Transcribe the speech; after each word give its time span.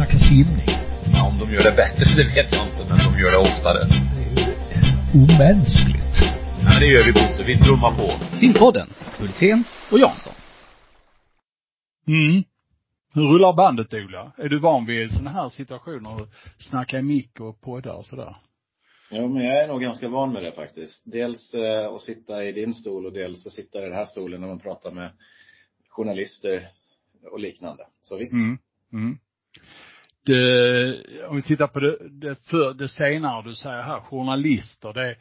snacka 0.00 0.18
simning. 0.18 0.68
Ja, 1.12 1.28
om 1.28 1.38
de 1.38 1.54
gör 1.54 1.62
det 1.62 1.76
bättre, 1.76 2.04
det 2.16 2.24
vet 2.34 2.52
jag 2.52 2.66
inte, 2.66 2.82
men 2.88 2.98
de 2.98 3.20
gör 3.20 3.30
det 3.30 3.38
oftare. 3.50 3.80
Det 3.84 4.40
är 4.40 4.56
omänskligt. 5.14 6.16
Ja, 6.62 6.70
men 6.70 6.80
det 6.80 6.86
gör 6.86 7.04
vi 7.06 7.12
Bosse. 7.12 7.42
Vi 7.46 7.58
trummar 7.58 7.92
på. 7.96 8.36
Simpodden, 8.36 8.88
Hultén 9.18 9.64
och 9.90 9.98
Jansson. 9.98 10.32
Mm. 12.06 12.42
Hur 13.14 13.22
rullar 13.22 13.52
bandet 13.52 13.94
Ola? 13.94 14.32
Är 14.38 14.48
du 14.48 14.58
van 14.58 14.86
vid 14.86 15.12
sådana 15.12 15.30
här 15.30 15.48
situationer? 15.48 16.28
Snacka 16.58 16.98
i 16.98 17.02
mick 17.02 17.40
och 17.40 17.60
podda 17.60 17.92
och 17.92 18.06
sådär? 18.06 18.36
Ja, 19.10 19.28
men 19.28 19.44
jag 19.44 19.64
är 19.64 19.68
nog 19.68 19.80
ganska 19.80 20.08
van 20.08 20.32
med 20.32 20.42
det 20.42 20.52
faktiskt. 20.52 21.02
Dels 21.04 21.54
eh, 21.54 21.92
att 21.94 22.02
sitta 22.02 22.44
i 22.44 22.52
din 22.52 22.74
stol 22.74 23.06
och 23.06 23.12
dels 23.12 23.46
att 23.46 23.52
sitta 23.52 23.78
i 23.78 23.82
den 23.82 23.94
här 23.94 24.04
stolen 24.04 24.40
när 24.40 24.48
man 24.48 24.60
pratar 24.60 24.90
med 24.90 25.10
journalister 25.88 26.68
och 27.32 27.40
liknande. 27.40 27.86
Så 28.02 28.16
visst. 28.16 28.32
Mm. 28.32 28.58
Mm 28.92 29.18
eh, 30.30 31.30
om 31.30 31.36
vi 31.36 31.42
tittar 31.42 31.66
på 31.66 31.80
det, 31.80 31.96
det, 32.10 32.48
för, 32.48 32.74
det 32.74 32.88
senare 32.88 33.48
du 33.48 33.54
säger 33.54 33.82
här, 33.82 34.00
journalister, 34.00 34.92
det, 34.92 35.16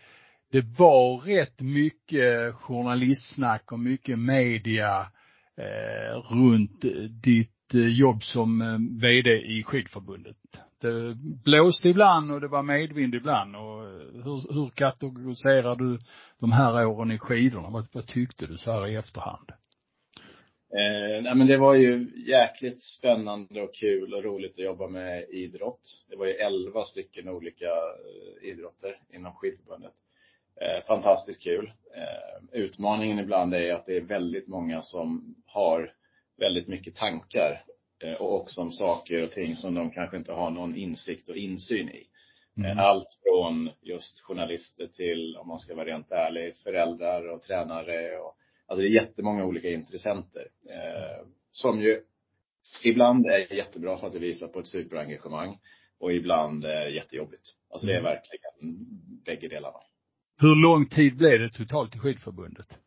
det 0.52 0.66
var 0.80 1.18
rätt 1.18 1.62
mycket 1.62 2.56
journalistsnack 2.56 3.72
och 3.72 3.80
mycket 3.80 4.20
media 4.20 5.08
eh, 5.58 6.18
runt 6.36 6.86
ditt 7.24 7.74
eh, 7.74 7.88
jobb 7.88 8.24
som 8.24 8.62
eh, 8.62 9.02
VD 9.02 9.30
i 9.30 9.64
skidförbundet. 9.64 10.38
Det 10.82 11.16
blåste 11.44 11.90
ibland 11.90 12.32
och 12.32 12.42
det 12.42 12.48
var 12.48 12.64
medvind 12.64 13.16
ibland 13.16 13.56
och 13.56 13.84
eh, 13.84 14.24
hur, 14.24 14.54
hur 14.54 14.70
kategoriserar 14.70 15.76
du 15.76 16.00
de 16.40 16.52
här 16.52 16.86
åren 16.86 17.12
i 17.12 17.20
skidorna? 17.20 17.70
Vad, 17.70 17.88
vad 17.94 18.08
tyckte 18.08 18.46
du 18.46 18.58
så 18.58 18.72
här 18.72 18.88
i 18.88 18.96
efterhand? 18.96 19.52
Eh, 20.74 21.24
nej 21.24 21.36
men 21.36 21.48
det 21.48 21.58
var 21.58 21.76
ju 21.76 22.08
jäkligt 22.28 22.82
spännande 22.82 23.62
och 23.62 23.76
kul 23.76 24.14
och 24.14 24.24
roligt 24.24 24.52
att 24.52 24.64
jobba 24.64 24.88
med 24.88 25.26
idrott. 25.30 26.04
Det 26.10 26.16
var 26.16 26.26
ju 26.26 26.34
elva 26.34 26.84
stycken 26.84 27.30
olika 27.30 27.66
eh, 27.66 28.50
idrotter 28.50 29.02
inom 29.14 29.34
skidförbundet. 29.34 29.94
Eh, 30.62 30.86
fantastiskt 30.88 31.44
kul. 31.44 31.72
Eh, 31.96 32.62
utmaningen 32.62 33.20
ibland 33.20 33.54
är 33.54 33.74
att 33.74 33.86
det 33.86 33.98
är 33.98 34.02
väldigt 34.02 34.48
många 34.48 34.82
som 34.82 35.36
har 35.46 35.94
väldigt 36.38 36.68
mycket 36.68 36.96
tankar 36.96 37.64
eh, 38.04 38.22
och 38.22 38.36
också 38.42 38.62
om 38.62 38.72
saker 38.72 39.24
och 39.24 39.32
ting 39.32 39.56
som 39.56 39.76
de 39.76 39.92
kanske 39.92 40.18
inte 40.18 40.34
har 40.34 40.50
någon 40.50 40.76
insikt 40.76 41.30
och 41.30 41.38
insyn 41.38 41.90
i. 41.90 42.08
Mm. 42.58 42.72
Eh, 42.72 42.86
allt 42.86 43.18
från 43.24 43.70
just 43.82 44.20
journalister 44.20 44.88
till, 44.88 45.38
om 45.38 45.48
man 45.48 45.60
ska 45.60 45.76
vara 45.76 45.86
rent 45.86 46.12
ärlig, 46.12 46.56
föräldrar 46.56 47.28
och 47.28 47.42
tränare 47.42 48.18
och 48.18 48.36
Alltså 48.70 48.82
det 48.82 48.88
är 48.88 49.02
jättemånga 49.02 49.46
olika 49.46 49.70
intressenter. 49.70 50.48
Eh, 50.70 51.26
som 51.52 51.82
ju 51.82 52.02
ibland 52.84 53.26
är 53.26 53.54
jättebra 53.54 53.98
för 53.98 54.08
att 54.08 54.14
det 54.14 54.20
visar 54.20 54.48
på 54.48 54.60
ett 54.60 54.68
superengagemang. 54.68 55.60
Och 56.00 56.14
ibland 56.14 56.66
är 56.66 56.86
jättejobbigt. 56.88 57.44
Alltså 57.70 57.88
det 57.88 57.94
är 57.94 58.00
Mm. 58.00 58.12
verkligen 58.12 58.78
bägge 59.26 59.48
delarna. 59.48 59.78
Hur 60.42 60.56
lång 60.56 60.86
tid 60.90 61.18
blev 61.18 61.40
det 61.40 61.50
totalt 61.50 61.96
i 61.96 62.00
skidförbundet? 62.00 62.80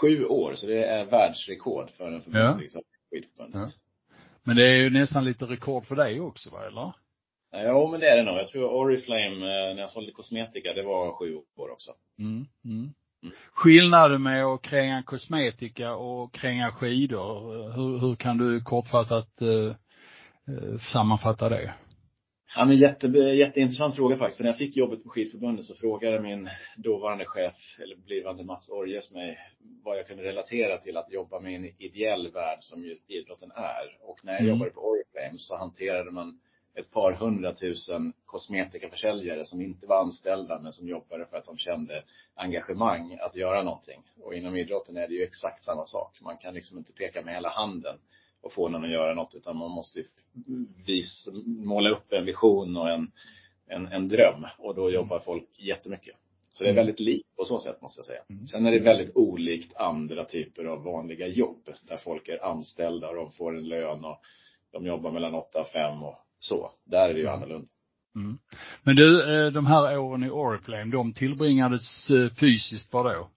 Sju 0.00 0.24
år, 0.24 0.54
så 0.54 0.66
det 0.66 0.84
är 0.84 1.04
världsrekord 1.04 1.90
för 1.90 2.12
en 2.12 2.22
förbundsriksdag 2.22 2.82
i 2.82 3.14
skidförbundet. 3.16 3.60
Ja. 3.76 4.16
Men 4.44 4.56
det 4.56 4.66
är 4.66 4.74
ju 4.74 4.90
nästan 4.90 5.24
lite 5.24 5.44
rekord 5.44 5.86
för 5.86 5.96
dig 5.96 6.20
också 6.20 6.50
va, 6.50 6.66
eller? 6.66 6.92
Ja. 7.50 7.88
Men 7.90 8.00
det 8.00 8.08
är 8.08 8.16
det 8.16 8.22
nog. 8.22 8.36
Jag 8.36 8.48
tror 8.48 8.64
Oriflame, 8.70 9.34
eh, 9.34 9.74
när 9.74 9.78
jag 9.78 9.90
sålde 9.90 10.12
kosmetika, 10.12 10.72
det 10.72 10.82
var 10.82 11.12
sju 11.12 11.36
år 11.56 11.70
också. 11.70 11.92
Mm, 12.18 12.46
mm. 12.64 12.92
Skillnaden 13.52 14.22
med 14.22 14.44
att 14.44 14.62
kränga 14.62 15.02
kosmetika 15.02 15.94
och 15.94 16.34
kränga 16.34 16.72
skidor, 16.72 17.52
hur, 17.72 17.98
hur 17.98 18.14
kan 18.16 18.38
du 18.38 18.60
kortfattat 18.60 19.40
eh, 19.40 19.48
eh, 20.54 20.78
sammanfatta 20.92 21.48
det? 21.48 21.74
Ja, 22.56 22.64
men 22.64 22.76
jätte, 22.76 23.06
jätteintressant 23.06 23.96
fråga 23.96 24.16
faktiskt. 24.16 24.36
För 24.36 24.44
när 24.44 24.50
jag 24.50 24.58
fick 24.58 24.76
jobbet 24.76 25.02
på 25.02 25.08
skidförbundet 25.08 25.64
så 25.64 25.74
frågade 25.74 26.20
min 26.20 26.48
dåvarande 26.76 27.24
chef, 27.24 27.54
eller 27.82 27.96
blivande 27.96 28.44
Mats 28.44 28.70
Orjes 28.70 29.10
mig, 29.10 29.38
vad 29.84 29.98
jag 29.98 30.06
kunde 30.06 30.22
relatera 30.22 30.78
till 30.78 30.96
att 30.96 31.12
jobba 31.12 31.40
med 31.40 31.54
en 31.54 31.64
ideell 31.78 32.32
värld 32.32 32.58
som 32.60 32.82
ju 32.82 32.96
idrotten 33.06 33.50
är. 33.50 34.08
Och 34.08 34.18
när 34.22 34.32
jag 34.32 34.40
Mm. 34.42 34.52
jobbade 34.52 34.70
på 34.70 34.80
Oriflame 34.80 35.38
så 35.38 35.56
hanterade 35.56 36.10
man 36.10 36.40
ett 36.78 36.90
par 36.90 37.12
hundratusen 37.12 38.12
kosmetikaförsäljare 38.26 39.44
som 39.44 39.60
inte 39.60 39.86
var 39.86 40.00
anställda 40.00 40.58
men 40.62 40.72
som 40.72 40.88
jobbade 40.88 41.26
för 41.26 41.36
att 41.36 41.44
de 41.44 41.58
kände 41.58 42.02
engagemang 42.34 43.18
att 43.20 43.36
göra 43.36 43.62
någonting. 43.62 44.02
Och 44.22 44.34
inom 44.34 44.56
idrotten 44.56 44.96
är 44.96 45.08
det 45.08 45.14
ju 45.14 45.22
exakt 45.22 45.62
samma 45.64 45.84
sak. 45.84 46.18
Man 46.20 46.36
kan 46.36 46.54
liksom 46.54 46.78
inte 46.78 46.92
peka 46.92 47.22
med 47.22 47.34
hela 47.34 47.48
handen 47.48 47.98
och 48.40 48.52
få 48.52 48.68
någon 48.68 48.84
att 48.84 48.90
göra 48.90 49.14
något 49.14 49.34
utan 49.34 49.56
man 49.56 49.70
måste 49.70 50.04
vis, 50.86 51.28
måla 51.46 51.90
upp 51.90 52.12
en 52.12 52.24
vision 52.24 52.76
och 52.76 52.90
en, 52.90 53.12
en, 53.66 53.86
en 53.86 54.08
dröm 54.08 54.46
och 54.58 54.74
då 54.74 54.90
jobbar 54.90 55.18
folk 55.18 55.48
jättemycket. 55.58 56.16
Så 56.52 56.62
det 56.64 56.68
är 56.68 56.72
Mm. 56.72 56.86
väldigt 56.86 57.00
likt 57.00 57.36
på 57.36 57.44
så 57.44 57.60
sätt 57.60 57.82
måste 57.82 57.98
jag 57.98 58.06
säga. 58.06 58.20
Mm. 58.30 58.46
Sen 58.46 58.66
är 58.66 58.72
det 58.72 58.78
väldigt 58.78 59.16
olikt 59.16 59.76
andra 59.76 60.24
typer 60.24 60.64
av 60.64 60.84
vanliga 60.84 61.26
jobb 61.26 61.68
där 61.82 61.96
folk 61.96 62.28
är 62.28 62.44
anställda 62.44 63.08
och 63.08 63.16
de 63.16 63.32
får 63.32 63.56
en 63.56 63.68
lön 63.68 64.04
och 64.04 64.20
de 64.72 64.86
jobbar 64.86 65.10
mellan 65.10 65.34
8 65.34 65.60
och 65.60 65.68
5 65.68 66.02
och 66.02 66.25
så. 66.38 66.70
Där 66.84 67.08
är 67.08 67.14
det 67.14 67.20
ju 67.20 67.26
Mm. 67.26 67.34
annorlunda. 67.34 67.68
Mm. 68.16 68.38
Men 68.82 68.96
du, 68.96 69.34
eh, 69.46 69.52
de 69.52 69.66
här 69.66 69.98
åren 69.98 70.24
i 70.24 70.30
Oriflame, 70.30 70.92
de 70.92 71.12
tillbringades 71.12 72.10
eh, 72.10 72.30
fysiskt 72.34 72.92
var 72.92 73.14
då? 73.14 73.30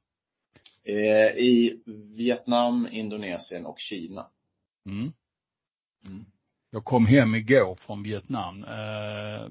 Eh, 0.83 1.37
I 1.37 1.81
Vietnam, 2.15 2.87
Indonesien 2.91 3.65
och 3.65 3.79
Kina. 3.79 4.27
Mm. 4.85 5.11
Mm. 6.07 6.25
Jag 6.71 6.85
kom 6.85 7.05
hem 7.05 7.35
igår 7.35 7.75
från 7.75 8.03
Vietnam. 8.03 8.65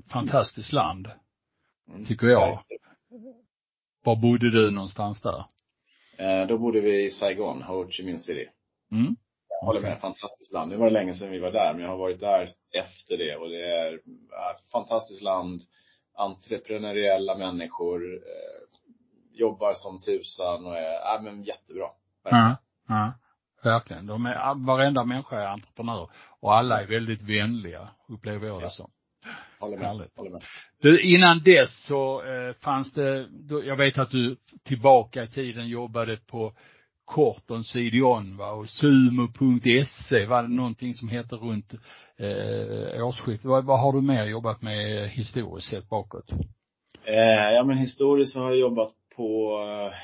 Fantastiskt 0.09 0.73
land, 0.73 1.09
Mm. 1.89 2.05
tycker 2.05 2.27
jag. 2.27 2.63
Var 4.05 4.17
bodde 4.17 4.51
du 4.51 4.71
någonstans 4.71 5.21
där? 5.21 5.45
Då 6.47 6.59
bodde 6.59 6.81
vi 6.81 7.05
i 7.05 7.11
Saigon, 7.11 7.63
Ho 7.63 7.91
Chi 7.91 8.03
Minh 8.05 8.19
City. 8.19 8.49
Mm. 8.93 9.17
Jag 9.61 9.67
håller 9.67 9.81
med, 9.81 9.99
fantastiskt 9.99 10.53
land. 10.53 10.71
Nu 10.71 10.77
var 10.77 10.87
det 10.87 10.93
länge 10.93 11.15
sedan 11.15 11.31
vi 11.31 11.39
var 11.39 11.51
där, 11.51 11.73
men 11.73 11.83
jag 11.83 11.89
har 11.89 11.97
varit 11.97 12.21
där 12.21 12.51
efter 12.73 13.17
det 13.17 13.37
och 13.37 13.49
det 13.49 13.77
är 13.77 13.95
ett 13.95 14.71
fantastiskt 14.73 15.23
land. 15.23 15.63
Entreprenöriella 16.15 17.37
människor, 17.37 18.15
eh, 18.15 18.79
jobbar 19.33 19.75
som 19.75 20.01
tusan 20.01 20.67
och 20.67 20.77
är, 20.77 20.93
ja 20.93 21.21
men 21.23 21.43
jättebra. 21.43 21.87
Ja, 22.25 22.57
ja. 22.89 23.13
Verkligen. 23.65 24.07
De 24.07 24.27
är, 24.27 24.67
varenda 24.67 25.05
människa 25.05 25.41
är 25.41 25.47
entreprenör 25.47 26.11
och 26.41 26.55
alla 26.55 26.83
är 26.83 26.87
väldigt 26.87 27.23
vänliga, 27.23 27.89
upplever 28.09 28.47
jag 28.47 28.61
det 28.61 28.65
Ja. 28.65 28.71
som. 28.71 28.91
Håller 29.61 29.77
med. 29.77 29.87
Härligt. 29.87 30.17
Håller 30.17 30.31
med. 30.31 30.43
Du, 30.81 31.03
innan 31.03 31.43
dess 31.45 31.85
så 31.85 32.23
eh, 32.23 32.53
fanns 32.65 32.93
det, 32.93 33.27
då, 33.31 33.65
jag 33.65 33.77
vet 33.77 33.99
att 33.99 34.11
du 34.11 34.37
tillbaka 34.65 35.23
i 35.23 35.29
tiden 35.29 35.69
jobbade 35.69 36.17
på 36.17 36.53
Korton 37.09 37.65
Sidion 37.65 38.37
va 38.37 38.51
och 38.51 38.71
sumo.se 38.71 40.27
var 40.27 40.43
det 40.43 40.49
någonting 40.49 40.95
som 40.95 41.09
hette 41.09 41.37
runt 41.37 41.75
eh, 42.17 43.07
årsskiftet. 43.07 43.45
Vad, 43.45 43.65
vad 43.65 43.81
har 43.81 43.93
du 43.93 44.01
mer 44.01 44.25
jobbat 44.25 44.63
med 44.63 45.09
historiskt 45.09 45.69
sett 45.69 45.89
bakåt? 45.89 46.33
Eh, 47.05 47.51
ja 47.55 47.65
men 47.65 47.79
historiskt 47.79 48.33
så 48.33 48.41
har 48.41 48.51
jag 48.51 48.59
jobbat 48.59 48.93
på, 49.17 49.59
eh, 49.63 49.99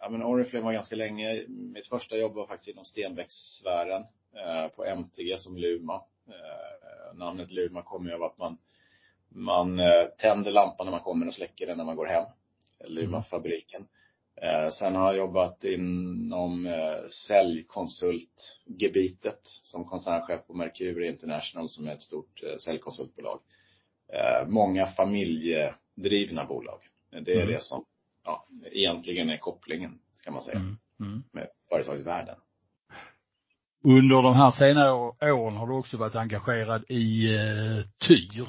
ja 0.00 0.08
men 0.10 0.22
Oriflame 0.22 0.64
var 0.64 0.72
ganska 0.72 0.96
länge. 0.96 1.44
Mitt 1.48 1.86
första 1.86 2.16
jobb 2.16 2.34
var 2.34 2.46
faktiskt 2.46 2.68
inom 2.68 2.84
stenväxtsfären, 2.84 4.02
eh, 4.34 4.68
på 4.76 4.84
MTG 4.84 5.38
som 5.38 5.56
Luma. 5.56 5.94
Eh, 6.28 7.18
namnet 7.18 7.50
Luma 7.50 7.82
kommer 7.82 8.10
ju 8.10 8.16
av 8.16 8.22
att 8.22 8.38
man, 8.38 8.58
man 9.28 9.80
eh, 9.80 10.04
tänder 10.18 10.50
lampan 10.50 10.86
när 10.86 10.90
man 10.90 11.00
kommer 11.00 11.26
och 11.26 11.34
släcker 11.34 11.66
den 11.66 11.78
när 11.78 11.84
man 11.84 11.96
går 11.96 12.06
hem. 12.06 12.24
Luma-fabriken. 12.84 13.86
Eh, 14.42 14.70
sen 14.70 14.94
har 14.94 15.06
jag 15.06 15.16
jobbat 15.16 15.64
inom 15.64 16.66
eh, 16.66 17.08
säljkonsultgebitet 17.28 19.40
som 19.42 19.84
koncernchef 19.84 20.46
på 20.46 20.54
Mercury 20.54 21.08
International 21.08 21.68
som 21.68 21.88
är 21.88 21.92
ett 21.92 22.02
stort 22.02 22.42
eh, 22.42 22.56
säljkonsultbolag. 22.58 23.40
Eh, 24.12 24.46
många 24.48 24.86
familjedrivna 24.86 26.44
bolag. 26.44 26.80
Det 27.10 27.32
är 27.32 27.36
Mm. 27.42 27.48
det 27.48 27.62
som 27.62 27.84
ja, 28.24 28.46
egentligen 28.72 29.30
är 29.30 29.36
kopplingen, 29.38 29.98
ska 30.14 30.30
man 30.30 30.42
säga, 30.42 30.58
Mm. 30.58 30.76
Mm. 31.00 31.22
med 31.32 31.48
företagsvärlden. 31.68 32.36
Under 33.84 34.22
de 34.22 34.34
här 34.34 34.50
senare 34.50 34.92
åren 35.32 35.56
har 35.56 35.66
du 35.66 35.72
också 35.74 35.96
varit 35.96 36.14
engagerad 36.14 36.84
i 36.88 37.34
eh, 37.34 37.84
TYR 38.08 38.48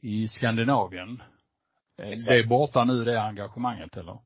i 0.00 0.28
Skandinavien. 0.28 1.22
Exakt. 1.98 2.26
Det 2.26 2.38
är 2.38 2.46
borta 2.46 2.84
nu 2.84 3.04
det 3.04 3.22
engagemanget 3.22 3.96
eller? 3.96 4.18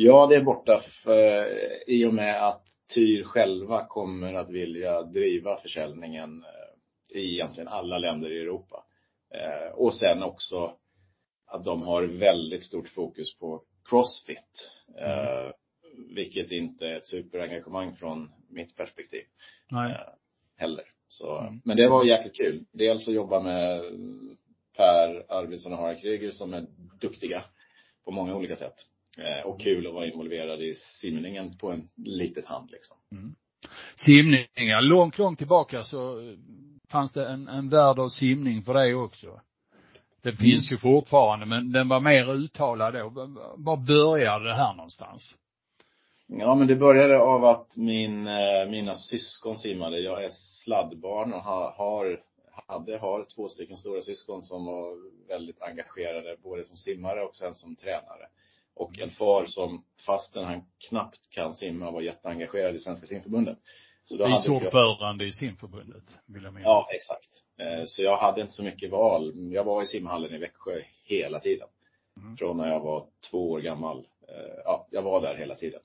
Ja, 0.00 0.26
det 0.26 0.36
är 0.36 0.40
borta 0.42 0.80
för, 1.04 1.46
i 1.90 2.04
och 2.06 2.14
med 2.14 2.48
att 2.48 2.64
Tyr 2.94 3.24
själva 3.24 3.86
kommer 3.86 4.34
att 4.34 4.50
vilja 4.50 5.02
driva 5.02 5.56
försäljningen 5.56 6.44
eh, 6.44 7.18
i 7.18 7.34
egentligen 7.34 7.68
alla 7.68 7.98
länder 7.98 8.30
i 8.32 8.40
Europa. 8.40 8.84
Eh, 9.34 9.72
Och 9.74 9.94
sen 9.94 10.22
också 10.22 10.72
att 11.46 11.64
de 11.64 11.82
har 11.82 12.02
väldigt 12.02 12.64
stort 12.64 12.88
fokus 12.88 13.38
på 13.38 13.62
Crossfit. 13.88 14.70
Eh, 15.00 15.50
Vilket 16.14 16.50
inte 16.50 16.86
är 16.86 16.96
ett 16.96 17.06
superengagemang 17.06 17.96
från 17.96 18.30
mitt 18.50 18.76
perspektiv 18.76 19.22
Nej. 19.70 19.92
eh, 19.92 19.98
heller. 20.56 20.84
Så, 21.08 21.38
Mm. 21.38 21.60
Men 21.64 21.76
det 21.76 21.88
var 21.88 22.04
jäkligt 22.04 22.36
kul. 22.36 22.64
Dels 22.72 23.08
att 23.08 23.14
jobba 23.14 23.40
med 23.40 23.82
Per 24.76 25.32
Arvidsson 25.32 25.72
och 25.72 25.78
Harald 25.78 26.00
Kryger 26.00 26.30
som 26.30 26.54
är 26.54 26.66
duktiga 27.00 27.44
på 28.04 28.10
många 28.10 28.36
olika 28.36 28.56
sätt. 28.56 28.74
Eh, 29.18 29.46
och 29.46 29.60
kul 29.60 29.86
att 29.86 29.94
vara 29.94 30.06
involverad 30.06 30.62
i 30.62 30.74
simningen 30.74 31.56
på 31.56 31.70
en 31.70 31.88
litet 31.96 32.46
hand 32.46 32.70
liksom. 32.70 32.96
Simningar, 33.96 34.80
långt, 34.80 35.18
långt 35.18 35.38
tillbaka 35.38 35.84
så 35.84 36.34
fanns 36.90 37.12
det 37.12 37.28
en, 37.28 37.48
en 37.48 37.68
värld 37.68 37.98
av 37.98 38.08
simning 38.08 38.62
för 38.62 38.74
dig 38.74 38.94
också. 38.94 39.40
Det 40.22 40.32
finns 40.32 40.72
ju 40.72 40.78
fortfarande, 40.78 41.46
men 41.46 41.72
den 41.72 41.88
var 41.88 42.00
mer 42.00 42.34
uttalad 42.34 42.94
då. 42.94 43.08
Var 43.56 43.76
började 43.76 44.44
det 44.44 44.54
här 44.54 44.74
någonstans? 44.74 45.34
Ja, 46.26 46.54
men 46.54 46.66
det 46.66 46.76
började 46.76 47.18
av 47.18 47.44
att 47.44 47.76
min, 47.76 48.26
eh, 48.26 48.70
mina 48.70 48.94
syskon 48.94 49.56
simmade. 49.56 50.00
Jag 50.00 50.24
är 50.24 50.30
sladdbarn 50.64 51.32
och 51.32 51.42
har, 51.42 51.70
har, 51.70 52.20
hade, 52.66 52.98
har 52.98 53.24
två 53.34 53.48
stycken 53.48 53.76
stora 53.76 54.02
syskon 54.02 54.42
som 54.42 54.64
var 54.64 54.96
väldigt 55.28 55.62
engagerade, 55.62 56.36
både 56.42 56.64
som 56.64 56.76
simmare 56.76 57.24
och 57.24 57.34
sen 57.34 57.54
som 57.54 57.76
tränare. 57.76 58.28
Och 58.78 58.98
en 58.98 59.10
far 59.10 59.44
som, 59.46 59.84
fastän 60.06 60.44
han 60.44 60.62
knappt 60.88 61.30
kan 61.30 61.54
simma, 61.54 61.90
var 61.90 62.00
jätteengagerad 62.00 62.76
i 62.76 62.80
Svenska 62.80 63.06
simförbundet. 63.06 63.58
Så 64.04 64.16
då 64.16 64.26
Vice 64.26 64.36
inte 64.36 64.52
jag- 64.52 64.62
ordförande 64.66 65.24
i 65.26 65.32
simförbundet, 65.32 66.04
vill 66.26 66.42
jag 66.44 66.52
minnas. 66.54 66.64
Ja, 66.66 66.86
exakt. 66.94 67.28
Eh, 67.60 67.84
Så 67.84 68.02
jag 68.02 68.16
hade 68.16 68.40
inte 68.40 68.52
så 68.52 68.62
mycket 68.62 68.90
val. 68.90 69.32
Jag 69.52 69.64
var 69.64 69.82
i 69.82 69.86
simhallen 69.86 70.34
i 70.34 70.38
Växjö 70.38 70.80
hela 71.04 71.38
tiden. 71.40 71.68
Mm. 72.16 72.36
Från 72.36 72.56
när 72.56 72.68
jag 72.68 72.80
var 72.80 73.06
två 73.30 73.50
år 73.50 73.60
gammal. 73.60 73.98
Eh, 74.28 74.54
Ja, 74.64 74.86
jag 74.90 75.02
var 75.02 75.20
där 75.20 75.34
hela 75.34 75.54
tiden. 75.54 75.80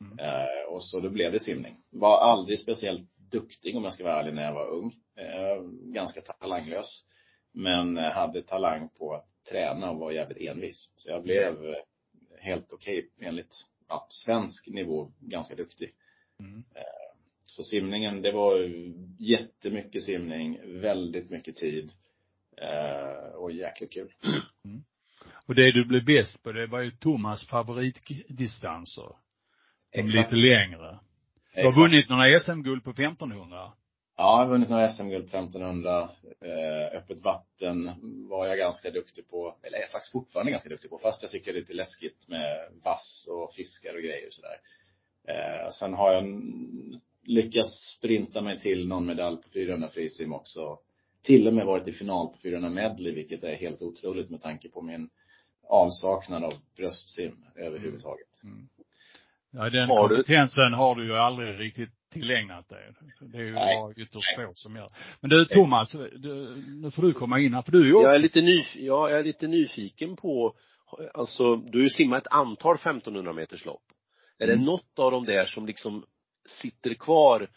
Mm. 0.00 0.18
Eh, 0.18 0.68
Och 0.68 0.84
så 0.84 1.00
då 1.00 1.08
blev 1.10 1.32
det 1.32 1.40
simning. 1.40 1.76
Var 1.90 2.18
aldrig 2.18 2.58
speciellt 2.58 3.10
duktig 3.32 3.76
om 3.76 3.84
jag 3.84 3.92
ska 3.92 4.04
vara 4.04 4.20
ärlig 4.20 4.34
när 4.34 4.44
jag 4.44 4.54
var 4.54 4.66
ung. 4.68 4.92
Ganska 5.94 6.20
talanglös. 6.20 7.04
Men 7.52 7.96
hade 7.96 8.42
talang 8.42 8.88
på 8.98 9.14
att 9.14 9.26
träna 9.50 9.90
och 9.90 9.98
var 9.98 10.12
jävligt 10.12 10.48
envis. 10.50 10.92
Så 10.96 11.10
jag 11.10 11.22
blev 11.22 11.64
eh, 11.68 11.76
helt 12.40 12.72
okej 12.72 13.08
enligt 13.20 13.54
ja, 13.88 14.06
svensk 14.10 14.66
nivå 14.66 15.12
ganska 15.20 15.54
duktig. 15.54 15.90
Mm. 16.40 16.64
Så 17.44 17.62
simningen, 17.62 18.22
det 18.22 18.32
var 18.32 18.70
jättemycket 19.18 20.02
simning, 20.02 20.80
väldigt 20.80 21.30
mycket 21.30 21.56
tid. 21.56 21.92
Eh, 22.56 23.34
och 23.34 23.52
jäkligt 23.52 23.92
kul. 23.92 24.12
Och 25.46 25.54
det 25.54 25.72
du 25.72 25.84
blev 25.84 26.04
bäst 26.04 26.42
på, 26.42 26.52
det 26.52 26.66
var 26.66 26.80
ju 26.80 26.90
Thomas 26.90 27.46
favoritdistanser. 27.46 29.16
De 29.92 30.00
Exakt. 30.00 30.32
lite 30.32 30.46
längre. 30.46 31.00
Du 31.54 31.60
har 31.60 31.68
Exakt. 31.68 31.76
vunnit 31.76 32.08
några 32.08 32.40
SM-guld 32.40 32.84
på 32.84 32.90
1500. 32.90 33.72
Ja, 34.20 34.38
jag 34.38 34.44
har 34.44 34.46
vunnit 34.46 34.68
några 34.68 34.88
SM-guld 34.90 35.30
på 35.30 35.36
1500. 35.36 36.10
Eh, 36.40 36.98
öppet 36.98 37.22
vatten 37.22 37.90
var 38.28 38.46
jag 38.46 38.58
ganska 38.58 38.90
duktig 38.90 39.28
på, 39.30 39.56
eller 39.62 39.78
är 39.78 39.82
jag 39.82 39.90
faktiskt 39.90 40.12
fortfarande 40.12 40.52
ganska 40.52 40.68
duktig 40.68 40.90
på, 40.90 40.98
fast 40.98 41.22
jag 41.22 41.30
tycker 41.30 41.52
det 41.52 41.58
är 41.58 41.60
lite 41.60 41.72
läskigt 41.72 42.28
med 42.28 42.68
vass 42.84 43.28
och 43.30 43.54
fiskar 43.54 43.94
och 43.94 44.00
grejer 44.02 44.26
och 44.26 44.32
sådär. 44.32 44.56
Eh, 45.28 45.70
sen 45.70 45.94
har 45.94 46.12
jag 46.12 46.24
lyckats 47.22 47.94
sprinta 47.98 48.40
mig 48.42 48.60
till 48.60 48.88
någon 48.88 49.06
medalj 49.06 49.36
på 49.42 49.48
400 49.48 49.88
frisim 49.88 50.32
också. 50.32 50.78
Till 51.22 51.46
och 51.46 51.54
med 51.54 51.66
varit 51.66 51.88
i 51.88 51.92
final 51.92 52.26
på 52.28 52.38
400 52.42 52.70
medley, 52.70 53.14
vilket 53.14 53.44
är 53.44 53.54
helt 53.54 53.82
otroligt 53.82 54.30
med 54.30 54.42
tanke 54.42 54.68
på 54.68 54.82
min 54.82 55.10
avsaknad 55.68 56.44
av 56.44 56.52
bröstsim 56.76 57.44
överhuvudtaget. 57.56 58.28
Ja, 59.50 59.70
den 59.70 59.88
Har 59.88 60.08
du- 60.08 60.14
kompetensen 60.16 60.72
har 60.72 60.94
du 60.94 61.04
ju 61.06 61.16
aldrig 61.16 61.60
riktigt 61.60 61.90
tillägnat 62.10 62.68
dig. 62.68 62.92
Det 63.20 63.38
är 63.38 63.42
ju 63.42 63.52
Nej. 63.54 63.76
bara 63.76 63.92
ytterst 63.92 64.36
få 64.36 64.54
som 64.54 64.76
gör. 64.76 64.88
Men 65.20 65.30
du 65.30 65.44
Thomas, 65.44 65.92
du, 65.92 66.56
nu 66.82 66.90
får 66.90 67.02
du 67.02 67.12
komma 67.12 67.40
in 67.40 67.54
här, 67.54 67.62
för 67.62 67.72
du 67.72 67.80
är 67.80 67.84
ju 67.84 67.90
Jag 67.90 68.02
är 68.04 68.08
också, 68.08 68.22
lite 68.22 68.40
nyf 68.40 68.76
ja, 68.76 69.10
jag 69.10 69.18
är 69.18 69.24
lite 69.24 69.46
nyfiken 69.46 70.16
på, 70.16 70.56
alltså 71.14 71.56
du 71.56 71.78
har 71.78 71.82
ju 71.82 71.90
simmat 71.90 72.22
ett 72.26 72.32
antal 72.32 72.74
1500 72.74 73.32
meters 73.32 73.64
lopp. 73.64 73.82
Är 74.38 74.46
det 74.46 74.52
Mm. 74.52 74.64
något 74.64 74.98
av 74.98 75.10
dem 75.10 75.24
där 75.24 75.44
som 75.44 75.66
liksom 75.66 76.04
sitter 76.46 76.94
kvar 76.94 77.48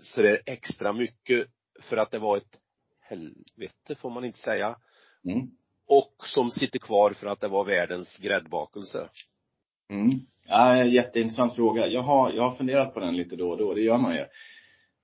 så 0.00 0.22
det 0.22 0.30
är 0.30 0.40
extra 0.46 0.92
mycket 0.92 1.46
för 1.80 1.96
att 1.96 2.10
det 2.10 2.18
var 2.18 2.36
ett 2.36 2.58
helvete, 3.00 3.94
får 3.98 4.10
man 4.10 4.24
inte 4.24 4.38
säga. 4.38 4.76
Mm. 5.24 5.50
Och 5.86 6.14
som 6.24 6.50
sitter 6.50 6.78
kvar 6.78 7.10
för 7.10 7.26
att 7.26 7.40
det 7.40 7.48
var 7.48 7.64
världens 7.64 8.18
gräddbakelse. 8.18 9.08
Mm. 9.90 10.20
Ja, 10.46 10.84
jätteintressant 10.84 11.54
fråga. 11.54 11.86
Jag 11.86 12.02
har, 12.02 12.32
jag 12.32 12.42
har 12.42 12.56
funderat 12.56 12.94
på 12.94 13.00
den 13.00 13.16
lite 13.16 13.36
då 13.36 13.50
och 13.50 13.58
då, 13.58 13.74
det 13.74 13.80
gör 13.80 13.98
man 13.98 14.14
ju. 14.14 14.24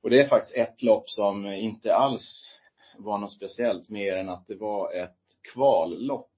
Och 0.02 0.10
det 0.10 0.20
är 0.20 0.28
faktiskt 0.28 0.56
ett 0.56 0.82
lopp 0.82 1.10
som 1.10 1.46
inte 1.46 1.94
alls 1.94 2.50
var 2.98 3.18
något 3.18 3.32
speciellt, 3.32 3.88
mer 3.88 4.16
än 4.16 4.28
att 4.28 4.46
det 4.46 4.54
var 4.54 4.92
ett 4.92 5.16
kvallopp 5.52 6.30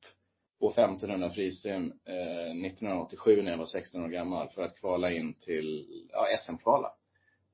på 0.60 0.70
1500 0.70 1.30
frisim 1.30 1.92
eh, 2.08 2.66
1987 2.66 3.42
när 3.42 3.50
jag 3.50 3.58
var 3.58 3.66
16 3.66 4.04
år 4.04 4.08
gammal 4.08 4.48
för 4.48 4.62
att 4.62 4.80
kvala 4.80 5.12
in 5.12 5.34
till 5.34 5.86
ja, 6.12 6.26
SM-kvala. 6.38 6.92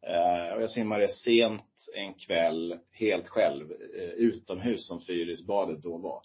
Eh, 0.06 0.55
och 0.55 0.62
jag 0.62 0.71
simmade 0.71 1.09
sent 1.09 1.91
en 1.94 2.15
kväll 2.15 2.79
helt 2.93 3.29
själv 3.29 3.73
eh, 3.73 4.11
utomhus 4.17 4.87
som 4.87 5.00
Fyrisbadet 5.00 5.83
då 5.83 5.99
var. 5.99 6.23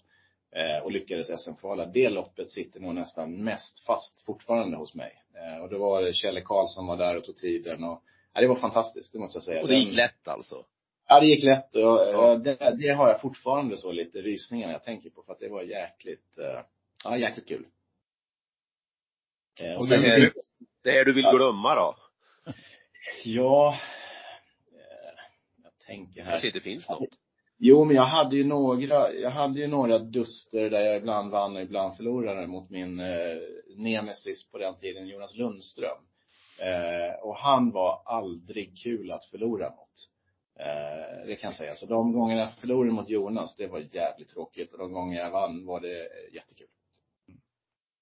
Eh, 0.52 0.82
och 0.84 0.92
lyckades 0.92 1.44
SM-kvala. 1.44 1.86
Det 1.86 2.08
loppet 2.08 2.50
sitter 2.50 2.80
nog 2.80 2.94
nästan 2.94 3.44
mest 3.44 3.84
fast 3.86 4.24
fortfarande 4.24 4.76
hos 4.76 4.94
mig. 4.94 5.22
Eh, 5.34 5.62
och 5.62 5.68
då 5.70 5.78
var 5.78 6.02
det 6.02 6.12
Kjelle 6.12 6.40
Karlsson 6.40 6.86
var 6.86 6.96
där 6.96 7.16
och 7.16 7.24
tog 7.24 7.36
tiden 7.36 7.84
och 7.84 8.02
ja, 8.34 8.40
det 8.40 8.46
var 8.48 8.56
fantastiskt, 8.56 9.12
det 9.12 9.18
måste 9.18 9.36
jag 9.36 9.44
säga. 9.44 9.62
Och 9.62 9.68
det 9.68 9.74
gick 9.76 9.92
lätt 9.94 10.28
alltså. 10.28 10.64
Ja, 11.08 11.20
det 11.20 11.26
gick 11.26 11.44
lätt 11.44 11.74
och 11.74 11.82
Ja. 11.82 12.32
eh, 12.32 12.38
det, 12.38 12.76
det 12.80 12.88
har 12.88 13.08
jag 13.08 13.20
fortfarande 13.20 13.76
så 13.78 13.92
lite 13.92 14.18
rysningar 14.22 14.66
när 14.66 14.74
jag 14.74 14.84
tänker 14.84 15.10
på 15.10 15.22
för 15.22 15.32
att 15.32 15.40
det 15.40 15.48
var 15.48 15.62
jäkligt, 15.62 16.38
eh, 16.38 16.60
ja 17.04 17.16
jäkligt 17.16 17.48
kul. 17.48 17.66
Eh, 19.60 19.74
Och 19.78 19.88
sen 19.88 20.02
det- 20.02 20.16
finns 20.16 20.32
det- 20.58 20.66
Det 20.90 20.98
är 20.98 21.04
du 21.04 21.14
vill 21.14 21.24
Ja. 21.24 21.32
glömma 21.32 21.74
då? 21.74 21.96
ja, 23.24 23.78
jag 25.62 25.72
tänker 25.86 26.22
här. 26.22 26.30
Kanske 26.30 26.46
inte 26.46 26.60
finns 26.60 26.88
något. 26.88 27.08
Jo, 27.60 27.84
men 27.84 27.96
jag 27.96 28.06
hade 28.06 28.36
ju 28.36 28.44
några, 28.44 29.12
jag 29.12 29.30
hade 29.30 29.60
ju 29.60 29.66
några 29.66 29.98
duster 29.98 30.70
där 30.70 30.80
jag 30.80 30.96
ibland 30.96 31.30
vann 31.30 31.56
och 31.56 31.62
ibland 31.62 31.96
förlorade 31.96 32.46
mot 32.46 32.70
min 32.70 33.00
eh, 33.00 33.36
nemesis 33.76 34.50
på 34.50 34.58
den 34.58 34.74
tiden, 34.74 35.08
Jonas 35.08 35.36
Lundström. 35.36 35.98
Eh, 36.60 37.20
och 37.22 37.36
han 37.36 37.70
var 37.70 38.02
aldrig 38.04 38.78
kul 38.82 39.10
att 39.10 39.24
förlora 39.24 39.70
mot. 39.70 40.08
Eh, 40.60 41.26
det 41.26 41.36
kan 41.36 41.48
jag 41.48 41.54
säga. 41.54 41.74
Så 41.74 41.86
de 41.86 42.12
gångerna 42.12 42.40
jag 42.40 42.52
förlorade 42.52 42.92
mot 42.92 43.08
Jonas, 43.08 43.56
det 43.56 43.66
var 43.66 43.78
jävligt 43.78 44.28
tråkigt. 44.28 44.72
Och 44.72 44.78
de 44.78 44.92
gånger 44.92 45.18
jag 45.18 45.30
vann 45.30 45.66
var 45.66 45.80
det 45.80 46.00
eh, 46.00 46.34
jättekul. 46.34 46.66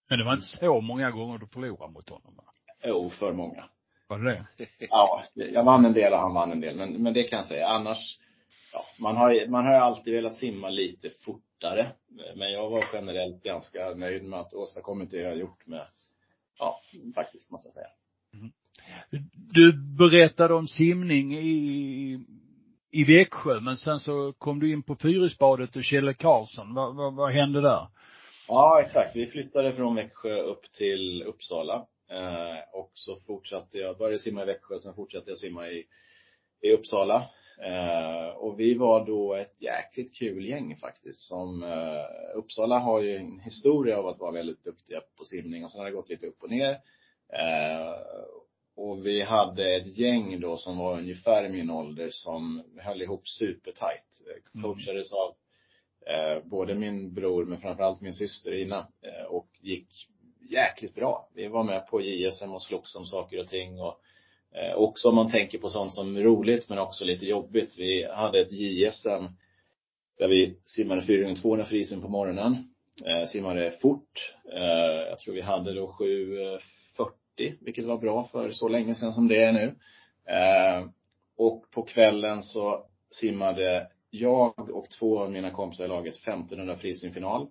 men 0.08 0.18
det 0.18 0.24
var 0.24 0.32
inte 0.32 0.46
så 0.46 0.80
många 0.80 1.10
gånger 1.10 1.38
du 1.38 1.46
förlorade 1.46 1.92
mot 1.92 2.08
honom 2.08 2.36
va? 2.36 2.44
Jo, 2.84 3.10
för 3.10 3.32
många. 3.32 3.64
Var 4.08 4.18
det 4.18 4.46
det? 4.56 4.66
Ja, 4.90 5.22
jag 5.34 5.64
vann 5.64 5.84
en 5.84 5.92
del 5.92 6.12
och 6.12 6.18
han 6.18 6.34
vann 6.34 6.52
en 6.52 6.60
del. 6.60 6.76
Men, 6.76 7.02
men 7.02 7.14
det 7.14 7.22
kan 7.22 7.36
jag 7.36 7.46
säga. 7.46 7.68
Annars, 7.68 8.18
ja, 8.76 8.84
man 9.00 9.16
har, 9.16 9.32
ju- 9.32 9.48
man 9.48 9.64
har 9.66 9.72
alltid 9.72 10.14
velat 10.14 10.36
simma 10.36 10.70
lite 10.70 11.10
fortare. 11.10 11.86
Men 12.36 12.52
jag 12.52 12.70
var 12.70 12.84
generellt 12.92 13.42
ganska 13.42 13.94
nöjd 13.94 14.24
med 14.24 14.40
att 14.40 14.54
åstadkommit 14.54 15.10
det 15.10 15.20
jag 15.20 15.36
gjort 15.38 15.66
med, 15.66 15.86
ja, 16.58 16.80
faktiskt 17.14 17.50
måste 17.50 17.66
jag 17.68 17.74
säga. 17.74 17.86
Du 19.34 19.72
berättade 19.98 20.54
om 20.54 20.68
simning 20.68 21.34
i, 21.34 22.18
i 22.90 23.04
Växjö, 23.04 23.60
men 23.60 23.76
sen 23.76 24.00
så 24.00 24.32
kom 24.32 24.60
du 24.60 24.72
in 24.72 24.82
på 24.82 24.96
Fyrisbadet 24.96 25.76
och 25.76 25.84
Kjelle 25.84 26.14
Karlsson. 26.14 26.74
Vad, 26.74 26.96
vad, 26.96 27.14
vad 27.14 27.30
hände 27.32 27.60
där? 27.60 27.86
Ja, 28.48 28.80
exakt. 28.80 29.16
Vi 29.16 29.26
flyttade 29.26 29.72
från 29.72 29.94
Växjö 29.94 30.40
upp 30.42 30.72
till 30.72 31.22
Uppsala. 31.22 31.86
Eh, 32.10 32.78
och 32.80 32.90
så 32.94 33.16
fortsatte 33.26 33.78
jag, 33.78 33.98
började 33.98 34.18
simma 34.18 34.42
i 34.42 34.46
Växjö, 34.46 34.78
sen 34.78 34.94
fortsatte 34.94 35.30
jag 35.30 35.38
simma 35.38 35.68
i, 35.68 35.84
i 36.62 36.72
Uppsala. 36.72 37.28
Eh, 37.62 38.28
och 38.28 38.60
vi 38.60 38.74
var 38.74 39.06
då 39.06 39.34
ett 39.34 39.62
jäkligt 39.62 40.14
kul 40.18 40.46
gäng 40.46 40.76
faktiskt. 40.76 41.18
Som, 41.20 41.62
eh, 41.62 42.36
Uppsala 42.38 42.78
har 42.78 43.00
ju 43.00 43.16
en 43.16 43.40
historia 43.40 43.98
av 43.98 44.06
att 44.06 44.18
vara 44.18 44.32
väldigt 44.32 44.64
duktiga 44.64 45.00
på 45.18 45.24
simning 45.24 45.64
och 45.64 45.70
sen 45.70 45.78
har 45.78 45.86
det 45.86 45.92
gått 45.96 46.08
lite 46.08 46.26
upp 46.26 46.42
och 46.42 46.50
ner. 46.50 46.70
Eh, 47.32 47.94
och 48.76 49.06
vi 49.06 49.22
hade 49.22 49.76
ett 49.76 49.98
gäng 49.98 50.40
då 50.40 50.56
som 50.56 50.78
var 50.78 50.98
ungefär 50.98 51.44
i 51.44 51.48
min 51.48 51.70
ålder 51.70 52.08
som 52.10 52.62
höll 52.78 53.02
ihop 53.02 53.28
supertight. 53.28 54.20
Eh, 54.26 54.36
Mm. 54.54 54.62
Coachades 54.62 55.12
av 55.12 55.34
eh, 56.06 56.44
både 56.44 56.74
min 56.74 57.14
bror 57.14 57.44
men 57.44 57.60
framförallt 57.60 58.00
min 58.00 58.14
syster 58.14 58.52
Ina. 58.52 58.78
Eh, 58.78 59.24
och 59.26 59.48
gick 59.60 59.88
jäkligt 60.50 60.94
bra. 60.94 61.28
Vi 61.34 61.48
var 61.48 61.64
med 61.64 61.86
på 61.86 62.00
JSM 62.00 62.52
och 62.52 62.62
slogs 62.62 62.96
om 62.96 63.06
saker 63.06 63.40
och 63.40 63.48
ting 63.48 63.80
och 63.80 64.00
Eh, 64.56 64.74
också 64.74 65.08
om 65.08 65.14
man 65.14 65.30
tänker 65.30 65.58
på 65.58 65.70
sånt 65.70 65.94
som 65.94 66.16
är 66.16 66.20
roligt 66.22 66.68
men 66.68 66.78
också 66.78 67.04
lite 67.04 67.24
jobbigt. 67.24 67.78
Vi 67.78 68.08
hade 68.12 68.40
ett 68.40 68.52
JSM 68.52 69.24
där 70.18 70.28
vi 70.28 70.56
simmade 70.64 71.02
4 71.02 71.22
gånger 71.22 71.34
200 71.36 71.66
frisen 71.66 72.00
på 72.00 72.08
morgonen. 72.08 72.74
Eh, 73.04 73.28
simmade 73.28 73.70
fort. 73.70 74.34
Eh, 74.52 75.08
jag 75.08 75.18
tror 75.18 75.34
vi 75.34 75.40
hade 75.40 75.74
då 75.74 75.86
7.40 75.98 76.60
eh, 77.36 77.52
vilket 77.60 77.84
var 77.84 77.98
bra 77.98 78.24
för 78.24 78.50
så 78.50 78.68
länge 78.68 78.94
sedan 78.94 79.12
som 79.12 79.28
det 79.28 79.42
är 79.42 79.52
nu. 79.52 79.74
Eh, 80.32 80.86
Och 81.36 81.70
på 81.70 81.82
kvällen 81.82 82.42
så 82.42 82.86
simmade 83.10 83.90
jag 84.10 84.70
och 84.70 84.90
två 84.90 85.18
av 85.18 85.30
mina 85.32 85.50
kompisar 85.50 85.84
i 85.84 85.88
laget 85.88 86.16
1500 86.16 86.76
frisimfinal. 86.76 87.48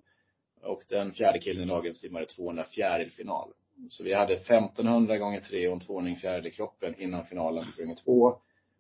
Och 0.62 0.83
den 0.89 1.12
fjärde 1.12 1.39
killen 1.39 1.63
i 1.63 1.65
laget 1.65 1.97
simmade 1.97 2.25
200 2.25 2.63
fjärilfinal. 2.63 3.50
Så 3.89 4.03
vi 4.03 4.13
hade 4.13 4.34
1500 4.34 5.17
gånger 5.17 5.39
3 5.39 5.67
och 5.67 5.74
en 5.74 5.79
tvåning 5.79 6.15
fjäril 6.15 6.48
i 6.48 6.51
kroppen 6.51 6.96
innan 6.98 7.25
finalen 7.25 7.65
på 7.75 7.82
gånger 7.82 7.96
två. 7.96 8.38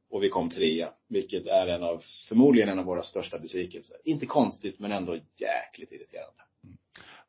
Och 0.09 0.23
vi 0.23 0.29
kom 0.29 0.49
trea, 0.49 0.89
vilket 1.07 1.45
är 1.45 1.67
en 1.67 1.83
av, 1.83 2.03
förmodligen 2.27 2.69
en 2.69 2.79
av 2.79 2.85
våra 2.85 3.01
största 3.01 3.39
besvikelser. 3.39 3.97
Inte 4.03 4.25
konstigt, 4.25 4.79
men 4.79 4.91
ändå 4.91 5.15
jäkligt 5.15 5.91
irriterande. 5.91 6.41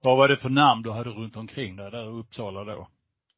Vad 0.02 0.16
var 0.16 0.28
det 0.28 0.36
för 0.36 0.48
namn 0.48 0.82
du 0.82 0.90
hade 0.90 1.10
runt 1.10 1.36
omkring 1.36 1.76
dig 1.76 1.90
där 1.90 2.04
i 2.04 2.20
Uppsala 2.20 2.64
då? 2.64 2.88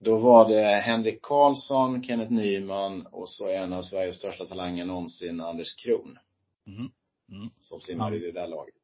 Då 0.01 0.17
var 0.17 0.49
det 0.49 0.81
Henrik 0.81 1.23
Karlsson, 1.23 2.03
Kenneth 2.03 2.33
Nyman 2.33 3.07
och 3.07 3.29
så 3.29 3.49
en 3.49 3.73
av 3.73 3.83
Sveriges 3.83 4.17
största 4.17 4.45
talanger 4.45 4.85
någonsin, 4.85 5.41
Anders 5.41 5.75
Kron. 5.75 6.19
Mm. 6.67 6.91
Mm. 7.33 7.51
Som 7.61 7.81
simmade 7.81 8.17
i 8.17 8.19
det 8.19 8.33
där 8.33 8.49
laget. 8.49 8.75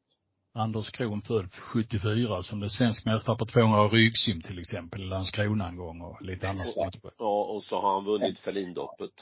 Anders 0.56 0.90
Kron 0.90 1.22
född 1.22 1.52
74 1.52 2.42
som 2.42 2.58
blev 2.58 2.68
svensk 2.68 3.06
mästare 3.06 3.36
på 3.36 3.46
200 3.46 3.88
ryggsim 3.88 4.42
till 4.42 4.58
exempel 4.58 5.00
i 5.02 5.04
Landskrona 5.04 5.68
en 5.68 5.76
gång 5.76 6.00
och 6.00 6.22
lite 6.22 6.48
annat. 6.48 6.66
Ja, 7.18 7.44
och 7.44 7.62
så 7.62 7.80
har 7.80 7.94
han 7.94 8.04
vunnit 8.04 8.38
Ferlindoppet. 8.38 9.12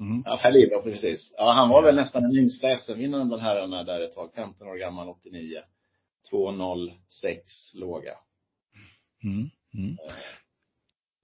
Mm. 0.00 0.22
Ja, 0.26 0.38
Ferlin, 0.42 0.82
precis. 0.84 1.34
Ja, 1.36 1.52
han 1.52 1.68
var 1.68 1.82
väl 1.82 1.94
nästan 1.94 2.22
den 2.22 2.36
yngsta 2.36 2.76
SM-vinnaren 2.76 3.28
bland 3.28 3.42
herrarna 3.42 3.84
där 3.84 4.00
ett 4.00 4.12
tag. 4.12 4.30
15 4.34 4.68
år 4.68 4.76
gammal, 4.76 5.08
89. 5.08 5.60
2.06 6.32 6.96
låga. 7.74 8.12
Mm. 9.24 9.50
Mm. 9.74 9.96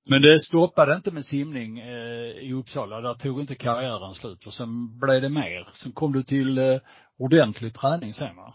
Men 0.05 0.23
det 0.23 0.41
stoppade 0.41 0.95
inte 0.95 1.11
med 1.11 1.25
simning 1.25 1.79
eh, 1.79 2.49
i 2.49 2.53
Uppsala. 2.53 3.01
Där 3.01 3.15
tog 3.15 3.41
inte 3.41 3.55
karriären 3.55 4.15
slut. 4.15 4.47
Och 4.47 4.55
sen 4.55 4.99
blev 4.99 5.23
det 5.23 5.29
mer. 5.29 5.69
Sen 5.73 5.93
kom 5.93 6.13
du 6.13 6.23
till 6.23 6.59
eh, 6.59 6.81
ordentlig 7.19 7.75
träning 7.75 8.15
sen 8.15 8.37
va? 8.37 8.55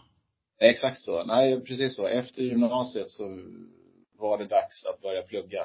Exakt 0.58 1.00
så. 1.00 1.24
Nej, 1.24 1.60
precis 1.60 1.96
så. 1.96 2.06
Efter 2.06 2.42
gymnasiet 2.42 3.08
så 3.08 3.24
var 4.18 4.38
det 4.38 4.44
dags 4.44 4.86
att 4.86 5.00
börja 5.00 5.22
plugga. 5.22 5.60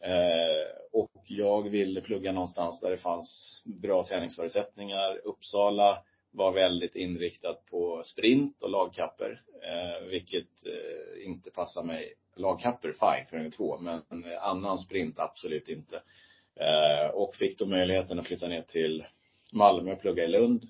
Eh, 0.00 0.66
och 0.92 1.12
jag 1.24 1.68
ville 1.68 2.00
plugga 2.00 2.32
någonstans 2.32 2.80
där 2.80 2.90
det 2.90 2.98
fanns 2.98 3.62
bra 3.64 4.04
träningsförutsättningar. 4.04 5.20
Uppsala 5.24 6.02
var 6.30 6.52
väldigt 6.52 6.96
inriktat 6.96 7.66
på 7.66 8.02
sprint 8.04 8.62
och 8.62 8.70
lagkapper, 8.70 9.42
eh, 9.62 10.08
vilket 10.08 10.66
eh, 10.66 11.26
inte 11.26 11.50
passar 11.50 11.82
mig. 11.82 12.14
Lagkapper, 12.36 12.92
fine, 12.92 13.26
för 13.30 13.36
en 13.36 13.50
två, 13.50 13.78
men 13.78 14.02
eh, 14.24 14.42
annan 14.42 14.78
sprint 14.78 15.18
absolut 15.18 15.68
inte. 15.68 16.02
Eh, 16.56 17.10
och 17.10 17.34
fick 17.34 17.58
då 17.58 17.66
möjligheten 17.66 18.18
att 18.18 18.26
flytta 18.26 18.48
ner 18.48 18.62
till 18.62 19.04
Malmö 19.52 19.92
och 19.92 20.00
plugga 20.00 20.24
i 20.24 20.28
Lund 20.28 20.66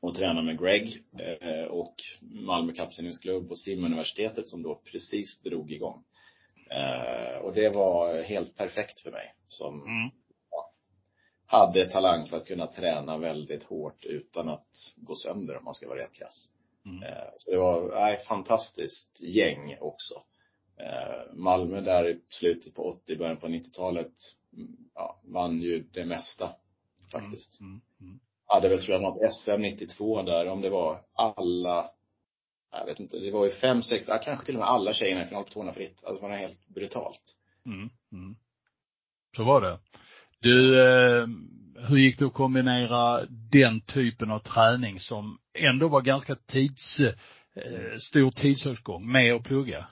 och 0.00 0.14
träna 0.14 0.42
med 0.42 0.58
Greg 0.58 1.04
eh, 1.18 1.64
och 1.64 1.94
Malmö 2.20 2.72
kappsimningsklubb 2.72 3.50
och 3.50 3.58
simuniversitetet 3.58 4.48
som 4.48 4.62
då 4.62 4.80
precis 4.84 5.40
drog 5.40 5.72
igång. 5.72 6.04
Eh, 6.70 7.38
och 7.38 7.54
det 7.54 7.68
var 7.68 8.22
helt 8.22 8.56
perfekt 8.56 9.00
för 9.00 9.10
mig 9.10 9.34
som 9.48 9.82
mm. 9.82 10.10
hade 11.46 11.90
talang 11.90 12.26
för 12.26 12.36
att 12.36 12.46
kunna 12.46 12.66
träna 12.66 13.18
väldigt 13.18 13.62
hårt 13.62 14.04
utan 14.04 14.48
att 14.48 14.94
gå 14.96 15.14
sönder 15.14 15.56
om 15.56 15.64
man 15.64 15.74
ska 15.74 15.88
vara 15.88 15.98
rätt 15.98 16.12
krass. 16.12 16.50
Mm. 16.86 17.02
Eh, 17.02 17.28
så 17.36 17.50
det 17.50 17.56
var, 17.56 17.94
nej, 17.94 18.18
fantastiskt 18.18 19.20
gäng 19.20 19.76
också. 19.80 20.22
Malmö 21.32 21.80
där 21.80 22.08
i 22.08 22.20
slutet 22.30 22.74
på 22.74 22.82
80, 22.82 23.16
början 23.16 23.36
på 23.36 23.46
90-talet, 23.46 24.12
mm, 24.52 24.76
ja, 24.94 25.20
vann 25.24 25.60
ju 25.60 25.82
det 25.92 26.04
mesta 26.04 26.52
faktiskt. 27.12 27.60
Mm. 27.60 27.80
Hade 28.46 28.68
väl 28.68 28.82
tror 28.82 28.92
jag 28.92 29.02
något 29.02 29.34
SM 29.34 29.60
92 29.60 30.22
där, 30.22 30.48
om 30.48 30.60
det 30.60 30.70
var 30.70 31.00
alla 31.14 31.90
jag 32.78 32.86
vet 32.86 33.00
inte, 33.00 33.18
det 33.18 33.30
var 33.30 33.44
ju 33.44 33.50
fem, 33.50 33.82
sex, 33.82 34.04
ja, 34.08 34.18
kanske 34.24 34.46
till 34.46 34.54
och 34.54 34.60
med 34.60 34.68
alla 34.68 34.92
tjejerna 34.92 35.24
i 35.24 35.26
final 35.26 35.44
på 35.44 35.50
200 35.50 35.74
fritt. 35.74 36.04
Alltså 36.04 36.22
man 36.22 36.32
är 36.32 36.36
helt 36.36 36.68
brutalt. 36.68 37.20
Mm, 37.66 37.90
mm. 38.12 38.36
Så 39.36 39.44
var 39.44 39.60
det. 39.60 39.78
Du, 40.40 40.80
eh, 40.80 41.26
hur 41.88 41.96
gick 41.96 42.18
det 42.18 42.26
att 42.26 42.34
kombinera 42.34 43.26
den 43.52 43.80
typen 43.80 44.30
av 44.30 44.38
träning 44.38 45.00
som 45.00 45.38
ändå 45.54 45.88
var 45.88 46.00
ganska 46.00 46.34
tids, 46.34 47.00
eh, 47.00 47.98
stor 48.00 48.30
tidsåtgång 48.30 49.12
med 49.12 49.34
att 49.34 49.44
plugga? 49.44 49.86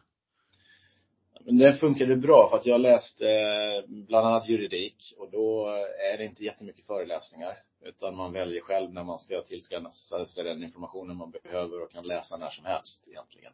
Men 1.40 1.58
det 1.58 1.74
funkade 1.74 2.16
bra 2.16 2.48
för 2.50 2.56
att 2.56 2.66
jag 2.66 2.80
läste 2.80 3.30
eh, 3.30 3.84
bland 3.88 4.26
annat 4.26 4.48
juridik 4.48 5.14
och 5.18 5.30
då 5.30 5.68
är 6.12 6.18
det 6.18 6.24
inte 6.24 6.44
jättemycket 6.44 6.86
föreläsningar. 6.86 7.54
Utan 7.84 8.16
man 8.16 8.32
väljer 8.32 8.60
själv 8.60 8.92
när 8.92 9.04
man 9.04 9.18
ska 9.18 9.42
tillskansa 9.42 10.26
sig 10.26 10.44
den 10.44 10.62
informationen 10.62 11.16
man 11.16 11.30
behöver 11.30 11.82
och 11.82 11.92
kan 11.92 12.06
läsa 12.06 12.36
när 12.36 12.50
som 12.50 12.64
helst 12.64 13.08
egentligen. 13.08 13.52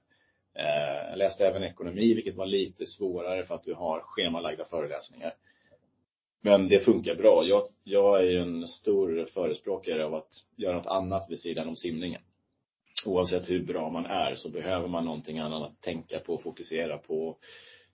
Eh, 0.54 1.10
jag 1.10 1.18
läste 1.18 1.46
även 1.46 1.62
ekonomi, 1.62 2.14
vilket 2.14 2.34
var 2.34 2.46
lite 2.46 2.86
svårare 2.86 3.44
för 3.44 3.54
att 3.54 3.64
du 3.64 3.74
har 3.74 4.00
schemalagda 4.00 4.64
föreläsningar. 4.64 5.32
Men 6.40 6.68
det 6.68 6.80
funkar 6.80 7.14
bra. 7.14 7.44
Jag, 7.44 7.68
jag 7.84 8.20
är 8.20 8.24
ju 8.24 8.38
en 8.38 8.66
stor 8.66 9.28
förespråkare 9.34 10.04
av 10.04 10.14
att 10.14 10.32
göra 10.56 10.76
något 10.76 10.86
annat 10.86 11.30
vid 11.30 11.40
sidan 11.40 11.68
om 11.68 11.76
simningen. 11.76 12.22
Oavsett 13.04 13.50
hur 13.50 13.62
bra 13.62 13.90
man 13.90 14.06
är 14.06 14.34
så 14.34 14.48
behöver 14.48 14.88
man 14.88 15.04
någonting 15.04 15.38
annat 15.38 15.62
att 15.62 15.80
tänka 15.80 16.18
på 16.18 16.34
och 16.34 16.42
fokusera 16.42 16.98
på. 16.98 17.38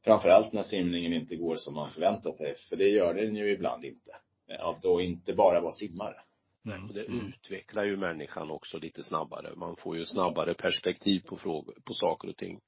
Framförallt 0.04 0.52
när 0.52 0.62
simningen 0.62 1.12
inte 1.12 1.36
går 1.36 1.56
som 1.56 1.74
man 1.74 1.90
förväntat 1.90 2.36
sig. 2.36 2.54
För 2.68 2.76
det 2.76 2.88
gör 2.88 3.14
den 3.14 3.36
ju 3.36 3.52
ibland 3.52 3.84
inte. 3.84 4.10
Att 4.58 4.82
då 4.82 5.00
inte 5.00 5.34
bara 5.34 5.60
vara 5.60 5.72
simmare. 5.72 6.16
Nej, 6.62 6.80
och 6.88 6.94
det 6.94 7.04
mm. 7.04 7.26
utvecklar 7.26 7.84
ju 7.84 7.96
människan 7.96 8.50
också 8.50 8.78
lite 8.78 9.02
snabbare. 9.02 9.54
Man 9.56 9.76
får 9.76 9.96
ju 9.96 10.04
snabbare 10.04 10.54
perspektiv 10.54 11.20
på 11.20 11.36
frågor, 11.36 11.74
på 11.84 11.94
saker 11.94 12.28
och 12.28 12.36
ting. 12.36 12.60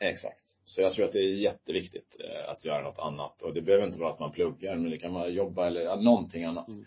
Exakt. 0.00 0.42
Så 0.64 0.80
jag 0.80 0.92
tror 0.92 1.04
att 1.04 1.12
det 1.12 1.18
är 1.18 1.34
jätteviktigt 1.34 2.16
eh, 2.20 2.50
att 2.50 2.64
göra 2.64 2.82
något 2.82 2.98
annat. 2.98 3.42
Och 3.42 3.54
det 3.54 3.62
behöver 3.62 3.86
inte 3.86 4.00
vara 4.00 4.12
att 4.12 4.20
man 4.20 4.32
pluggar, 4.32 4.76
men 4.76 4.90
det 4.90 4.98
kan 4.98 5.14
vara 5.14 5.28
jobba 5.28 5.66
eller 5.66 5.80
ja, 5.80 5.96
någonting 5.96 6.44
annat. 6.44 6.68
Mm. 6.68 6.84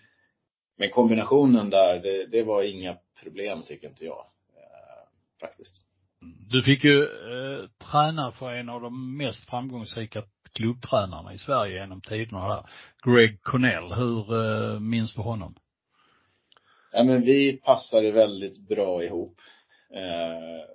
Men 0.77 0.89
kombinationen 0.89 1.69
där, 1.69 1.99
det, 1.99 2.25
det, 2.25 2.43
var 2.43 2.63
inga 2.63 2.97
problem 3.23 3.63
tycker 3.63 3.87
inte 3.87 4.05
jag. 4.05 4.25
Eh, 4.55 5.07
faktiskt. 5.39 5.81
Mm. 6.21 6.37
Du 6.49 6.63
fick 6.63 6.83
ju 6.83 7.03
eh, 7.03 7.69
träna 7.91 8.31
för 8.31 8.53
en 8.53 8.69
av 8.69 8.81
de 8.81 9.17
mest 9.17 9.49
framgångsrika 9.49 10.23
klubbtränarna 10.53 11.33
i 11.33 11.37
Sverige 11.37 11.79
genom 11.79 12.01
tiderna 12.01 12.47
där. 12.47 12.69
Greg 13.03 13.41
Connell, 13.41 13.93
Hur 13.93 14.33
eh, 14.33 14.79
minns 14.79 15.15
du 15.15 15.21
honom? 15.21 15.55
Ja, 16.91 17.03
men 17.03 17.21
vi 17.21 17.57
passade 17.57 18.11
väldigt 18.11 18.59
bra 18.59 19.03
ihop. 19.03 19.41
Eh, 19.93 20.65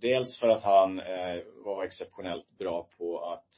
dels 0.00 0.38
för 0.38 0.48
att 0.48 0.62
han 0.62 1.00
eh, 1.00 1.40
var 1.64 1.84
exceptionellt 1.84 2.58
bra 2.58 2.88
på 2.98 3.24
att 3.24 3.48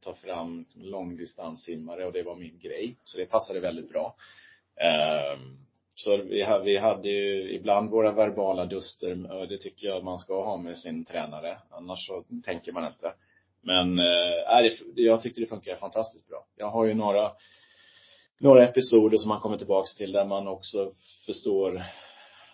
ta 0.00 0.14
fram 0.14 0.64
långdistanssimmare 0.74 2.06
och 2.06 2.12
det 2.12 2.22
var 2.22 2.36
min 2.36 2.58
grej. 2.58 2.96
Så 3.04 3.18
det 3.18 3.26
passade 3.26 3.60
väldigt 3.60 3.88
bra. 3.88 4.16
Eh, 4.80 5.38
så 5.94 6.16
vi, 6.16 6.46
vi 6.64 6.76
hade 6.78 7.08
ju 7.08 7.52
ibland 7.54 7.90
våra 7.90 8.12
verbala 8.12 8.66
duster 8.66 9.10
eh, 9.10 9.48
det 9.48 9.58
tycker 9.58 9.86
jag 9.86 10.04
man 10.04 10.18
ska 10.18 10.44
ha 10.44 10.56
med 10.56 10.78
sin 10.78 11.04
tränare. 11.04 11.58
Annars 11.70 12.06
så 12.06 12.24
tänker 12.44 12.72
man 12.72 12.86
inte. 12.86 13.14
Men 13.64 13.98
äh, 13.98 14.72
jag 14.94 15.22
tyckte 15.22 15.40
det 15.40 15.46
funkade 15.46 15.76
fantastiskt 15.76 16.28
bra. 16.28 16.46
Jag 16.56 16.70
har 16.70 16.84
ju 16.84 16.94
några 16.94 17.32
några 18.38 18.64
episoder 18.64 19.18
som 19.18 19.28
man 19.28 19.40
kommer 19.40 19.58
tillbaks 19.58 19.94
till 19.94 20.12
där 20.12 20.24
man 20.24 20.48
också 20.48 20.92
förstår 21.26 21.82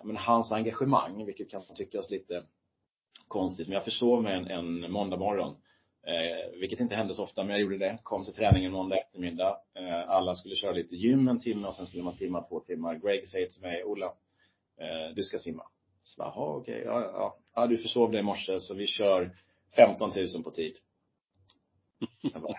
men, 0.04 0.16
hans 0.16 0.52
engagemang, 0.52 1.26
vilket 1.26 1.50
kan 1.50 1.62
tyckas 1.74 2.10
lite 2.10 2.42
konstigt. 3.28 3.68
Men 3.68 3.74
jag 3.74 3.84
försov 3.84 4.22
mig 4.22 4.34
en, 4.34 4.46
en 4.46 4.92
måndag 4.92 5.16
morgon. 5.16 5.56
Eh, 6.06 6.60
vilket 6.60 6.80
inte 6.80 6.94
hände 6.94 7.14
så 7.14 7.22
ofta, 7.22 7.44
men 7.44 7.50
jag 7.50 7.60
gjorde 7.60 7.78
det. 7.78 7.98
Kom 8.02 8.24
till 8.24 8.34
träningen 8.34 8.72
måndag 8.72 8.96
eftermiddag. 8.96 9.56
Eh, 9.74 10.10
alla 10.10 10.34
skulle 10.34 10.56
köra 10.56 10.72
lite 10.72 10.96
gym 10.96 11.28
en 11.28 11.40
timme 11.40 11.68
och 11.68 11.74
sen 11.74 11.86
skulle 11.86 12.02
man 12.02 12.14
simma 12.14 12.42
två 12.42 12.60
timmar. 12.60 12.94
Greg 12.94 13.28
säger 13.28 13.46
till 13.46 13.62
mig, 13.62 13.84
Ola, 13.84 14.06
eh, 14.80 15.14
du 15.14 15.22
ska 15.22 15.38
simma. 15.38 15.62
Så 16.02 16.22
jaha, 16.22 16.56
okej, 16.56 16.80
okay, 16.80 16.84
ja, 16.84 17.00
ja. 17.00 17.36
Ja, 17.54 17.66
du 17.66 17.78
försov 17.78 18.10
dig 18.10 18.20
i 18.20 18.22
morse, 18.22 18.60
så 18.60 18.74
vi 18.74 18.86
kör 18.86 19.36
15 19.76 20.10
000 20.34 20.42
på 20.44 20.50
tid. 20.50 20.76
Jag 22.20 22.42
bara, 22.42 22.54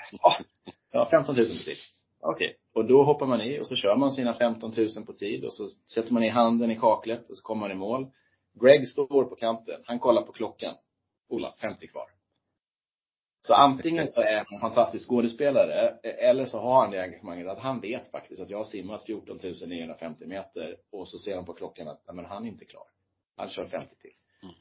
ja, 0.91 1.07
15 1.11 1.35
000 1.35 1.45
på 1.45 1.53
tid. 1.53 1.77
Okej. 2.19 2.47
Okay. 2.47 2.57
Och 2.73 2.85
då 2.85 3.03
hoppar 3.03 3.25
man 3.25 3.41
i 3.41 3.59
och 3.59 3.67
så 3.67 3.75
kör 3.75 3.95
man 3.95 4.11
sina 4.11 4.33
15 4.33 4.73
000 4.77 5.05
på 5.05 5.13
tid 5.13 5.45
och 5.45 5.53
så 5.53 5.69
sätter 5.93 6.13
man 6.13 6.23
i 6.23 6.29
handen 6.29 6.71
i 6.71 6.75
kaklet 6.75 7.29
och 7.29 7.37
så 7.37 7.43
kommer 7.43 7.61
man 7.61 7.71
i 7.71 7.75
mål. 7.75 8.07
Greg 8.61 8.87
står 8.87 9.25
på 9.25 9.35
kanten. 9.35 9.81
Han 9.85 9.99
kollar 9.99 10.21
på 10.21 10.31
klockan. 10.31 10.75
Ola, 11.29 11.53
50 11.61 11.87
kvar. 11.87 12.05
Så 13.47 13.53
antingen 13.53 14.07
så 14.07 14.21
är 14.21 14.37
han 14.37 14.45
en 14.53 14.59
fantastisk 14.59 15.09
skådespelare 15.09 15.99
eller 16.03 16.45
så 16.45 16.59
har 16.59 16.81
han 16.81 16.91
det 16.91 17.03
engagemanget 17.03 17.47
att 17.47 17.59
han 17.59 17.79
vet 17.79 18.11
faktiskt 18.11 18.41
att 18.41 18.49
jag 18.49 18.57
har 18.57 18.65
simmat 18.65 19.03
14 19.03 19.39
950 19.67 20.25
meter 20.25 20.77
och 20.91 21.07
så 21.07 21.17
ser 21.17 21.35
han 21.35 21.45
på 21.45 21.53
klockan 21.53 21.87
att, 21.87 22.03
nej 22.07 22.15
men 22.15 22.25
han 22.25 22.43
är 22.43 22.47
inte 22.47 22.65
klar. 22.65 22.83
Han 23.35 23.49
kör 23.49 23.65
50 23.65 23.95
till. 23.95 24.11
Mm. 24.43 24.55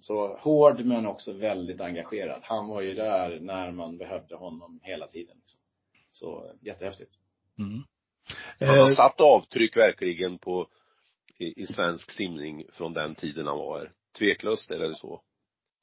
Så 0.00 0.36
hård 0.36 0.84
men 0.84 1.06
också 1.06 1.32
väldigt 1.32 1.80
engagerad. 1.80 2.40
Han 2.42 2.68
var 2.68 2.80
ju 2.80 2.94
där 2.94 3.40
när 3.40 3.70
man 3.70 3.98
behövde 3.98 4.36
honom 4.36 4.80
hela 4.82 5.06
tiden. 5.06 5.36
Liksom. 5.36 5.60
Så 6.12 6.52
jättehäftigt. 6.60 7.12
Mm. 7.58 7.82
Han 8.60 8.68
har 8.68 8.90
Eh, 8.90 8.94
satt 8.94 9.20
avtryck 9.20 9.76
verkligen 9.76 10.38
på, 10.38 10.68
i, 11.38 11.62
i 11.62 11.66
svensk 11.66 12.10
simning 12.10 12.64
från 12.72 12.92
den 12.92 13.14
tiden 13.14 13.46
han 13.46 13.58
var 13.58 13.78
här. 13.78 13.92
Tveklöst 14.18 14.70
är 14.70 14.78
det 14.78 14.96
så. 14.96 15.22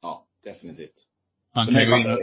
Ja, 0.02 0.28
definitivt. 0.44 1.08
man, 1.56 1.66
kan 1.66 1.90
gå 1.90 1.98
in 1.98 2.12
och, 2.12 2.20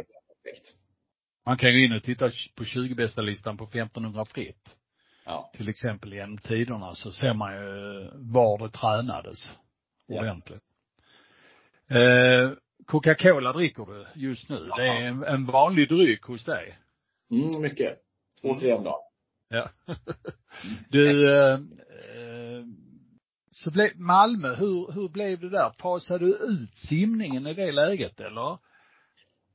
man 1.46 1.58
kan 1.58 1.72
gå 1.72 1.78
in 1.78 1.92
och 1.92 2.02
titta 2.02 2.30
på 2.54 2.64
20 2.64 2.94
bästa 2.94 3.20
listan 3.20 3.56
på 3.56 3.64
1500 3.64 4.24
fritt. 4.24 4.76
Ja. 5.24 5.50
Till 5.56 5.68
exempel 5.68 6.12
genom 6.12 6.38
tiderna 6.38 6.94
så 6.94 7.12
ser 7.12 7.34
man 7.34 7.54
ju 7.54 8.10
var 8.14 8.58
det 8.58 8.70
tränades 8.70 9.58
ordentligt. 10.08 10.62
Eh, 11.90 12.50
Coca-Cola 12.86 13.52
dricker 13.52 13.86
du 13.86 14.06
just 14.14 14.48
nu. 14.48 14.64
Det 14.76 14.86
är 14.86 15.06
en, 15.06 15.24
en 15.24 15.46
vanlig 15.46 15.88
dryck 15.88 16.22
hos 16.22 16.44
dig. 16.44 16.78
Mm, 17.30 17.60
mycket. 17.62 17.98
Två, 18.40 18.58
tre 18.58 18.72
om 18.72 18.84
dagen. 18.84 19.00
Ja. 19.48 19.68
Du, 20.88 21.34
eh, 21.34 21.52
eh, 21.54 22.64
så 23.50 23.70
blev 23.70 23.90
Malmö, 23.96 24.54
hur, 24.54 24.92
hur 24.92 25.08
blev 25.08 25.40
det 25.40 25.48
där? 25.48 25.72
Fasade 25.78 26.24
du 26.24 26.32
ut 26.32 26.76
simningen 26.76 27.46
i 27.46 27.54
det 27.54 27.72
läget 27.72 28.20
eller? 28.20 28.58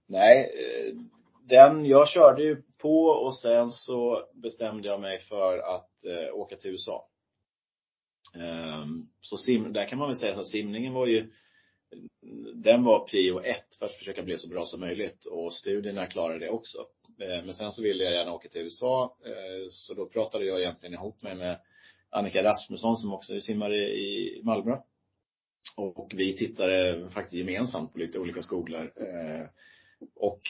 Nej, 0.07 0.39
eh, 0.39 0.95
den, 1.49 1.85
jag 1.85 2.09
körde 2.09 2.43
ju 2.43 2.61
på 2.77 3.05
och 3.05 3.37
sen 3.37 3.69
så 3.71 4.25
bestämde 4.33 4.87
jag 4.87 5.01
mig 5.01 5.19
för 5.19 5.57
att 5.57 6.05
eh, 6.05 6.35
åka 6.35 6.55
till 6.55 6.71
USA. 6.71 7.07
Ehm, 8.35 9.07
så 9.21 9.37
sim, 9.37 9.73
där 9.73 9.85
kan 9.89 9.99
man 9.99 10.07
väl 10.07 10.17
säga 10.17 10.39
att 10.39 10.47
simningen 10.47 10.93
var 10.93 11.05
ju, 11.05 11.31
den 12.53 12.83
var 12.83 13.07
prio 13.07 13.39
ett 13.39 13.75
för 13.79 13.85
att 13.85 13.93
försöka 13.93 14.23
bli 14.23 14.37
så 14.37 14.47
bra 14.47 14.65
som 14.65 14.79
möjligt 14.79 15.25
och 15.25 15.53
studierna 15.53 16.07
klarade 16.07 16.39
det 16.39 16.49
också. 16.49 16.77
Eh, 17.21 17.45
men 17.45 17.53
sen 17.53 17.71
så 17.71 17.81
ville 17.81 18.03
jag 18.03 18.13
gärna 18.13 18.33
åka 18.33 18.49
till 18.49 18.61
USA, 18.61 19.17
eh, 19.25 19.67
så 19.69 19.93
då 19.93 20.05
pratade 20.05 20.45
jag 20.45 20.59
egentligen 20.59 20.93
ihop 20.93 21.21
mig 21.21 21.35
med 21.35 21.59
Annika 22.09 22.43
Rasmusson 22.43 22.97
som 22.97 23.13
också 23.13 23.39
simmar 23.39 23.73
i, 23.73 23.83
i 23.83 24.41
Malmö. 24.43 24.77
Och 25.77 26.11
vi 26.15 26.37
tittade 26.37 27.09
faktiskt 27.09 27.33
gemensamt 27.33 27.93
på 27.93 27.99
lite 27.99 28.19
olika 28.19 28.41
skolor. 28.41 28.93
Eh, 28.95 29.47
och 30.15 30.41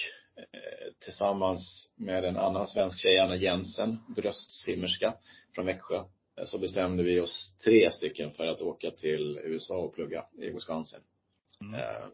tillsammans 0.99 1.93
med 1.95 2.25
en 2.25 2.37
annan 2.37 2.67
svensk 2.67 3.01
tjej, 3.01 3.19
Anna 3.19 3.35
Jensen, 3.35 3.97
bröstsimmerska 4.15 5.13
från 5.55 5.65
Växjö, 5.65 6.03
så 6.45 6.57
bestämde 6.59 7.03
vi 7.03 7.19
oss 7.19 7.55
tre 7.63 7.91
stycken 7.91 8.31
för 8.31 8.47
att 8.47 8.61
åka 8.61 8.91
till 8.91 9.39
USA 9.43 9.77
och 9.77 9.95
plugga 9.95 10.25
i 10.37 10.49
Wisconsin. 10.49 10.99
Mm. 11.61 11.73
Eh, 11.79 12.05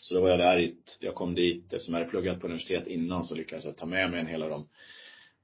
Så 0.00 0.14
då 0.14 0.20
var 0.20 0.28
jag 0.28 0.38
där, 0.38 0.58
i, 0.58 0.76
jag 1.00 1.14
kom 1.14 1.34
dit, 1.34 1.72
eftersom 1.72 1.94
jag 1.94 2.00
hade 2.00 2.10
pluggat 2.10 2.40
på 2.40 2.46
universitet 2.46 2.86
innan 2.86 3.24
så 3.24 3.34
lyckades 3.34 3.64
jag 3.64 3.76
ta 3.76 3.86
med 3.86 4.10
mig 4.10 4.20
en 4.20 4.26
hel 4.26 4.42
av 4.42 4.50
de 4.50 4.68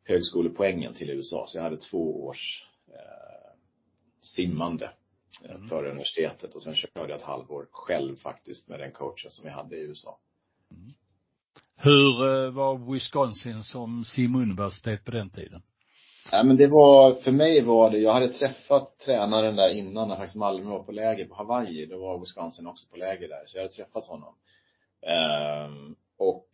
högskolepoängen 0.05 0.95
till 0.95 1.11
USA. 1.11 1.45
Så 1.47 1.59
jag 1.59 1.63
hade 1.63 1.77
två 1.77 2.27
års 2.27 2.63
eh, 2.89 3.59
simmande 4.21 4.85
eh, 4.85 5.55
Mm. 5.55 5.69
före 5.69 5.91
universitetet 5.91 6.55
och 6.55 6.63
sen 6.63 6.75
körde 6.75 6.91
jag 6.95 7.11
ett 7.11 7.23
halvår 7.23 7.69
själv 7.71 8.17
faktiskt 8.17 8.69
med 8.69 8.81
den 8.81 8.93
coachen 8.93 9.31
som 9.31 9.45
vi 9.45 9.51
hade 9.51 9.77
i 9.77 9.81
USA. 9.83 10.19
Hur 11.77 12.25
eh, 12.29 12.51
var 12.51 12.93
Wisconsin 12.93 13.63
som 13.65 14.05
simuniversitet 14.05 15.05
på 15.05 15.11
den 15.11 15.31
tiden? 15.31 15.63
Nej 16.33 16.45
men 16.45 16.57
det 16.57 16.67
var, 16.67 17.15
för 17.15 17.31
mig 17.31 17.63
var 17.63 17.91
det, 17.91 17.99
jag 17.99 18.13
hade 18.13 18.33
träffat 18.33 18.99
tränaren 18.99 19.57
där 19.57 19.69
innan 19.71 20.09
när 20.09 20.17
faktiskt 20.17 20.37
Malmö 20.37 20.71
var 20.71 20.83
på 20.83 20.93
läger 20.93 21.25
på 21.25 21.35
Hawaii. 21.35 21.87
Då 21.87 21.99
var 21.99 22.21
Wisconsin 22.21 22.67
också 22.67 22.89
på 22.89 22.97
läger 22.97 23.29
där. 23.29 23.43
Så 23.47 23.57
jag 23.57 23.63
hade 23.63 23.75
träffat 23.75 24.07
honom. 24.07 24.35
Um, 25.67 25.97
och 26.17 26.49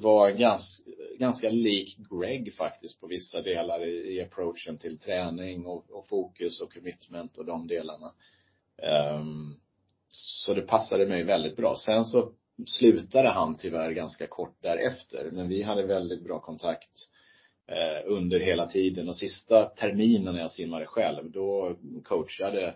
var 0.00 0.30
ganska, 0.30 0.90
ganska 1.18 1.48
lik 1.48 1.96
Greg 2.10 2.54
faktiskt 2.54 3.00
på 3.00 3.06
vissa 3.06 3.42
delar 3.42 3.84
i, 3.86 4.16
i 4.16 4.22
approachen 4.22 4.78
till 4.78 4.98
träning 4.98 5.66
och, 5.66 5.90
och 5.90 6.08
fokus 6.08 6.60
och 6.60 6.72
commitment 6.72 7.38
och 7.38 7.46
de 7.46 7.66
delarna. 7.66 8.12
Um, 9.16 9.60
så 10.12 10.54
det 10.54 10.62
passade 10.62 11.06
mig 11.06 11.24
väldigt 11.24 11.56
bra. 11.56 11.74
Sen 11.76 12.04
så 12.04 12.32
slutade 12.66 13.28
han 13.28 13.56
tyvärr 13.56 13.90
ganska 13.90 14.26
kort 14.26 14.56
därefter. 14.62 15.30
Men 15.32 15.48
vi 15.48 15.62
hade 15.62 15.86
väldigt 15.86 16.24
bra 16.24 16.40
kontakt 16.40 17.08
under 18.04 18.38
hela 18.38 18.66
tiden. 18.66 19.08
Och 19.08 19.16
sista 19.16 19.64
terminen 19.64 20.34
när 20.34 20.40
jag 20.40 20.50
simmade 20.50 20.86
själv, 20.86 21.30
då 21.30 21.76
coachade 22.04 22.74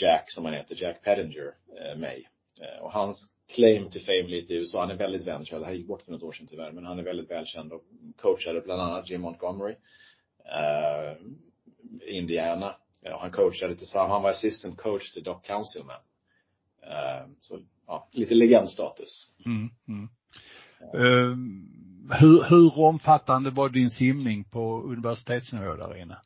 Jack, 0.00 0.30
som 0.30 0.44
han 0.44 0.54
heter, 0.54 0.82
Jack 0.82 1.02
Pettinger, 1.02 1.54
eh, 1.80 1.98
mig. 1.98 2.28
Eh, 2.60 2.82
och 2.82 2.92
hans 2.92 3.32
claim 3.54 3.90
to 3.90 3.98
fame 3.98 4.28
lite 4.28 4.52
i 4.52 4.56
USA, 4.56 4.80
han 4.80 4.90
är 4.90 4.96
väldigt 4.96 5.26
välkänd, 5.26 5.64
han 5.64 5.76
gick 5.76 5.86
bort 5.86 6.02
för 6.02 6.12
något 6.12 6.22
år 6.22 6.32
sedan 6.32 6.46
tyvärr, 6.46 6.72
men 6.72 6.84
han 6.84 6.98
är 6.98 7.02
väldigt 7.02 7.30
välkänd 7.30 7.72
och 7.72 7.84
coachade 8.16 8.60
bland 8.60 8.82
annat 8.82 9.10
Jim 9.10 9.20
Montgomery, 9.20 9.74
eh, 10.44 11.16
Indiana. 12.16 12.74
Ja, 13.02 13.18
han 13.20 13.30
coachade 13.30 13.76
tillsammans, 13.76 14.10
han 14.10 14.22
var 14.22 14.30
assistant 14.30 14.76
coach 14.76 15.12
till 15.12 15.22
Doc 15.22 15.42
Councilman. 15.42 16.00
Eh, 16.82 17.28
så, 17.40 17.58
ja, 17.86 18.08
lite 18.12 18.34
legendstatus. 18.34 19.30
Mm, 19.46 19.70
mm. 19.88 20.08
Eh, 20.94 21.36
hur, 22.10 22.44
hur 22.50 22.78
omfattande 22.80 23.50
var 23.50 23.68
din 23.68 23.90
simning 23.90 24.44
på 24.44 24.82
universitetsnivå 24.82 25.74
där 25.74 25.96
inne? 26.02 26.16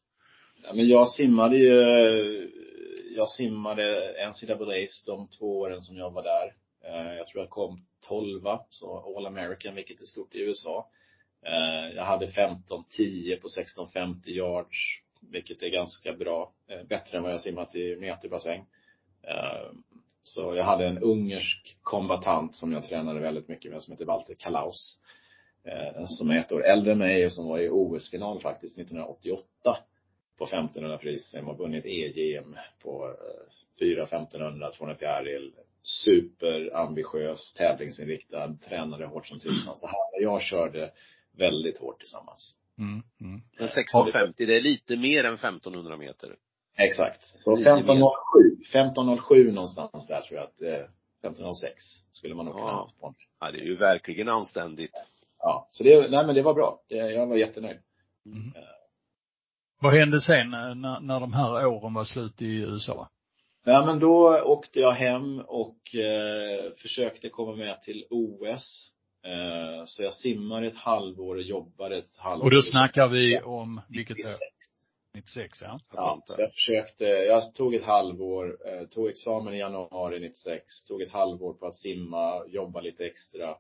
Ja, 0.62 0.75
men 0.75 0.88
jag 0.88 1.09
simmade 1.09 1.57
ju, 1.57 2.51
jag 3.16 3.29
simmade 3.29 4.14
NCAAs 4.29 5.05
de 5.07 5.29
två 5.29 5.61
åren 5.61 5.83
som 5.83 5.97
jag 5.97 6.11
var 6.11 6.23
där. 6.23 6.55
Eh, 6.85 7.14
jag 7.16 7.27
tror 7.27 7.43
jag 7.43 7.51
kom 7.51 7.87
tolva, 8.09 8.61
så 8.71 9.16
All 9.16 9.27
American, 9.27 9.75
vilket 9.75 10.01
är 10.01 10.05
stort 10.05 10.35
i 10.35 10.40
USA. 10.40 10.90
Eh, 11.47 11.97
jag 11.97 12.05
hade 12.05 12.27
15-10 12.27 13.40
på 13.40 13.49
1650 13.49 14.31
yards, 14.31 15.03
vilket 15.21 15.62
är 15.62 15.69
ganska 15.69 16.12
bra. 16.12 16.53
Eh, 16.69 16.87
bättre 16.87 17.19
än 17.19 17.23
vad 17.23 17.33
jag 17.33 17.40
simmat 17.40 17.75
i 17.75 17.97
meterbassäng. 17.97 18.64
Så 20.23 20.55
jag 20.55 20.64
hade 20.64 20.87
en 20.87 20.99
ungersk 20.99 21.77
kombatant 21.83 22.55
som 22.55 22.73
jag 22.73 22.85
tränade 22.85 23.21
väldigt 23.21 23.49
mycket 23.49 23.73
med, 23.73 23.83
som 23.83 23.93
heter 23.93 24.05
Walter 24.05 24.35
Kalaus 24.35 25.01
eh, 25.64 26.07
Som 26.07 26.31
är 26.31 26.37
ett 26.37 26.53
år 26.53 26.64
äldre 26.66 26.92
än 26.92 26.99
mig 26.99 27.27
och 27.27 27.33
som 27.33 27.49
var 27.49 27.59
i 27.59 27.68
OS-final 27.70 28.40
faktiskt 28.40 28.79
1988 28.79 29.44
på 30.38 30.44
1500 30.44 30.99
frisim 30.99 31.49
och 31.49 31.59
vunnit 31.59 31.85
EGM 31.87 32.57
på 32.83 33.05
eh, 33.09 33.53
4 33.79 34.03
1500, 34.03 34.70
200 34.73 34.96
fjäril. 34.99 35.53
Superambitiös, 35.83 37.55
tävlingsinriktad, 37.55 38.57
tränade 38.68 39.07
hårt 39.07 39.27
som 39.27 39.38
tusan. 39.38 39.77
Så 39.77 39.87
han 39.87 40.11
och 40.16 40.23
jag 40.23 40.42
körde 40.42 40.90
väldigt 41.37 41.79
hårt 41.79 42.01
tillsammans. 42.01 42.57
Mm, 42.79 42.92
mm. 43.20 43.42
Men 43.59 43.66
1650, 43.68 44.46
det 44.46 44.57
är 44.57 44.61
lite 44.61 44.96
mer 44.96 45.25
än 45.25 45.35
1500 45.35 45.96
meter. 45.96 46.37
Exakt. 46.77 47.23
Så 47.23 47.57
Lite 47.57 47.70
1507, 47.70 48.12
1507 48.70 49.53
någonstans 49.53 50.07
där 50.09 50.20
tror 50.20 50.38
jag 50.40 50.46
att, 50.46 50.62
eh, 50.62 50.87
1506 51.20 51.83
skulle 52.11 52.35
man 52.35 52.44
nog 52.44 52.55
kunna 52.55 52.66
Ja. 52.66 52.73
haft 52.73 53.01
på. 53.01 53.14
Ja, 53.40 53.51
det 53.51 53.59
är 53.59 53.64
ju 53.64 53.77
verkligen 53.77 54.29
anständigt. 54.29 54.94
Ja, 55.42 55.68
så 55.72 55.85
det, 55.85 56.11
nej 56.11 56.26
men 56.26 56.35
det 56.35 56.42
var 56.42 56.55
bra. 56.55 56.81
Det, 56.88 56.96
jag 56.96 57.26
var 57.26 57.37
jättenöjd. 57.37 57.79
Mm. 58.26 58.53
Vad 59.81 59.92
hände 59.92 60.20
sen 60.20 60.55
eh, 60.55 60.74
när, 60.74 61.00
när 61.00 61.20
de 61.20 61.33
här 61.33 61.66
åren 61.66 61.94
var 61.94 62.05
slut 62.05 62.42
i 62.42 62.55
USA? 62.55 63.09
Ja 63.64 63.87
men 63.87 63.98
då 63.98 64.42
åkte 64.44 64.81
jag 64.81 64.92
hem 64.92 65.40
och 65.40 65.94
eh, 65.94 66.72
försökte 66.76 67.29
komma 67.29 67.57
med 67.57 67.83
till 67.83 68.05
OS. 68.11 68.92
Eh, 69.24 69.85
så 69.85 70.03
jag 70.03 70.14
simmade 70.14 70.66
ett 70.66 70.76
halvår 70.76 71.37
och 71.37 71.42
jobbade 71.42 71.98
ett 71.98 72.16
halvår. 72.16 72.44
Och 72.44 72.50
då 72.50 72.62
snackar 72.62 73.09
vi 73.09 73.40
om 73.40 73.81
vilket 73.88 74.16
år? 74.16 74.22
96. 74.22 74.38
96 75.14 75.59
ja. 75.62 75.81
Ja, 75.92 76.22
så 76.24 76.40
jag 76.40 76.53
försökte, 76.53 77.05
jag 77.05 77.55
tog 77.55 77.74
ett 77.74 77.85
halvår, 77.85 78.59
eh, 78.68 78.87
tog 78.87 79.09
examen 79.09 79.55
i 79.55 79.59
januari 79.59 80.20
96, 80.20 80.85
tog 80.88 81.03
ett 81.03 81.12
halvår 81.12 81.55
på 81.55 81.66
att 81.66 81.76
simma, 81.76 82.46
jobba 82.46 82.81
lite 82.81 83.05
extra. 83.05 83.57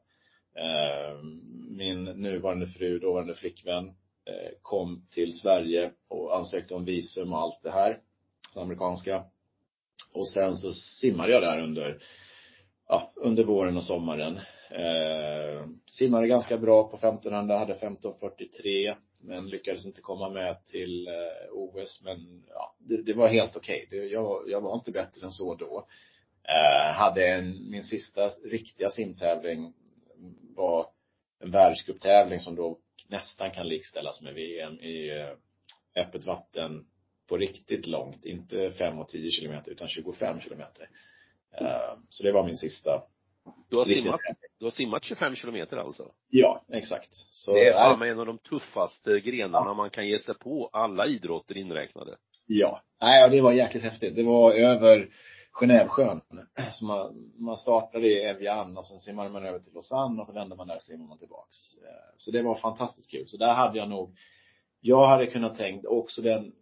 Eh, 0.54 1.22
min 1.70 2.04
nuvarande 2.04 2.66
fru, 2.66 2.98
dåvarande 2.98 3.34
flickvän, 3.34 3.86
eh, 4.24 4.50
kom 4.62 5.06
till 5.10 5.32
Sverige 5.32 5.90
och 6.08 6.36
ansökte 6.36 6.74
om 6.74 6.84
visum 6.84 7.32
och 7.32 7.38
allt 7.38 7.62
det 7.62 7.70
här, 7.70 7.96
det 8.54 8.60
amerikanska. 8.60 9.24
Och 10.14 10.28
sen 10.28 10.56
så 10.56 10.72
simmade 10.72 11.32
jag 11.32 11.42
där 11.42 11.62
under, 11.62 12.02
ja, 12.88 13.12
under 13.16 13.44
våren 13.44 13.76
och 13.76 13.84
sommaren. 13.84 14.36
Eh, 14.70 15.66
simmade 15.86 16.26
ganska 16.26 16.58
bra 16.58 16.88
på 16.88 16.96
1500, 16.96 17.58
hade 17.58 17.72
1543 17.72 18.94
men 19.22 19.48
lyckades 19.48 19.86
inte 19.86 20.00
komma 20.00 20.28
med 20.28 20.64
till 20.66 21.08
eh, 21.08 21.52
OS. 21.52 22.02
Men 22.04 22.44
ja, 22.48 22.74
det, 22.78 23.02
det 23.02 23.12
var 23.12 23.28
helt 23.28 23.56
okej. 23.56 23.84
Okay. 23.86 24.06
Jag, 24.06 24.42
jag 24.46 24.60
var 24.60 24.74
inte 24.74 24.90
bättre 24.90 25.26
än 25.26 25.30
så 25.30 25.54
då. 25.54 25.86
Eh, 26.42 26.94
hade 26.94 27.26
en, 27.26 27.70
min 27.70 27.84
sista 27.84 28.28
riktiga 28.28 28.90
simtävling 28.90 29.74
var 30.56 30.86
en 31.40 31.50
världscuptävling 31.50 32.40
som 32.40 32.54
då 32.54 32.78
nästan 33.08 33.50
kan 33.50 33.68
likställas 33.68 34.22
med 34.22 34.34
VM 34.34 34.80
i 34.80 35.10
eh, 35.10 36.02
öppet 36.02 36.26
vatten 36.26 36.84
på 37.28 37.36
riktigt 37.36 37.86
långt. 37.86 38.24
Inte 38.24 38.72
5 38.72 38.98
och 38.98 39.08
10 39.08 39.30
kilometer 39.30 39.70
utan 39.70 39.88
25 39.88 40.40
kilometer. 40.40 40.88
Eh, 41.60 41.98
så 42.08 42.22
det 42.22 42.32
var 42.32 42.44
min 42.44 42.56
sista 42.56 43.02
Du 43.70 43.78
har 43.78 43.84
simmat, 43.84 44.20
du 44.58 44.64
har 44.64 44.70
simmat 44.70 45.04
25 45.04 45.34
kilometer 45.34 45.76
alltså? 45.76 46.12
Ja, 46.28 46.64
exakt. 46.72 47.10
Så, 47.12 47.52
Det 47.52 47.68
är 47.68 47.72
fan 47.72 48.02
en 48.02 48.20
av 48.20 48.26
de 48.26 48.38
tuffaste 48.38 49.20
grenarna 49.20 49.74
man 49.74 49.90
kan 49.90 50.08
ge 50.08 50.18
sig 50.18 50.34
på, 50.34 50.70
alla 50.72 51.06
idrotter 51.06 51.56
inräknade. 51.56 52.16
Ja. 52.46 52.82
Nej, 53.00 53.24
och 53.24 53.30
det 53.30 53.40
var 53.40 53.52
jäkligt 53.52 53.82
häftigt. 53.82 54.16
Det 54.16 54.22
var 54.22 54.52
över 54.52 55.08
Genèvesjön. 55.52 56.20
Så 56.72 56.84
man, 56.84 57.32
man 57.38 57.56
startade 57.56 58.06
i 58.06 58.24
Evian 58.24 58.76
och 58.76 58.84
sen 58.84 59.00
simmade 59.00 59.30
man 59.30 59.46
över 59.46 59.58
till 59.58 59.72
Lausanne 59.72 60.20
och 60.20 60.26
så 60.26 60.32
vände 60.32 60.56
man 60.56 60.68
där 60.68 60.76
och 60.76 60.82
simmade 60.82 61.08
man 61.08 61.18
tillbaks. 61.18 61.56
Eh, 61.74 62.14
så 62.16 62.30
det 62.30 62.42
var 62.42 62.54
fantastiskt 62.54 63.10
kul. 63.10 63.28
Så 63.28 63.36
där 63.36 63.54
hade 63.54 63.78
jag 63.78 63.88
nog, 63.88 64.16
jag 64.80 65.06
hade 65.06 65.26
kunnat 65.26 65.56
tänkt 65.56 65.86
också 65.86 66.22
den, 66.22 66.52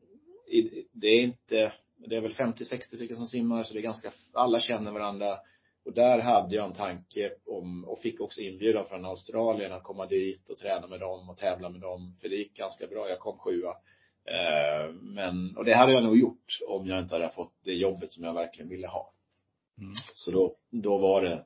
det 0.92 1.06
är 1.06 1.22
inte, 1.22 1.72
det 1.96 2.16
är 2.16 2.20
väl 2.20 2.32
50-60 2.32 2.96
stycken 2.96 3.16
som 3.16 3.26
simmar 3.26 3.62
så 3.62 3.74
det 3.74 3.80
är 3.80 3.82
ganska, 3.82 4.12
alla 4.32 4.60
känner 4.60 4.92
varandra. 4.92 5.38
Och 5.84 5.94
där 5.94 6.18
hade 6.18 6.54
jag 6.54 6.64
en 6.64 6.72
tanke 6.72 7.32
om, 7.46 7.84
och 7.84 7.98
fick 7.98 8.20
också 8.20 8.40
inbjudan 8.40 8.86
från 8.88 9.04
Australien 9.04 9.72
att 9.72 9.82
komma 9.82 10.06
dit 10.06 10.50
och 10.50 10.56
träna 10.56 10.86
med 10.86 11.00
dem 11.00 11.30
och 11.30 11.36
tävla 11.36 11.68
med 11.68 11.80
dem. 11.80 12.16
För 12.20 12.28
det 12.28 12.36
gick 12.36 12.56
ganska 12.56 12.86
bra, 12.86 13.08
jag 13.08 13.18
kom 13.18 13.38
sjua. 13.38 13.74
Eh, 14.24 14.92
Men, 14.92 15.56
och 15.56 15.64
det 15.64 15.74
hade 15.74 15.92
jag 15.92 16.02
nog 16.04 16.18
gjort 16.18 16.58
om 16.68 16.86
jag 16.86 16.98
inte 16.98 17.14
hade 17.14 17.30
fått 17.30 17.54
det 17.64 17.74
jobbet 17.74 18.12
som 18.12 18.24
jag 18.24 18.34
verkligen 18.34 18.68
ville 18.68 18.86
ha. 18.86 19.12
Mm. 19.78 19.94
Så 20.14 20.30
då, 20.30 20.56
då 20.70 20.98
var 20.98 21.22
det, 21.22 21.44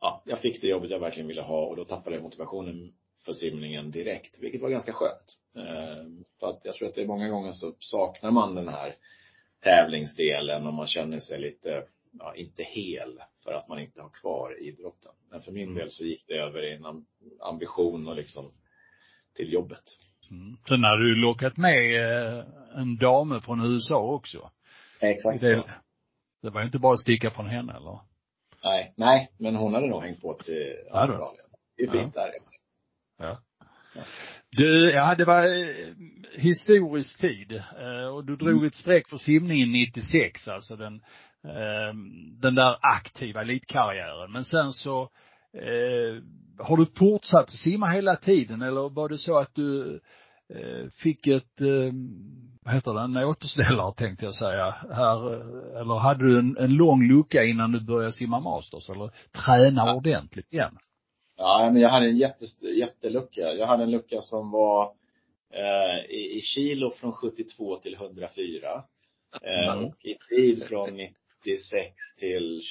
ja, 0.00 0.22
jag 0.26 0.40
fick 0.40 0.60
det 0.60 0.68
jobbet 0.68 0.90
jag 0.90 0.98
verkligen 0.98 1.28
ville 1.28 1.42
ha 1.42 1.66
och 1.66 1.76
då 1.76 1.84
tappade 1.84 2.16
jag 2.16 2.22
motivationen 2.22 2.92
för 3.24 3.32
simningen 3.32 3.90
direkt, 3.90 4.38
vilket 4.38 4.60
var 4.60 4.68
ganska 4.70 4.92
skönt. 4.92 5.38
Eh, 5.56 6.04
För 6.40 6.50
att 6.50 6.60
jag 6.64 6.74
tror 6.74 6.88
att 6.88 6.94
det 6.94 7.02
är 7.02 7.06
många 7.06 7.28
gånger 7.28 7.52
så 7.52 7.74
saknar 7.78 8.30
man 8.30 8.54
den 8.54 8.68
här 8.68 8.96
tävlingsdelen 9.60 10.66
och 10.66 10.74
man 10.74 10.86
känner 10.86 11.20
sig 11.20 11.40
lite, 11.40 11.84
ja, 12.18 12.34
inte 12.34 12.62
hel 12.62 13.22
för 13.44 13.52
att 13.52 13.68
man 13.68 13.78
inte 13.78 14.02
har 14.02 14.08
kvar 14.10 14.62
idrotten. 14.62 15.12
Men 15.30 15.40
för 15.42 15.52
min 15.52 15.74
del 15.74 15.90
så 15.90 16.04
gick 16.04 16.24
det 16.26 16.34
över 16.34 16.62
i 16.62 16.72
en 16.74 16.84
am- 16.86 17.06
ambition 17.40 18.08
och 18.08 18.16
liksom 18.16 18.52
till 19.34 19.52
jobbet. 19.52 19.82
Mm. 20.30 20.56
Sen 20.68 20.84
hade 20.84 21.02
du 21.02 21.14
lockat 21.14 21.56
med 21.56 21.96
eh, 22.36 22.44
en 22.76 22.96
dame 22.96 23.40
från 23.40 23.64
USA 23.72 23.98
också. 23.98 24.50
Exakt 25.00 25.40
Det, 25.40 25.56
så. 25.56 25.68
det 26.42 26.50
var 26.50 26.60
ju 26.60 26.66
inte 26.66 26.78
bara 26.78 26.94
att 26.94 27.00
sticka 27.00 27.30
från 27.30 27.46
henne 27.46 27.72
eller? 27.76 27.98
Nej, 28.64 28.94
nej, 28.96 29.30
men 29.38 29.56
hon 29.56 29.74
hade 29.74 29.86
nog 29.86 30.02
hängt 30.02 30.20
på 30.20 30.34
till 30.34 30.74
Ja. 30.90 31.00
Australien. 31.00 31.46
Det 31.76 31.82
är 31.82 31.90
fint 31.90 32.14
där. 32.14 32.30
Ja. 33.18 33.36
Du, 34.50 34.90
ja 34.90 35.14
det 35.14 35.24
var 35.24 35.44
eh, 35.44 35.94
historisk 36.34 37.20
tid 37.20 37.52
eh, 37.80 38.06
och 38.14 38.24
du 38.24 38.36
drog 38.36 38.66
ett 38.66 38.74
streck 38.74 39.08
för 39.08 39.16
simningen 39.16 39.72
96, 39.72 40.48
alltså 40.48 40.76
den, 40.76 41.02
den 42.40 42.54
där 42.54 42.76
aktiva 42.80 43.40
elitkarriären. 43.40 44.32
Men 44.32 44.44
sen 44.44 44.72
så 44.72 45.10
eh, 45.54 46.22
har 46.58 46.76
du 46.76 46.86
fortsatt 46.86 47.44
att 47.44 47.50
simma 47.50 47.86
hela 47.86 48.16
tiden 48.16 48.62
eller 48.62 48.88
var 48.88 49.08
det 49.08 49.18
så 49.18 49.38
att 49.38 49.54
du 49.54 50.00
eh, 50.54 50.88
fick 51.02 51.26
ett, 51.26 51.60
eh, 51.60 51.92
vad 52.62 52.74
heter 52.74 52.94
det, 52.94 53.00
en 53.00 53.16
återställare 53.16 53.94
tänkte 53.96 54.24
jag 54.24 54.34
säga, 54.34 54.70
här, 54.92 55.32
eh, 55.34 55.80
eller 55.80 55.98
hade 55.98 56.24
du 56.26 56.38
en, 56.38 56.56
en 56.56 56.74
lång 56.74 57.08
lucka 57.08 57.44
innan 57.44 57.72
du 57.72 57.80
började 57.80 58.12
simma 58.12 58.40
masters 58.40 58.90
eller 58.90 59.10
träna 59.44 59.94
ordentligt 59.94 60.52
igen? 60.52 60.78
Ja, 61.36 61.70
men 61.72 61.82
jag 61.82 61.88
hade 61.88 62.06
en 62.06 62.16
jättes, 62.18 62.62
jättelucka. 62.62 63.40
Jag 63.40 63.66
hade 63.66 63.82
en 63.82 63.90
lucka 63.90 64.20
som 64.22 64.50
var 64.50 64.92
eh, 65.54 66.10
i, 66.10 66.38
i 66.38 66.40
kilo 66.40 66.90
från 66.90 67.12
72 67.12 67.76
till 67.76 67.94
104. 67.94 68.82
Eh, 69.42 69.72
Mm. 69.72 69.84
och 69.84 70.04
i 70.04 70.16
tid 70.28 70.64
från 70.68 70.96
96 71.44 71.94
till 72.18 72.62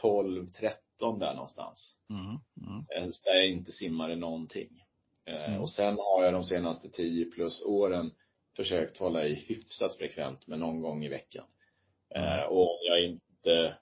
2012, 0.00 0.46
13 0.46 0.85
där 0.98 1.34
någonstans. 1.34 1.98
Mm, 2.10 2.24
mm, 2.70 2.84
Där 3.24 3.34
jag 3.34 3.48
inte 3.48 3.72
simmade 3.72 4.16
någonting. 4.16 4.68
Eh, 5.26 5.48
Mm. 5.48 5.60
Och 5.60 5.70
sen 5.70 5.94
har 5.98 6.24
jag 6.24 6.32
de 6.32 6.44
senaste 6.44 6.88
10 6.90 7.24
plus 7.24 7.62
åren 7.66 8.10
försökt 8.56 8.96
hålla 8.98 9.24
i 9.26 9.34
hyfsat 9.34 9.94
frekvent, 9.96 10.46
men 10.46 10.60
någon 10.60 10.80
gång 10.80 11.04
i 11.04 11.08
veckan. 11.08 11.44
Eh, 12.14 12.42
och 12.42 12.70
om 12.70 12.78
jag 12.88 13.04
inte, 13.04 13.76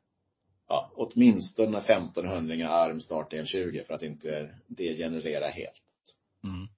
ja, 0.68 0.90
åtminstone 0.94 1.78
1500 1.78 2.68
armstart 2.68 3.32
i 3.32 3.38
en 3.38 3.46
20 3.46 3.84
för 3.84 3.94
att 3.94 4.02
inte 4.02 4.54
degenerera 4.66 5.46
helt. 5.48 5.82
mm. 6.44 6.68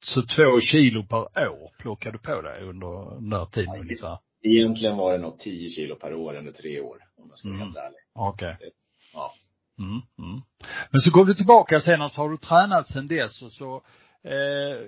Så 0.00 0.22
två 0.22 0.60
kilo 0.60 1.06
per 1.06 1.48
år 1.48 1.70
plockade 1.78 2.14
du 2.18 2.22
på 2.22 2.42
dig 2.42 2.62
under 2.62 3.14
den 3.14 3.30
där 3.30 3.46
tiden 3.46 3.74
Ja, 3.74 3.80
ungefär? 3.80 4.18
Egentligen 4.42 4.96
var 4.96 5.12
det 5.12 5.18
nog 5.18 5.38
10 5.38 5.70
kilo 5.70 5.96
per 5.96 6.14
år 6.14 6.34
under 6.34 6.52
tre 6.52 6.80
år, 6.80 6.98
om 7.16 7.26
jag 7.28 7.38
ska 7.38 7.48
vara 7.48 7.56
Mm. 7.56 7.66
helt 7.66 7.76
ärlig. 7.76 7.98
Okej. 8.14 8.56
Ja. 8.60 8.66
Mm, 9.78 10.00
mm. 10.18 10.40
Men 10.90 11.00
så 11.00 11.10
kom 11.10 11.26
du 11.26 11.34
tillbaka 11.34 11.80
sen 11.80 12.02
och 12.02 12.12
så 12.12 12.20
har 12.20 12.30
du 12.30 12.36
tränat 12.36 12.88
sen 12.88 13.06
dess 13.06 13.42
och 13.42 13.52
så 13.52 13.74
eh, 14.24 14.78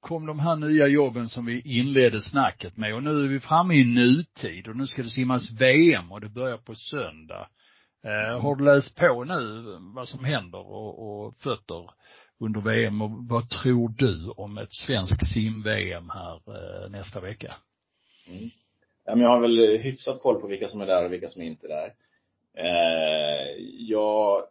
kom 0.00 0.26
de 0.26 0.38
här 0.38 0.56
nya 0.56 0.86
jobben 0.86 1.28
som 1.28 1.46
vi 1.46 1.60
inledde 1.64 2.20
snacket 2.20 2.76
med 2.76 2.94
och 2.94 3.02
nu 3.02 3.24
är 3.24 3.28
vi 3.28 3.40
framme 3.40 3.74
i 3.74 3.84
nutid 3.84 4.68
och 4.68 4.76
nu 4.76 4.86
ska 4.86 5.02
det 5.02 5.08
simmas 5.08 5.50
VM 5.50 6.12
och 6.12 6.20
det 6.20 6.28
börjar 6.28 6.58
på 6.58 6.74
söndag. 6.74 7.48
Eh, 8.04 8.40
har 8.40 8.56
du 8.56 8.64
läst 8.64 8.96
på 8.96 9.24
nu 9.24 9.64
vad 9.94 10.08
som 10.08 10.24
händer 10.24 10.58
och, 10.58 11.26
och 11.26 11.34
fötter 11.34 11.90
under 12.40 12.60
VM 12.60 13.02
och 13.02 13.10
vad 13.28 13.50
tror 13.50 13.88
du 13.88 14.30
om 14.30 14.58
ett 14.58 14.74
svenskt 14.74 15.26
sim-VM 15.34 16.10
här 16.10 16.34
eh, 16.34 16.90
nästa 16.90 17.20
vecka? 17.20 17.54
Mm. 18.28 18.50
Ja, 19.04 19.14
men 19.14 19.24
jag 19.24 19.30
har 19.30 19.40
väl 19.40 19.78
hyfsat 19.82 20.22
koll 20.22 20.40
på 20.40 20.46
vilka 20.46 20.68
som 20.68 20.80
är 20.80 20.86
där 20.86 21.04
och 21.04 21.12
vilka 21.12 21.28
som 21.28 21.42
inte 21.42 21.66
är 21.66 21.68
där. 21.68 21.92
Eh, 22.56 23.64
ja, 23.78 24.48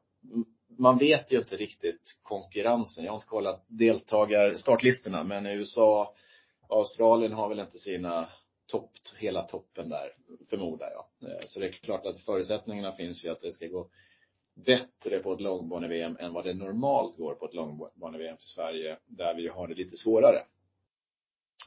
man 0.77 0.97
vet 0.97 1.31
ju 1.31 1.37
inte 1.37 1.57
riktigt 1.57 2.19
konkurrensen. 2.23 3.05
Jag 3.05 3.11
har 3.11 3.17
inte 3.17 3.27
kollat 3.27 3.65
deltagar, 3.67 4.53
startlistorna, 4.53 5.23
men 5.23 5.45
USA, 5.45 6.13
Australien 6.69 7.33
har 7.33 7.49
väl 7.49 7.59
inte 7.59 7.77
sina 7.77 8.29
topp, 8.67 8.91
hela 9.17 9.41
toppen 9.41 9.89
där, 9.89 10.09
förmodar 10.49 10.89
jag. 10.91 11.31
Eh, 11.31 11.45
så 11.45 11.59
det 11.59 11.67
är 11.67 11.71
klart 11.71 12.05
att 12.05 12.19
förutsättningarna 12.19 12.91
finns 12.91 13.25
ju 13.25 13.29
att 13.29 13.41
det 13.41 13.51
ska 13.51 13.67
gå 13.67 13.89
bättre 14.65 15.19
på 15.19 15.33
ett 15.33 15.41
långbane-VM 15.41 16.17
än 16.19 16.33
vad 16.33 16.45
det 16.45 16.53
normalt 16.53 17.17
går 17.17 17.35
på 17.35 17.45
ett 17.45 17.53
långbane-VM 17.53 18.37
för 18.37 18.43
Sverige, 18.43 18.97
där 19.05 19.35
vi 19.35 19.47
har 19.47 19.67
det 19.67 19.73
lite 19.73 19.95
svårare. 19.95 20.41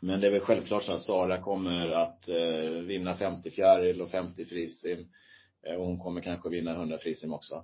Men 0.03 0.21
det 0.21 0.27
är 0.27 0.31
väl 0.31 0.41
självklart 0.41 0.85
så 0.85 0.93
att 0.93 1.03
Sara 1.03 1.43
kommer 1.43 1.91
att 1.91 2.29
eh, 2.29 2.71
vinna 2.71 3.17
50 3.17 3.51
fjäril 3.51 4.01
och 4.01 4.11
50 4.11 4.45
frisim. 4.45 5.09
Eh, 5.67 5.75
och 5.75 5.87
hon 5.87 5.99
kommer 5.99 6.21
kanske 6.21 6.49
vinna 6.49 6.73
100 6.73 6.99
frisim 6.99 7.33
också. 7.33 7.55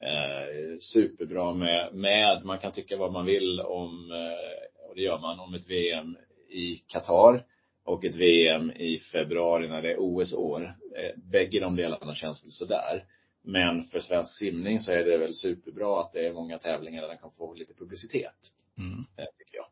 Eh, 0.00 0.78
superbra 0.80 1.54
med, 1.54 1.94
med, 1.94 2.44
man 2.44 2.58
kan 2.58 2.72
tycka 2.72 2.96
vad 2.96 3.12
man 3.12 3.26
vill 3.26 3.60
om, 3.60 4.10
eh, 4.12 4.88
och 4.88 4.94
det 4.94 5.02
gör 5.02 5.18
man, 5.18 5.40
om 5.40 5.54
ett 5.54 5.70
VM 5.70 6.16
i 6.48 6.76
Qatar 6.86 7.44
och 7.84 8.04
ett 8.04 8.14
VM 8.14 8.70
i 8.70 8.98
februari 8.98 9.68
när 9.68 9.82
det 9.82 9.92
är 9.92 9.96
OS-år. 9.98 10.62
Eh, 10.96 11.22
bägge 11.30 11.60
de 11.60 11.76
delarna 11.76 12.14
känns 12.14 12.44
väl 12.44 12.50
sådär. 12.50 13.04
Men 13.44 13.84
för 13.84 14.00
svensk 14.00 14.38
simning 14.38 14.80
så 14.80 14.92
är 14.92 15.04
det 15.04 15.18
väl 15.18 15.34
superbra 15.34 16.00
att 16.00 16.12
det 16.12 16.26
är 16.26 16.32
många 16.32 16.58
tävlingar 16.58 17.02
där 17.02 17.08
den 17.08 17.18
kan 17.18 17.30
få 17.32 17.54
lite 17.54 17.74
publicitet 17.74 18.34
Mm. 18.78 18.98
eh, 18.98 19.24
tycker 19.38 19.56
jag. 19.56 19.66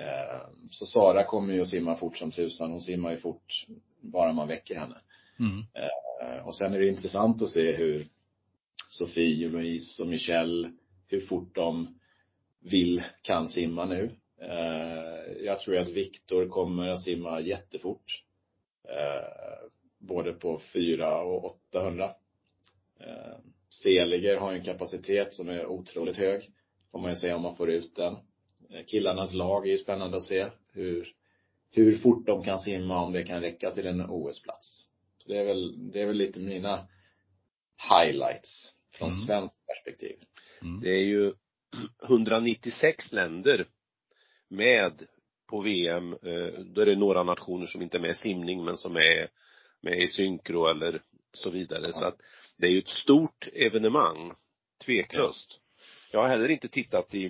Eh, 0.00 0.40
Så 0.70 0.86
Sara 0.86 1.24
kommer 1.24 1.54
ju 1.54 1.60
att 1.60 1.68
simma 1.68 1.96
fort 1.96 2.16
som 2.16 2.30
tusan. 2.30 2.70
Hon 2.70 2.82
simmar 2.82 3.10
ju 3.10 3.16
fort 3.16 3.66
bara 4.00 4.32
man 4.32 4.48
väcker 4.48 4.74
henne. 4.74 4.96
Mm. 5.38 5.64
Eh, 6.20 6.46
och 6.46 6.56
sen 6.56 6.74
är 6.74 6.78
det 6.80 6.88
intressant 6.88 7.42
att 7.42 7.50
se 7.50 7.72
hur 7.72 8.06
Sofie, 8.88 9.48
Louise 9.48 10.02
och 10.02 10.08
Michelle, 10.08 10.72
hur 11.06 11.20
fort 11.20 11.54
de 11.54 11.98
vill, 12.60 13.02
kan 13.22 13.48
simma 13.48 13.84
nu. 13.84 14.10
Eh, 14.40 15.44
jag 15.44 15.60
tror 15.60 15.76
att 15.76 15.88
Viktor 15.88 16.48
kommer 16.48 16.88
att 16.88 17.02
simma 17.02 17.40
jättefort. 17.40 18.24
Eh, 18.84 19.68
både 19.98 20.32
på 20.32 20.60
4 20.72 21.22
och 21.22 21.44
800. 21.44 22.10
Eh, 23.00 23.38
Seliger 23.70 24.36
har 24.36 24.52
ju 24.52 24.58
en 24.58 24.64
kapacitet 24.64 25.34
som 25.34 25.48
är 25.48 25.66
otroligt 25.66 26.16
hög. 26.16 26.50
Får 26.92 26.98
man 26.98 27.10
ju 27.10 27.16
se 27.16 27.32
om 27.32 27.42
man 27.42 27.56
får 27.56 27.70
ut 27.70 27.96
den. 27.96 28.16
Killarnas 28.86 29.34
lag 29.34 29.66
är 29.66 29.70
ju 29.70 29.78
spännande 29.78 30.16
att 30.16 30.22
se 30.22 30.46
hur, 30.72 31.14
hur 31.70 31.98
fort 31.98 32.26
de 32.26 32.44
kan 32.44 32.58
simma, 32.58 33.04
om 33.04 33.12
det 33.12 33.22
kan 33.22 33.40
räcka 33.40 33.70
till 33.70 33.86
en 33.86 34.00
OS-plats. 34.10 34.89
Så 35.22 35.28
det 35.28 35.38
är 35.38 35.44
väl, 35.44 35.90
det 35.92 36.00
är 36.02 36.06
väl 36.06 36.16
lite 36.16 36.40
mina 36.40 36.88
highlights 37.90 38.74
från 38.92 39.08
Mm. 39.10 39.20
svenskt 39.26 39.58
perspektiv. 39.66 40.16
Mm. 40.62 40.80
Det 40.80 40.88
är 40.90 41.02
ju 41.04 41.32
196 42.04 43.12
länder 43.12 43.66
med 44.48 45.06
på 45.48 45.60
VM. 45.60 46.12
eh, 46.12 46.60
Då 46.64 46.80
är 46.80 46.86
det 46.86 46.96
några 46.96 47.22
nationer 47.22 47.66
som 47.66 47.82
inte 47.82 47.96
är 47.96 48.00
med 48.00 48.10
i 48.10 48.14
simning 48.14 48.64
men 48.64 48.76
som 48.76 48.96
är 48.96 49.30
med 49.80 49.98
i 50.02 50.08
synkro 50.08 50.66
eller 50.66 51.02
så 51.32 51.50
vidare. 51.50 51.92
Så 51.92 52.04
att 52.04 52.20
det 52.56 52.66
är 52.66 52.70
ju 52.70 52.78
ett 52.78 52.88
stort 52.88 53.48
evenemang, 53.52 54.32
tveklöst. 54.84 55.60
Jag 56.12 56.20
har 56.20 56.28
heller 56.28 56.48
inte 56.48 56.68
tittat 56.68 57.14
i 57.14 57.26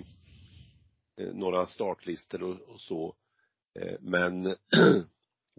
eh, 1.17 1.33
några 1.33 1.65
startlistor 1.65 2.43
och, 2.43 2.61
och 2.61 2.81
så. 2.81 3.15
Eh, 3.79 3.95
Men 3.99 4.43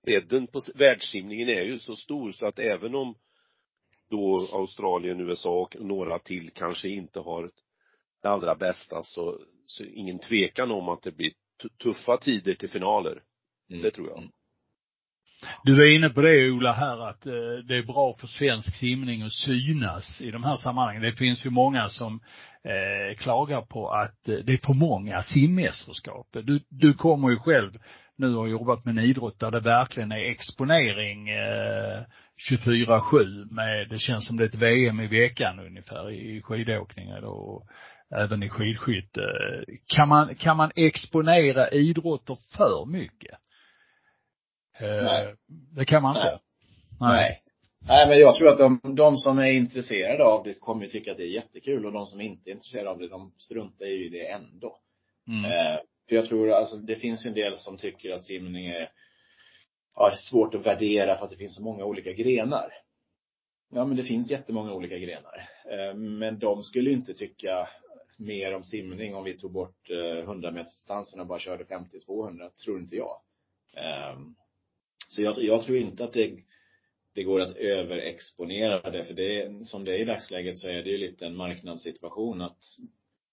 bredden 0.05 0.47
på 0.47 0.61
världssimningen 0.75 1.49
är 1.49 1.63
ju 1.63 1.79
så 1.79 1.97
stor 1.97 2.33
så 2.33 2.47
att 2.47 2.59
även 2.59 2.95
om 2.95 3.15
då 4.11 4.49
Australien, 4.53 5.21
USA 5.21 5.51
och 5.51 5.77
några 5.81 6.19
till 6.19 6.51
kanske 6.55 6.89
inte 6.89 7.21
har 7.21 7.51
det 8.23 8.29
allra 8.29 8.55
bästa 8.55 9.03
så, 9.03 9.39
så 9.67 9.85
ingen 9.85 10.19
tvekan 10.19 10.71
om 10.71 10.89
att 10.89 11.03
det 11.03 11.13
blir 11.13 11.33
tuffa 11.83 12.17
tider 12.17 12.55
till 12.55 12.71
finaler. 12.71 13.23
Mm. 13.71 13.83
Det 13.83 13.91
tror 13.91 14.09
jag. 14.09 14.29
Du 15.65 15.83
är 15.85 15.97
inne 15.97 16.11
på 16.11 16.21
det 16.21 16.51
Ola 16.51 16.73
här 16.73 16.99
att 17.09 17.27
eh, 17.27 17.33
det 17.69 17.77
är 17.77 17.83
bra 17.83 18.17
för 18.21 18.27
svensk 18.27 18.75
simning 18.75 19.23
att 19.23 19.33
synas 19.33 20.21
i 20.23 20.31
de 20.31 20.45
här 20.45 20.57
sammanhangen. 20.57 21.03
Det 21.03 21.13
finns 21.13 21.47
ju 21.47 21.51
många 21.51 21.89
som 21.89 22.21
eh, 22.65 23.17
klagar 23.17 23.63
på 23.63 23.89
att 23.89 24.29
eh, 24.29 24.35
det 24.35 24.53
är 24.53 24.67
för 24.67 24.75
många 24.75 25.23
simmästerskap. 25.23 26.27
Du, 26.33 26.61
du 26.69 26.95
kommer 26.95 27.31
ju 27.31 27.39
själv 27.39 27.79
nu 28.17 28.35
har 28.35 28.47
jobbat 28.47 28.85
med 28.85 28.99
en 28.99 29.05
idrott 29.05 29.41
där 29.41 29.51
det 29.51 29.61
verkligen 29.61 30.13
är 30.13 30.31
exponering 30.31 31.29
eh, 31.29 32.03
24-7 32.51 33.55
med, 33.55 33.89
det 33.89 33.99
känns 33.99 34.27
som 34.27 34.37
det 34.37 34.45
är 34.45 34.49
ett 34.49 34.55
VM 34.55 35.01
i 35.01 35.07
veckan 35.07 35.61
ungefär 35.61 36.11
i 36.11 36.43
skidåkning 36.43 37.13
och 37.25 37.67
även 38.17 38.43
i 38.43 38.49
skidskytte. 38.49 39.21
Kan 39.87 40.09
man, 40.09 40.35
kan 40.35 40.57
man 40.57 40.71
exponera 40.77 41.71
idrotter 41.71 42.39
för 42.57 42.87
mycket? 42.87 43.39
Eh, 44.79 45.05
Nej. 45.05 45.35
Det 45.77 45.85
kan 45.85 46.03
man 46.03 46.17
inte. 46.17 46.39
Nej. 47.01 47.11
Nej. 47.11 47.43
Nej, 47.87 48.09
men 48.09 48.19
jag 48.19 48.35
tror 48.35 48.49
att 48.49 48.59
de, 48.59 48.95
de 48.95 49.17
som 49.17 49.39
är 49.39 49.53
intresserade 49.53 50.25
av 50.25 50.45
det 50.45 50.61
kommer 50.61 50.85
ju 50.85 50.91
tycka 50.91 51.11
att 51.11 51.17
det 51.17 51.23
är 51.23 51.35
jättekul 51.35 51.87
och 51.87 51.93
de 51.93 52.07
som 52.07 52.21
inte 52.21 52.51
är 52.51 52.53
intresserade 52.53 52.91
av 52.91 52.99
det, 52.99 53.09
de 53.09 53.33
struntar 53.39 53.85
ju 53.85 54.07
i 54.07 54.09
det 54.09 54.29
ändå. 54.31 54.79
Mm. 55.29 55.45
Eh, 55.45 55.79
för 56.13 56.17
jag 56.17 56.27
tror, 56.27 56.51
alltså 56.51 56.77
det 56.77 56.97
finns 56.97 57.27
ju 57.27 57.29
en 57.29 57.35
del 57.35 57.59
som 57.59 57.77
tycker 57.77 58.11
att 58.11 58.25
simning 58.25 58.67
är, 58.67 58.89
ja, 59.95 60.09
det 60.09 60.15
är 60.15 60.17
svårt 60.17 60.55
att 60.55 60.67
värdera 60.67 61.17
för 61.17 61.25
att 61.25 61.31
det 61.31 61.37
finns 61.37 61.55
så 61.55 61.63
många 61.63 61.85
olika 61.85 62.13
grenar. 62.13 62.73
Ja, 63.71 63.85
men 63.85 63.97
det 63.97 64.05
finns 64.05 64.31
jättemånga 64.31 64.73
olika 64.73 64.99
grenar. 64.99 65.49
Eh, 65.71 65.95
men 65.95 66.39
de 66.39 66.63
skulle 66.63 66.91
ju 66.91 66.97
inte 66.97 67.15
tycka 67.15 67.69
mer 68.19 68.55
om 68.55 68.65
simning 68.65 69.15
om 69.15 69.25
vi 69.25 69.39
tog 69.39 69.53
bort 69.53 69.91
100 69.91 70.49
eh, 70.49 70.55
metersdistansen 70.55 71.21
och 71.21 71.27
bara 71.27 71.39
körde 71.39 71.65
50-200, 71.65 72.51
tror 72.65 72.81
inte 72.81 72.97
jag. 72.97 73.21
Eh, 73.77 74.19
så 75.09 75.23
jag, 75.23 75.39
jag 75.39 75.63
tror 75.63 75.79
inte 75.79 76.05
att 76.05 76.13
det, 76.13 76.37
det 77.15 77.23
går 77.23 77.41
att 77.41 77.57
överexponera 77.57 78.91
det, 78.91 79.05
för 79.05 79.15
det, 79.15 79.67
som 79.67 79.85
det 79.85 79.93
är 79.93 79.99
i 79.99 80.05
dagsläget 80.05 80.59
så 80.59 80.69
är 80.69 80.83
det 80.83 80.91
ju 80.91 80.99
lite 80.99 81.27
en 81.27 81.37
marknadssituation 81.37 82.43
att 82.43 82.63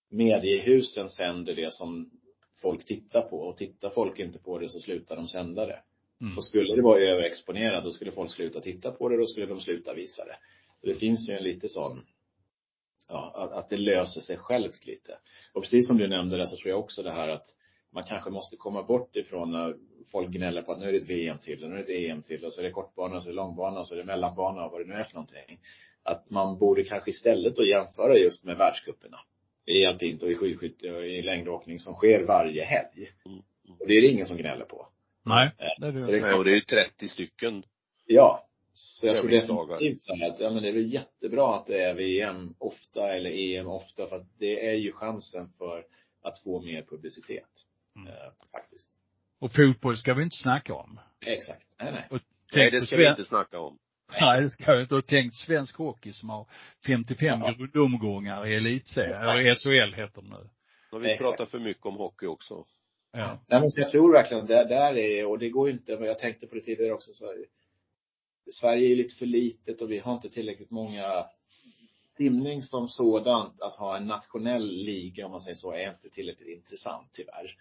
mediehusen 0.09 1.09
sänder 1.09 1.55
det 1.55 1.73
som 1.73 2.18
folk 2.61 2.85
tittar 2.85 3.21
på 3.21 3.37
och 3.37 3.57
tittar 3.57 3.89
folk 3.89 4.19
inte 4.19 4.39
på 4.39 4.59
det 4.59 4.69
så 4.69 4.79
slutar 4.79 5.15
de 5.15 5.27
sända 5.27 5.65
det. 5.65 5.79
Mm. 6.21 6.33
Så 6.33 6.41
skulle 6.41 6.75
det 6.75 6.81
vara 6.81 6.99
överexponerat, 6.99 7.83
då 7.83 7.91
skulle 7.91 8.11
folk 8.11 8.31
sluta 8.31 8.61
titta 8.61 8.91
på 8.91 9.09
det, 9.09 9.17
då 9.17 9.25
skulle 9.25 9.45
de 9.45 9.59
sluta 9.61 9.93
visa 9.93 10.25
det. 10.25 10.37
Så 10.81 10.87
det 10.87 10.95
finns 10.95 11.29
ju 11.29 11.33
en 11.33 11.43
lite 11.43 11.69
sån, 11.69 12.05
ja, 13.07 13.31
att, 13.35 13.51
att 13.51 13.69
det 13.69 13.77
löser 13.77 14.21
sig 14.21 14.37
självt 14.37 14.85
lite. 14.85 15.17
Och 15.53 15.61
precis 15.61 15.87
som 15.87 15.97
du 15.97 16.07
nämnde 16.07 16.37
det 16.37 16.47
så 16.47 16.57
tror 16.57 16.69
jag 16.69 16.79
också 16.79 17.03
det 17.03 17.11
här 17.11 17.27
att 17.27 17.45
man 17.91 18.03
kanske 18.03 18.29
måste 18.29 18.55
komma 18.55 18.83
bort 18.83 19.15
ifrån 19.15 19.51
när 19.51 19.75
folk 20.11 20.29
gnäller 20.29 20.61
på 20.61 20.71
att 20.71 20.79
nu 20.79 20.87
är 20.87 20.91
det 20.91 20.97
ett 20.97 21.09
VM 21.09 21.37
till 21.37 21.63
och 21.63 21.69
nu 21.69 21.75
är 21.75 21.85
det 21.85 21.93
ett 21.93 22.11
EM 22.11 22.21
till 22.21 22.45
och 22.45 22.53
så 22.53 22.61
är 22.61 22.65
det 22.65 22.71
kortbana 22.71 23.15
och 23.15 23.23
så 23.23 23.29
är 23.29 23.33
det 23.33 23.35
långbana 23.35 23.79
och 23.79 23.87
så 23.87 23.93
är 23.93 23.99
det 23.99 24.05
mellanbana 24.05 24.65
och 24.65 24.71
vad 24.71 24.81
det 24.81 24.87
nu 24.87 24.93
är 24.93 25.03
för 25.03 25.13
någonting. 25.13 25.59
Att 26.03 26.29
man 26.29 26.57
borde 26.57 26.83
kanske 26.83 27.09
istället 27.09 27.55
då 27.55 27.65
jämföra 27.65 28.17
just 28.17 28.43
med 28.43 28.57
världscuperna. 28.57 29.19
I 29.69 29.85
alpint 29.85 30.23
och 30.23 30.31
i 30.31 30.35
skidskytte 30.35 30.91
och 30.91 31.05
i 31.05 31.21
längdåkning 31.21 31.79
som 31.79 31.93
sker 31.93 32.23
varje 32.23 32.63
helg. 32.63 33.09
Mm. 33.25 33.39
Och 33.79 33.87
det 33.87 33.93
är 33.93 34.01
det 34.01 34.07
ingen 34.07 34.25
som 34.25 34.37
gnäller 34.37 34.65
på. 34.65 34.87
Nej, 35.25 35.51
eh, 35.57 35.65
det 35.79 35.87
är 35.87 35.91
det. 35.91 36.03
Så 36.03 36.11
det 36.11 36.21
Nej, 36.21 36.33
och 36.33 36.43
det 36.43 36.51
är 36.51 36.55
ju 36.55 36.61
30 36.61 37.07
stycken. 37.07 37.63
Ja. 38.05 38.45
Så 38.73 39.07
jag 39.07 39.17
tror 39.17 39.29
definitivt 39.29 40.01
så 40.01 40.13
att, 40.25 40.39
ja 40.39 40.49
men 40.49 40.63
det 40.63 40.69
är 40.69 40.73
väl 40.73 40.93
jättebra 40.93 41.55
att 41.55 41.67
det 41.67 41.81
är 41.81 41.93
VM 41.93 42.55
ofta 42.57 43.13
eller 43.13 43.29
EM 43.29 43.67
ofta 43.67 44.07
för 44.07 44.15
att 44.15 44.39
det 44.39 44.69
är 44.69 44.73
ju 44.73 44.91
chansen 44.91 45.49
för 45.57 45.83
att 46.21 46.43
få 46.43 46.61
mer 46.61 46.81
publicitet. 46.81 47.49
Mm. 47.95 48.07
Eh, 48.07 48.31
faktiskt. 48.51 48.99
Och 49.39 49.53
fotboll 49.53 49.97
ska 49.97 50.13
vi 50.13 50.23
inte 50.23 50.37
snacka 50.37 50.73
om. 50.73 50.99
Exakt. 51.25 51.65
Nej, 51.79 51.91
nej. 51.91 52.07
Och 52.09 52.19
nej, 52.55 52.71
det 52.71 52.81
ska 52.81 52.97
vi 52.97 53.07
inte 53.07 53.25
snacka 53.25 53.59
om. 53.59 53.77
Nej, 54.21 54.41
det 54.41 54.49
ska 54.49 54.75
vi 54.75 54.81
inte. 54.81 54.95
Och 54.95 55.07
tänk 55.07 55.35
svensk 55.35 55.77
hockey 55.77 56.11
som 56.11 56.29
har 56.29 56.45
55 56.85 57.39
ja. 57.41 57.51
grundomgångar 57.51 58.47
i 58.47 58.55
elitserien, 58.55 59.21
eller 59.21 59.55
SHL 59.55 59.93
heter 59.95 60.21
det 60.21 60.29
nu. 60.29 60.49
Och 60.91 61.05
vi 61.05 61.17
pratar 61.17 61.45
för 61.45 61.59
mycket 61.59 61.85
om 61.85 61.95
hockey 61.95 62.25
också. 62.25 62.65
Ja. 63.11 63.39
Nej, 63.47 63.59
men 63.59 63.69
så 63.69 63.81
jag 63.81 63.91
tror 63.91 64.13
verkligen 64.13 64.43
att 64.43 64.49
det 64.49 64.65
där 64.65 64.97
är, 64.97 65.25
och 65.25 65.39
det 65.39 65.49
går 65.49 65.67
ju 65.67 65.73
inte, 65.73 65.91
jag 65.91 66.19
tänkte 66.19 66.47
på 66.47 66.55
det 66.55 66.61
tidigare 66.61 66.93
också, 66.93 67.11
så 67.13 67.33
Sverige 68.51 68.85
är 68.85 68.89
ju 68.89 68.95
lite 68.95 69.15
för 69.15 69.25
litet 69.25 69.81
och 69.81 69.91
vi 69.91 69.99
har 69.99 70.13
inte 70.13 70.29
tillräckligt 70.29 70.71
många 70.71 71.05
simning 72.17 72.61
som 72.61 72.87
sådant, 72.87 73.61
att 73.61 73.75
ha 73.75 73.97
en 73.97 74.07
nationell 74.07 74.67
liga 74.67 75.25
om 75.25 75.31
man 75.31 75.41
säger 75.41 75.55
så, 75.55 75.73
är 75.73 75.89
inte 75.89 76.09
tillräckligt 76.09 76.57
intressant 76.57 77.09
tyvärr. 77.13 77.55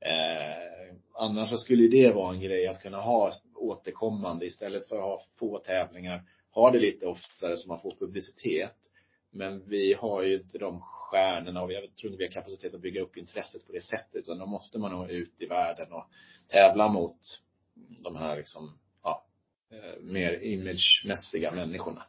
Eh, 0.00 0.94
annars 1.14 1.50
så 1.50 1.56
skulle 1.56 1.88
det 1.88 2.12
vara 2.12 2.34
en 2.34 2.40
grej 2.40 2.68
att 2.68 2.82
kunna 2.82 3.00
ha 3.00 3.32
återkommande 3.62 4.46
istället 4.46 4.88
för 4.88 4.96
att 4.96 5.02
ha 5.02 5.22
få 5.38 5.58
tävlingar. 5.58 6.22
Ha 6.50 6.70
det 6.70 6.78
lite 6.78 7.06
oftare 7.06 7.56
så 7.56 7.68
man 7.68 7.80
får 7.80 7.90
publicitet. 7.90 8.76
Men 9.30 9.68
vi 9.68 9.94
har 9.94 10.22
ju 10.22 10.34
inte 10.34 10.58
de 10.58 10.80
stjärnorna 10.80 11.62
och 11.62 11.72
jag 11.72 11.94
tror 11.94 12.12
inte 12.12 12.18
vi 12.18 12.24
har 12.24 12.32
kapacitet 12.32 12.74
att 12.74 12.80
bygga 12.80 13.02
upp 13.02 13.16
intresset 13.16 13.66
på 13.66 13.72
det 13.72 13.80
sättet. 13.80 14.14
Utan 14.14 14.38
då 14.38 14.46
måste 14.46 14.78
man 14.78 14.92
nog 14.92 15.10
ut 15.10 15.40
i 15.40 15.46
världen 15.46 15.92
och 15.92 16.06
tävla 16.48 16.88
mot 16.88 17.18
de 17.74 18.16
här 18.16 18.36
liksom, 18.36 18.78
ja, 19.02 19.26
eh, 19.70 20.02
mer 20.02 20.42
imagemässiga 20.42 21.52
människorna. 21.52 22.02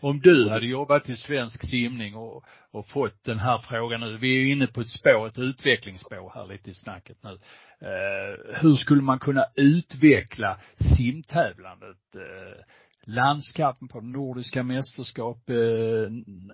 Om 0.00 0.20
du 0.20 0.48
hade 0.48 0.66
jobbat 0.66 1.08
i 1.08 1.16
svensk 1.16 1.70
simning 1.70 2.16
och, 2.16 2.44
och 2.70 2.86
fått 2.86 3.24
den 3.24 3.38
här 3.38 3.58
frågan 3.58 4.00
nu, 4.00 4.16
vi 4.16 4.36
är 4.36 4.40
ju 4.40 4.50
inne 4.52 4.66
på 4.66 4.80
ett 4.80 4.88
spår, 4.88 5.26
ett 5.26 5.38
utvecklingsspår 5.38 6.32
här 6.34 6.46
lite 6.46 6.70
i 6.70 6.74
snacket 6.74 7.22
nu. 7.22 7.38
Eh, 7.82 8.60
hur 8.62 8.76
skulle 8.76 9.02
man 9.02 9.18
kunna 9.18 9.44
utveckla 9.54 10.56
simtävlandet? 10.96 12.14
Eh, 12.14 12.64
landskapen 13.06 13.88
på 13.88 14.00
nordiska 14.00 14.62
mästerskap, 14.62 15.50
eh, 15.50 15.56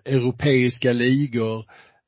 europeiska 0.05 0.93
ligor. 0.93 1.65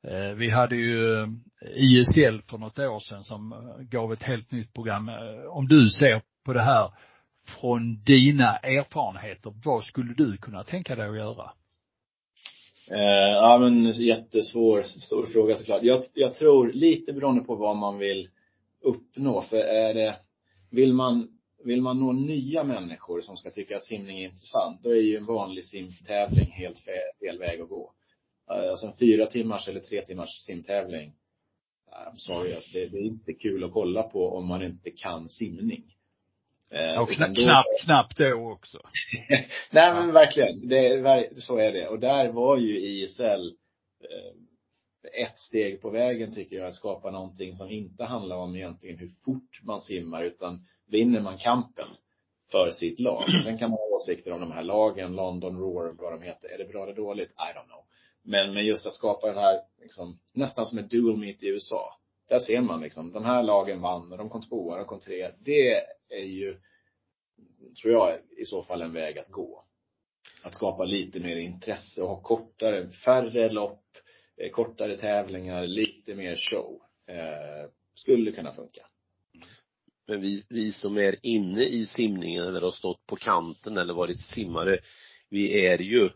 Eh, 0.07 0.35
vi 0.35 0.49
hade 0.49 0.75
ju 0.75 1.21
eh, 1.21 1.27
ISL 1.75 2.41
för 2.49 2.57
något 2.57 2.79
år 2.79 2.99
sedan 2.99 3.23
som 3.23 3.53
eh, 3.53 3.83
gav 3.83 4.13
ett 4.13 4.23
helt 4.23 4.51
nytt 4.51 4.73
program. 4.73 5.09
Eh, 5.09 5.45
om 5.49 5.67
du 5.67 5.89
ser 5.89 6.21
på 6.45 6.53
det 6.53 6.61
här 6.61 6.91
från 7.59 8.03
dina 8.03 8.57
erfarenheter, 8.57 9.53
vad 9.65 9.83
skulle 9.83 10.13
du 10.13 10.37
kunna 10.37 10.63
tänka 10.63 10.95
dig 10.95 11.09
att 11.09 11.17
göra? 11.17 11.51
Eh, 12.91 13.33
ja 13.33 13.57
men 13.61 13.91
jättesvår, 13.91 14.81
stor 14.83 15.25
fråga 15.25 15.55
såklart. 15.55 15.83
Jag, 15.83 16.03
jag 16.13 16.33
tror 16.33 16.71
lite 16.73 17.13
beroende 17.13 17.43
på 17.43 17.55
vad 17.55 17.77
man 17.77 17.97
vill 17.97 18.29
uppnå. 18.81 19.41
För 19.41 19.57
är 19.57 19.93
det, 19.93 20.15
vill 20.71 20.93
man, 20.93 21.27
vill 21.63 21.81
man 21.81 21.99
nå 21.99 22.11
nya 22.11 22.63
människor 22.63 23.21
som 23.21 23.37
ska 23.37 23.49
tycka 23.49 23.77
att 23.77 23.85
simning 23.85 24.19
är 24.19 24.25
intressant, 24.25 24.83
då 24.83 24.89
är 24.89 25.01
ju 25.01 25.17
en 25.17 25.25
vanlig 25.25 25.65
simtävling 25.65 26.51
helt 26.51 26.79
fel, 26.79 26.95
fel 27.19 27.39
väg 27.39 27.61
att 27.61 27.69
gå. 27.69 27.93
Alltså 28.47 28.87
en 28.87 28.97
fyra 28.99 29.25
timmars 29.25 29.67
eller 29.67 29.79
tre 29.79 30.01
timmars 30.01 30.29
simtävling, 30.29 31.13
I'm 31.91 32.17
sorry, 32.17 32.53
alltså 32.53 32.69
det, 32.73 32.85
det 32.85 32.97
är 32.97 33.05
inte 33.05 33.33
kul 33.33 33.63
att 33.63 33.73
kolla 33.73 34.03
på 34.03 34.35
om 34.37 34.47
man 34.47 34.63
inte 34.63 34.91
kan 34.91 35.29
simning. 35.29 35.83
Eh, 36.71 37.01
och 37.01 37.09
knappt, 37.09 37.35
då, 37.35 37.43
knappt, 37.43 37.83
knappt 37.85 38.17
det 38.17 38.33
också. 38.33 38.79
Nej 39.71 39.93
men 39.93 40.13
verkligen, 40.13 40.67
det, 40.67 41.29
så 41.37 41.57
är 41.57 41.71
det. 41.71 41.87
Och 41.87 41.99
där 41.99 42.27
var 42.31 42.57
ju 42.57 42.79
ISL 42.79 43.53
eh, 44.03 44.33
ett 45.03 45.39
steg 45.39 45.81
på 45.81 45.89
vägen 45.89 46.33
tycker 46.33 46.55
jag, 46.55 46.67
att 46.67 46.75
skapa 46.75 47.11
någonting 47.11 47.53
som 47.53 47.69
inte 47.69 48.03
handlar 48.03 48.37
om 48.37 48.55
egentligen 48.55 48.97
hur 48.97 49.11
fort 49.25 49.59
man 49.63 49.81
simmar, 49.81 50.23
utan 50.23 50.65
vinner 50.87 51.21
man 51.21 51.37
kampen 51.37 51.87
för 52.51 52.71
sitt 52.71 52.99
lag. 52.99 53.25
Sen 53.43 53.57
kan 53.57 53.69
man 53.69 53.77
ha 53.79 53.95
åsikter 53.95 54.31
om 54.31 54.41
de 54.41 54.51
här 54.51 54.63
lagen, 54.63 55.15
London 55.15 55.57
Roar, 55.57 55.95
vad 55.97 56.13
de 56.13 56.21
heter. 56.21 56.49
Är 56.49 56.57
det 56.57 56.65
bra 56.65 56.83
eller 56.83 56.95
dåligt? 56.95 57.29
I 57.29 57.57
don't 57.57 57.67
know. 57.67 57.83
Men, 58.23 58.53
men 58.53 58.65
just 58.65 58.85
att 58.85 58.93
skapa 58.93 59.27
den 59.27 59.37
här, 59.37 59.61
liksom, 59.81 60.19
nästan 60.33 60.65
som 60.65 60.79
ett 60.79 60.89
dual 60.89 61.17
meet 61.17 61.43
i 61.43 61.47
USA. 61.47 61.99
Där 62.29 62.39
ser 62.39 62.61
man 62.61 62.81
liksom, 62.81 63.11
de 63.11 63.25
här 63.25 63.43
lagen 63.43 63.81
vann 63.81 64.11
och 64.11 64.17
de 64.17 64.29
kom 64.29 64.41
tvåa, 64.41 64.77
de 64.77 64.85
kom 64.85 64.99
tre. 64.99 65.31
Det 65.39 65.83
är 66.09 66.25
ju, 66.25 66.57
tror 67.81 67.93
jag, 67.93 68.19
i 68.37 68.45
så 68.45 68.63
fall 68.63 68.81
en 68.81 68.93
väg 68.93 69.19
att 69.19 69.31
gå. 69.31 69.63
Att 70.43 70.55
skapa 70.55 70.83
lite 70.83 71.19
mer 71.19 71.35
intresse 71.35 72.01
och 72.01 72.09
ha 72.09 72.21
kortare, 72.21 72.89
färre 72.89 73.49
lopp, 73.49 73.83
kortare 74.51 74.97
tävlingar, 74.97 75.67
lite 75.67 76.15
mer 76.15 76.35
show. 76.35 76.81
Eh, 77.07 77.69
skulle 77.95 78.31
kunna 78.31 78.53
funka. 78.53 78.81
Men 80.07 80.21
vi, 80.21 80.43
vi 80.49 80.71
som 80.71 80.97
är 80.97 81.25
inne 81.25 81.63
i 81.63 81.85
simningen 81.85 82.43
eller 82.43 82.61
har 82.61 82.71
stått 82.71 83.05
på 83.05 83.15
kanten 83.15 83.77
eller 83.77 83.93
varit 83.93 84.21
simmare, 84.21 84.79
vi 85.29 85.65
är 85.65 85.81
ju 85.81 86.09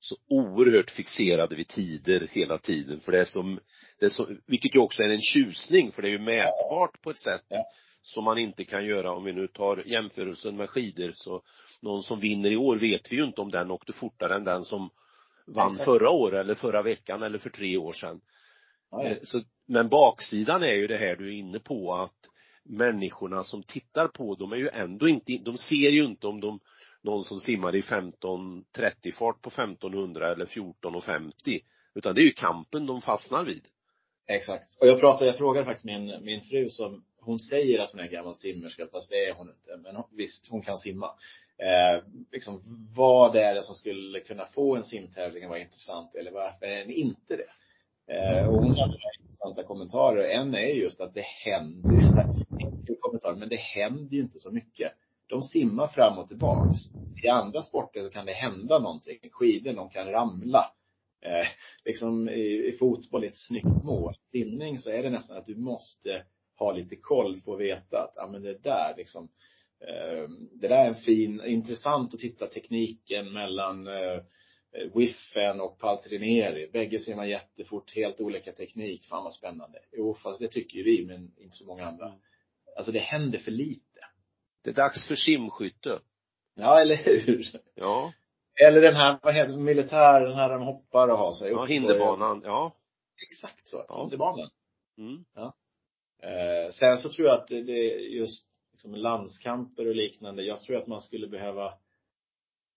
så 0.00 0.16
oerhört 0.28 0.90
fixerade 0.90 1.56
vid 1.56 1.68
tider 1.68 2.28
hela 2.32 2.58
tiden 2.58 3.00
för 3.00 3.12
det 3.12 3.20
är 3.20 3.24
som, 3.24 3.60
det 3.98 4.06
är 4.06 4.10
så, 4.10 4.28
vilket 4.46 4.74
ju 4.74 4.78
också 4.78 5.02
är 5.02 5.08
en 5.08 5.20
tjusning 5.20 5.92
för 5.92 6.02
det 6.02 6.08
är 6.08 6.12
ju 6.12 6.18
mätbart 6.18 7.02
på 7.02 7.10
ett 7.10 7.18
sätt 7.18 7.44
ja. 7.48 7.64
som 8.02 8.24
man 8.24 8.38
inte 8.38 8.64
kan 8.64 8.86
göra 8.86 9.12
om 9.12 9.24
vi 9.24 9.32
nu 9.32 9.48
tar 9.48 9.82
jämförelsen 9.86 10.56
med 10.56 10.70
skidor 10.70 11.12
så 11.16 11.42
någon 11.82 12.02
som 12.02 12.20
vinner 12.20 12.50
i 12.50 12.56
år 12.56 12.76
vet 12.76 13.12
vi 13.12 13.16
ju 13.16 13.24
inte 13.24 13.40
om 13.40 13.50
den 13.50 13.70
åkte 13.70 13.92
fortare 13.92 14.36
än 14.36 14.44
den 14.44 14.64
som 14.64 14.90
vann 15.46 15.70
Exakt. 15.70 15.84
förra 15.84 16.10
året 16.10 16.40
eller 16.40 16.54
förra 16.54 16.82
veckan 16.82 17.22
eller 17.22 17.38
för 17.38 17.50
tre 17.50 17.76
år 17.76 17.92
sedan. 17.92 18.20
Ja, 18.90 19.04
ja. 19.04 19.10
Eh, 19.10 19.18
Så, 19.22 19.42
men 19.66 19.88
baksidan 19.88 20.62
är 20.62 20.74
ju 20.74 20.86
det 20.86 20.96
här 20.96 21.16
du 21.16 21.28
är 21.28 21.38
inne 21.38 21.58
på 21.58 21.94
att 21.94 22.30
människorna 22.64 23.44
som 23.44 23.62
tittar 23.62 24.08
på 24.08 24.34
dem 24.34 24.52
är 24.52 24.56
ju 24.56 24.68
ändå 24.68 25.08
inte, 25.08 25.32
de 25.32 25.58
ser 25.58 25.90
ju 25.90 26.04
inte 26.04 26.26
om 26.26 26.40
de, 26.40 26.60
någon 27.02 27.24
som 27.24 27.40
simmar 27.40 27.76
i 27.76 27.80
15.30 27.80 29.12
fart 29.12 29.42
på 29.42 29.50
1500 29.50 30.32
eller 30.32 30.46
14.50 30.46 31.60
utan 31.94 32.14
det 32.14 32.20
är 32.20 32.24
ju 32.24 32.32
kampen 32.32 32.86
de 32.86 33.02
fastnar 33.02 33.44
vid. 33.44 33.64
Exakt. 34.26 34.76
Och 34.80 34.86
jag 34.86 35.00
pratade, 35.00 35.26
jag 35.26 35.36
frågade 35.36 35.66
faktiskt 35.66 35.84
min, 35.84 36.24
min 36.24 36.40
fru 36.40 36.70
som, 36.70 37.04
hon 37.20 37.38
säger 37.38 37.78
att 37.78 37.90
hon 37.90 38.00
är 38.00 38.08
gammal 38.08 38.34
simmerska, 38.34 38.86
fast 38.92 39.10
det 39.10 39.24
är 39.28 39.34
hon 39.34 39.48
inte. 39.48 39.76
Men 39.82 39.96
hon, 39.96 40.04
visst, 40.10 40.48
hon 40.50 40.62
kan 40.62 40.78
simma. 40.78 41.10
Eh, 41.58 42.02
liksom, 42.32 42.62
vad 42.96 43.36
är 43.36 43.54
det 43.54 43.62
som 43.62 43.74
skulle 43.74 44.20
kunna 44.20 44.44
få 44.44 44.76
en 44.76 44.84
simtävling 44.84 45.44
att 45.44 45.50
vara 45.50 45.60
intressant 45.60 46.14
eller 46.14 46.30
varför 46.30 46.66
är 46.66 46.78
den 46.78 46.90
inte 46.90 47.36
det? 47.36 47.50
Eh, 48.14 48.48
och 48.48 48.54
hon 48.54 48.76
hade 48.76 48.98
intressanta 49.20 49.62
kommentarer. 49.62 50.24
En 50.24 50.54
är 50.54 50.58
just 50.58 51.00
att 51.00 51.14
det 51.14 51.24
händer, 51.44 51.94
ju 51.94 52.10
så 53.20 53.28
här, 53.28 53.34
men 53.34 53.48
det 53.48 53.56
händer 53.56 54.16
ju 54.16 54.22
inte 54.22 54.38
så 54.38 54.50
mycket. 54.50 54.92
De 55.26 55.42
simmar 55.42 55.86
fram 55.86 56.18
och 56.18 56.28
tillbaks. 56.28 56.78
I 57.24 57.28
andra 57.28 57.62
sporter 57.62 58.04
så 58.04 58.10
kan 58.10 58.26
det 58.26 58.32
hända 58.32 58.78
någonting. 58.78 59.18
Skidor, 59.32 59.72
de 59.72 59.90
kan 59.90 60.06
ramla. 60.06 60.72
Eh, 61.20 61.46
liksom 61.84 62.28
i, 62.28 62.68
i 62.68 62.76
fotboll, 62.78 63.24
i 63.24 63.26
ett 63.26 63.36
snyggt 63.36 63.84
mål. 63.84 64.14
Simning 64.32 64.78
så 64.78 64.90
är 64.90 65.02
det 65.02 65.10
nästan 65.10 65.36
att 65.36 65.46
du 65.46 65.56
måste 65.56 66.24
ha 66.58 66.72
lite 66.72 66.96
koll 66.96 67.40
på 67.40 67.54
att 67.54 67.60
veta 67.60 67.98
att, 67.98 68.12
ja 68.16 68.28
men 68.32 68.42
det 68.42 68.62
där 68.62 68.94
liksom, 68.96 69.24
eh, 69.24 69.28
det 70.60 70.68
där 70.68 70.84
är 70.84 70.88
en 70.88 70.94
fin, 70.94 71.44
intressant 71.44 72.14
att 72.14 72.20
titta 72.20 72.46
tekniken 72.46 73.32
mellan 73.32 73.86
eh, 73.86 74.20
Wiffen 74.94 75.60
och 75.60 75.78
Paltrineri. 75.78 76.70
Bägge 76.72 76.98
simmar 76.98 77.24
jättefort, 77.24 77.94
helt 77.94 78.20
olika 78.20 78.52
teknik. 78.52 79.06
Fan 79.06 79.24
vad 79.24 79.32
spännande. 79.32 79.78
Jo, 79.92 80.14
fast 80.14 80.40
det 80.40 80.48
tycker 80.48 80.78
ju 80.78 80.84
vi, 80.84 81.06
men 81.06 81.32
inte 81.36 81.56
så 81.56 81.66
många 81.66 81.86
andra. 81.86 82.12
Alltså 82.76 82.92
det 82.92 82.98
händer 82.98 83.38
för 83.38 83.50
lite. 83.50 84.00
Det 84.64 84.70
är 84.70 84.74
dags 84.74 85.08
för 85.08 85.14
simskytte. 85.14 86.00
Ja, 86.54 86.80
eller 86.80 86.96
hur? 86.96 87.46
Ja. 87.74 88.12
Eller 88.66 88.80
den 88.80 88.94
här, 88.94 89.18
vad 89.22 89.34
heter 89.34 89.52
det, 89.52 89.58
militär, 89.58 90.20
den 90.20 90.34
här 90.34 90.50
de 90.50 90.62
hoppar 90.62 91.08
och 91.08 91.18
har 91.18 91.32
sig 91.32 91.50
Ja, 91.50 91.64
hinderbanan. 91.64 92.42
Ja. 92.44 92.76
Exakt 93.28 93.68
så. 93.68 93.84
Ja. 93.88 94.00
Hinderbanan. 94.00 94.50
Mm. 94.98 95.24
Eh, 96.22 96.70
sen 96.72 96.98
så 96.98 97.08
tror 97.08 97.28
jag 97.28 97.40
att 97.40 97.48
det, 97.48 97.62
det 97.62 97.82
just 97.98 98.53
liksom 98.74 98.94
landskamper 98.94 99.88
och 99.88 99.94
liknande. 99.94 100.42
Jag 100.42 100.60
tror 100.60 100.76
att 100.76 100.86
man 100.86 101.02
skulle 101.02 101.28
behöva 101.28 101.74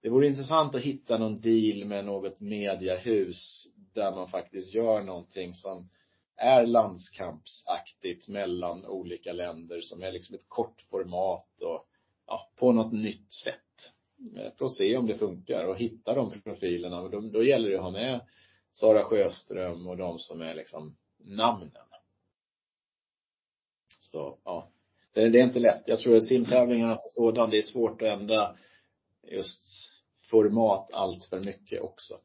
det 0.01 0.09
vore 0.09 0.27
intressant 0.27 0.75
att 0.75 0.81
hitta 0.81 1.17
någon 1.17 1.41
deal 1.41 1.85
med 1.85 2.05
något 2.05 2.39
mediahus 2.39 3.67
där 3.93 4.11
man 4.11 4.29
faktiskt 4.29 4.73
gör 4.73 5.01
någonting 5.01 5.53
som 5.53 5.89
är 6.35 6.65
landskampsaktigt 6.65 8.27
mellan 8.27 8.85
olika 8.85 9.33
länder 9.33 9.81
som 9.81 10.03
är 10.03 10.11
liksom 10.11 10.35
ett 10.35 10.49
kort 10.49 10.81
format 10.81 11.61
och 11.61 11.87
ja, 12.27 12.51
på 12.55 12.71
något 12.71 12.93
nytt 12.93 13.33
sätt. 13.33 13.91
Eh, 14.35 14.53
för 14.57 14.65
att 14.65 14.73
se 14.73 14.97
om 14.97 15.07
det 15.07 15.17
funkar 15.17 15.67
och 15.67 15.77
hitta 15.77 16.13
de 16.13 16.41
profilerna. 16.41 17.01
Och 17.01 17.09
då, 17.09 17.21
då 17.21 17.43
gäller 17.43 17.69
det 17.69 17.77
att 17.77 17.83
ha 17.83 17.91
med 17.91 18.21
Sara 18.71 19.03
Sjöström 19.03 19.87
och 19.87 19.97
de 19.97 20.19
som 20.19 20.41
är 20.41 20.55
liksom 20.55 20.97
namnen. 21.17 21.71
Så, 23.99 24.37
ja. 24.43 24.71
Det, 25.17 25.29
det 25.29 25.39
är 25.39 25.43
inte 25.43 25.59
lätt. 25.59 25.83
Jag 25.85 25.99
tror 25.99 26.15
att 26.15 26.23
simtävlingarna 26.23 26.97
som 26.97 27.09
sådan, 27.13 27.49
det 27.49 27.57
är 27.57 27.61
svårt 27.61 28.01
att 28.01 28.19
ändra 28.19 28.55
just 29.31 29.63
format 30.29 30.93
allt 30.93 31.25
för 31.25 31.45
mycket 31.45 31.81
också. 31.81 32.19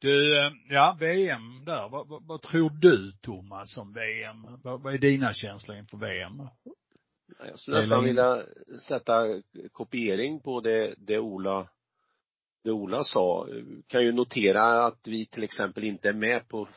Du, 0.00 0.38
eh, 0.38 0.52
ja, 0.68 0.96
VM 1.00 1.64
där. 1.64 1.88
Vad, 1.88 2.08
vad, 2.08 2.26
vad 2.26 2.42
tror 2.42 2.70
du 2.70 3.12
Thomas 3.12 3.76
om 3.76 3.92
VM? 3.92 4.60
Vad, 4.62 4.82
vad 4.82 4.94
är 4.94 4.98
dina 4.98 5.34
känslor 5.34 5.76
inför 5.76 5.96
VM? 5.96 6.42
Jag 7.46 7.58
skulle 7.58 7.76
nästan 7.76 8.04
vilja 8.04 8.42
sätta 8.88 9.42
kopiering 9.72 10.40
på 10.40 10.60
det, 10.60 10.94
det 10.98 11.18
Ola 11.18 11.68
det 12.64 12.70
Ola 12.70 13.04
sa. 13.04 13.48
Kan 13.86 14.02
ju 14.02 14.12
notera 14.12 14.86
att 14.86 15.06
vi 15.06 15.26
till 15.26 15.44
exempel 15.44 15.84
inte 15.84 16.08
är 16.08 16.12
med 16.12 16.48
på 16.48 16.68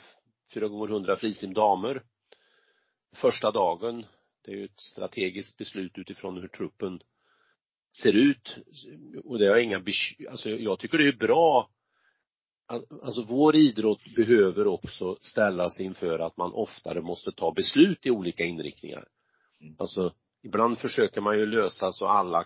4 0.54 0.68
gånger 0.68 0.88
100 0.88 1.16
frisim 1.16 1.54
damer 1.54 2.04
första 3.16 3.52
dagen. 3.52 4.06
Det 4.44 4.52
är 4.52 4.56
ju 4.56 4.66
ett 4.66 4.82
strategiskt 4.82 5.58
beslut 5.58 5.98
utifrån 5.98 6.42
hur 6.42 6.48
truppen 6.48 7.00
ser 8.02 8.14
ut. 8.14 8.58
Och 9.24 9.40
det 9.40 9.48
har 9.48 9.58
inga 9.58 9.80
bekymmer, 9.80 10.32
alltså 10.32 10.50
jag 10.50 10.80
tycker 10.80 10.98
det 10.98 11.08
är 11.08 11.18
bra 11.18 11.70
Alltså 13.04 13.24
vår 13.24 13.56
idrott 13.56 14.16
behöver 14.16 14.68
också 14.68 15.18
ställas 15.22 15.80
inför 15.80 16.20
att 16.20 16.38
man 16.38 16.54
oftare 16.54 17.02
måste 17.02 17.32
ta 17.32 17.52
beslut 17.52 18.06
i 18.06 18.12
olika 18.12 18.44
inriktningar. 18.44 19.06
Mm. 19.62 19.76
Alltså 19.80 20.14
ibland 20.44 20.78
försöker 20.78 21.22
man 21.22 21.40
ju 21.40 21.46
lösa 21.46 21.92
så 21.92 22.08
alla, 22.08 22.46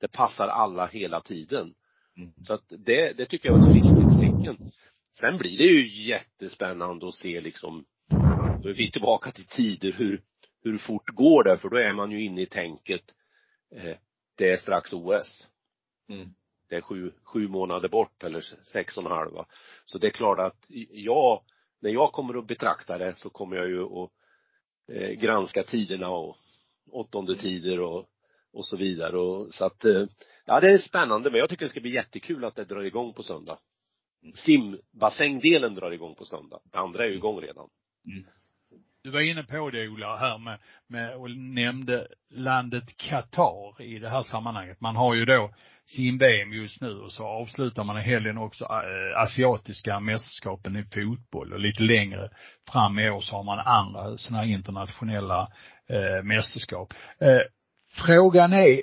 det 0.00 0.08
passar 0.08 0.48
alla 0.48 0.86
hela 0.86 1.20
tiden. 1.20 1.74
Mm. 2.16 2.32
Så 2.42 2.54
att 2.54 2.64
det, 2.68 3.12
det 3.12 3.26
tycker 3.26 3.48
jag 3.48 3.58
var 3.58 3.66
ett 3.66 3.72
friskhetstecken. 3.72 4.70
Sen 5.20 5.38
blir 5.38 5.58
det 5.58 5.64
ju 5.64 6.08
jättespännande 6.08 7.08
att 7.08 7.14
se 7.14 7.40
liksom, 7.40 7.84
då 8.62 8.68
är 8.68 8.74
vi 8.74 8.90
tillbaka 8.90 9.30
till 9.30 9.46
tider 9.46 9.92
hur, 9.92 10.22
hur 10.62 10.78
fort 10.78 11.10
går 11.10 11.44
det? 11.44 11.58
För 11.58 11.68
då 11.68 11.76
är 11.76 11.92
man 11.92 12.10
ju 12.10 12.24
inne 12.24 12.42
i 12.42 12.46
tänket, 12.46 13.14
eh, 13.74 13.96
det 14.36 14.50
är 14.50 14.56
strax 14.56 14.92
OS. 14.92 15.50
Mm. 16.08 16.34
Det 16.68 16.76
är 16.76 16.80
sju, 16.80 17.12
sju 17.22 17.48
månader 17.48 17.88
bort 17.88 18.24
eller 18.24 18.40
sex 18.72 18.96
och 18.96 19.04
en 19.04 19.10
halv 19.10 19.32
va. 19.32 19.46
Så 19.84 19.98
det 19.98 20.06
är 20.06 20.10
klart 20.10 20.38
att 20.38 20.66
jag, 20.90 21.42
när 21.80 21.90
jag 21.90 22.12
kommer 22.12 22.38
att 22.38 22.46
betrakta 22.46 22.98
det 22.98 23.14
så 23.14 23.30
kommer 23.30 23.56
jag 23.56 23.68
ju 23.68 23.82
att 23.82 24.10
eh, 24.92 25.10
granska 25.10 25.62
tiderna 25.62 26.08
och 26.10 26.36
åttonde 26.90 27.36
tider 27.36 27.80
och, 27.80 28.06
och 28.52 28.66
så 28.66 28.76
vidare 28.76 29.18
och 29.18 29.54
så 29.54 29.64
att, 29.64 29.84
eh, 29.84 30.06
ja 30.44 30.60
det 30.60 30.70
är 30.70 30.78
spännande 30.78 31.30
men 31.30 31.40
jag 31.40 31.48
tycker 31.50 31.64
det 31.64 31.70
ska 31.70 31.80
bli 31.80 31.94
jättekul 31.94 32.44
att 32.44 32.54
det 32.54 32.64
drar 32.64 32.82
igång 32.82 33.12
på 33.12 33.22
söndag. 33.22 33.58
Simbassängdelen 34.34 35.74
drar 35.74 35.90
igång 35.90 36.14
på 36.14 36.24
söndag. 36.24 36.60
Det 36.64 36.78
andra 36.78 37.04
är 37.04 37.08
ju 37.08 37.14
igång 37.14 37.40
redan. 37.40 37.68
Du 39.08 39.12
var 39.12 39.20
inne 39.20 39.42
på 39.42 39.70
det 39.70 39.88
Ola 39.88 40.16
här 40.16 40.38
med, 40.38 40.58
med 40.88 41.14
och 41.14 41.30
nämnde 41.30 42.06
landet 42.30 42.96
Qatar 42.96 43.82
i 43.82 43.98
det 43.98 44.08
här 44.08 44.22
sammanhanget. 44.22 44.80
Man 44.80 44.96
har 44.96 45.14
ju 45.14 45.24
då 45.24 45.54
sim-VM 45.86 46.52
just 46.52 46.80
nu 46.80 46.90
och 46.90 47.12
så 47.12 47.26
avslutar 47.26 47.84
man 47.84 47.98
i 47.98 48.00
helgen 48.00 48.38
också 48.38 48.64
eh, 48.64 49.22
asiatiska 49.22 50.00
mästerskapen 50.00 50.76
i 50.76 50.84
fotboll 50.84 51.52
och 51.52 51.60
lite 51.60 51.82
längre 51.82 52.30
fram 52.72 52.98
i 52.98 53.10
år 53.10 53.20
så 53.20 53.36
har 53.36 53.44
man 53.44 53.58
andra 53.58 54.16
sådana 54.16 54.42
här 54.42 54.52
internationella 54.52 55.52
eh, 55.88 56.22
mästerskap. 56.24 56.94
Eh, 57.20 57.40
frågan 58.06 58.52
är 58.52 58.82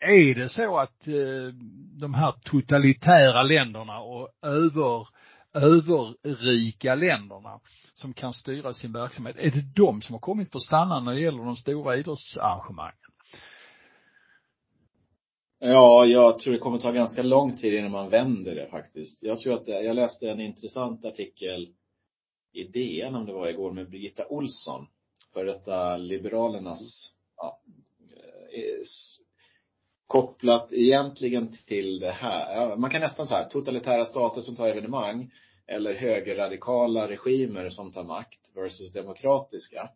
är 0.00 0.34
det 0.34 0.48
så 0.48 0.78
att 0.78 1.08
eh, 1.08 1.54
de 2.00 2.14
här 2.14 2.34
totalitära 2.44 3.42
länderna 3.42 3.98
och 3.98 4.28
över, 4.42 5.08
överrika 5.54 6.94
länderna 6.94 7.60
som 7.94 8.12
kan 8.14 8.32
styra 8.32 8.74
sin 8.74 8.92
verksamhet, 8.92 9.36
är 9.38 9.50
det 9.50 9.74
de 9.76 10.02
som 10.02 10.12
har 10.12 10.20
kommit 10.20 10.52
för 10.52 10.58
att 10.58 10.62
stanna 10.62 11.00
när 11.00 11.12
det 11.14 11.20
gäller 11.20 11.44
de 11.44 11.56
stora 11.56 11.96
idrottsarrangemangen? 11.96 12.94
Ja, 15.62 16.06
jag 16.06 16.38
tror 16.38 16.52
det 16.52 16.58
kommer 16.58 16.78
ta 16.78 16.92
ganska 16.92 17.22
lång 17.22 17.56
tid 17.56 17.74
innan 17.74 17.90
man 17.90 18.10
vänder 18.10 18.54
det 18.54 18.70
faktiskt. 18.70 19.22
Jag 19.22 19.38
tror 19.38 19.54
att 19.54 19.66
det, 19.66 19.82
jag 19.82 19.96
läste 19.96 20.30
en 20.30 20.40
intressant 20.40 21.04
artikel 21.04 21.74
i 22.52 22.64
DN 22.64 23.14
om 23.14 23.26
det 23.26 23.32
var 23.32 23.48
igår 23.48 23.72
med 23.72 23.90
Birgitta 23.90 24.26
Olsson. 24.28 24.86
För 25.32 25.44
detta 25.44 25.96
Liberalernas, 25.96 27.14
ja, 27.36 27.60
eh, 28.52 28.82
kopplat 30.10 30.72
egentligen 30.72 31.56
till 31.66 32.00
det 32.00 32.10
här. 32.10 32.76
Man 32.76 32.90
kan 32.90 33.00
nästan 33.00 33.26
säga 33.26 33.44
totalitära 33.44 34.04
stater 34.04 34.40
som 34.40 34.56
tar 34.56 34.68
evenemang 34.68 35.30
eller 35.66 35.94
högerradikala 35.94 37.08
regimer 37.08 37.70
som 37.70 37.92
tar 37.92 38.04
makt 38.04 38.52
versus 38.54 38.92
demokratiska. 38.92 39.90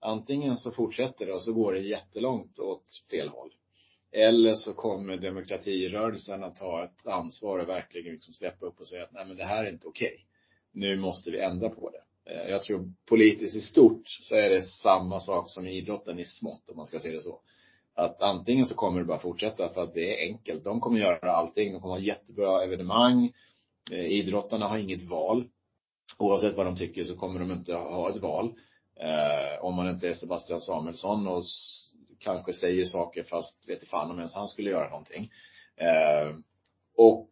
Antingen 0.00 0.56
så 0.56 0.70
fortsätter 0.70 1.26
det 1.26 1.32
och 1.32 1.42
så 1.42 1.52
går 1.52 1.72
det 1.72 1.80
jättelångt 1.80 2.58
åt 2.58 2.84
fel 3.10 3.28
håll. 3.28 3.50
Eller 4.12 4.54
så 4.54 4.72
kommer 4.72 5.16
demokratirörelsen 5.16 6.44
att 6.44 6.56
ta 6.56 6.84
ett 6.84 7.06
ansvar 7.06 7.58
och 7.58 7.68
verkligen 7.68 8.12
liksom 8.12 8.34
släppa 8.34 8.66
upp 8.66 8.80
och 8.80 8.86
säga 8.86 9.04
att 9.04 9.12
nej 9.12 9.26
men 9.26 9.36
det 9.36 9.44
här 9.44 9.64
är 9.64 9.72
inte 9.72 9.86
okej. 9.86 10.26
Nu 10.72 10.96
måste 10.96 11.30
vi 11.30 11.40
ändra 11.40 11.68
på 11.68 11.90
det. 11.90 12.32
Eh, 12.32 12.50
jag 12.50 12.62
tror 12.62 12.92
politiskt 13.06 13.56
i 13.56 13.60
stort 13.60 14.08
så 14.08 14.34
är 14.34 14.50
det 14.50 14.62
samma 14.62 15.20
sak 15.20 15.50
som 15.50 15.66
i 15.66 15.76
idrotten 15.76 16.18
i 16.18 16.24
smått 16.24 16.68
om 16.68 16.76
man 16.76 16.86
ska 16.86 16.98
se 16.98 17.10
det 17.10 17.22
så. 17.22 17.40
Att 17.94 18.22
antingen 18.22 18.66
så 18.66 18.74
kommer 18.74 18.98
det 18.98 19.06
bara 19.06 19.18
fortsätta 19.18 19.68
för 19.68 19.82
att 19.82 19.94
det 19.94 20.24
är 20.24 20.28
enkelt. 20.28 20.64
De 20.64 20.80
kommer 20.80 21.00
göra 21.00 21.32
allting. 21.32 21.72
De 21.72 21.80
kommer 21.80 21.94
ha 21.94 22.00
jättebra 22.00 22.64
evenemang. 22.64 23.32
Eh, 23.92 24.06
idrottarna 24.06 24.68
har 24.68 24.78
inget 24.78 25.02
val. 25.02 25.48
Oavsett 26.18 26.56
vad 26.56 26.66
de 26.66 26.76
tycker 26.76 27.04
så 27.04 27.16
kommer 27.16 27.40
de 27.40 27.52
inte 27.52 27.74
ha 27.74 28.10
ett 28.10 28.22
val. 28.22 28.54
Eh, 29.00 29.64
om 29.64 29.74
man 29.74 29.90
inte 29.90 30.08
är 30.08 30.14
Sebastian 30.14 30.60
Samuelsson 30.60 31.28
och 31.28 31.44
kanske 32.18 32.52
säger 32.52 32.84
saker 32.84 33.22
fast 33.22 33.68
vet 33.68 33.88
fan 33.88 34.10
om 34.10 34.18
ens 34.18 34.34
han 34.34 34.48
skulle 34.48 34.70
göra 34.70 34.88
någonting. 34.88 35.32
Eh, 35.76 36.36
och 36.96 37.30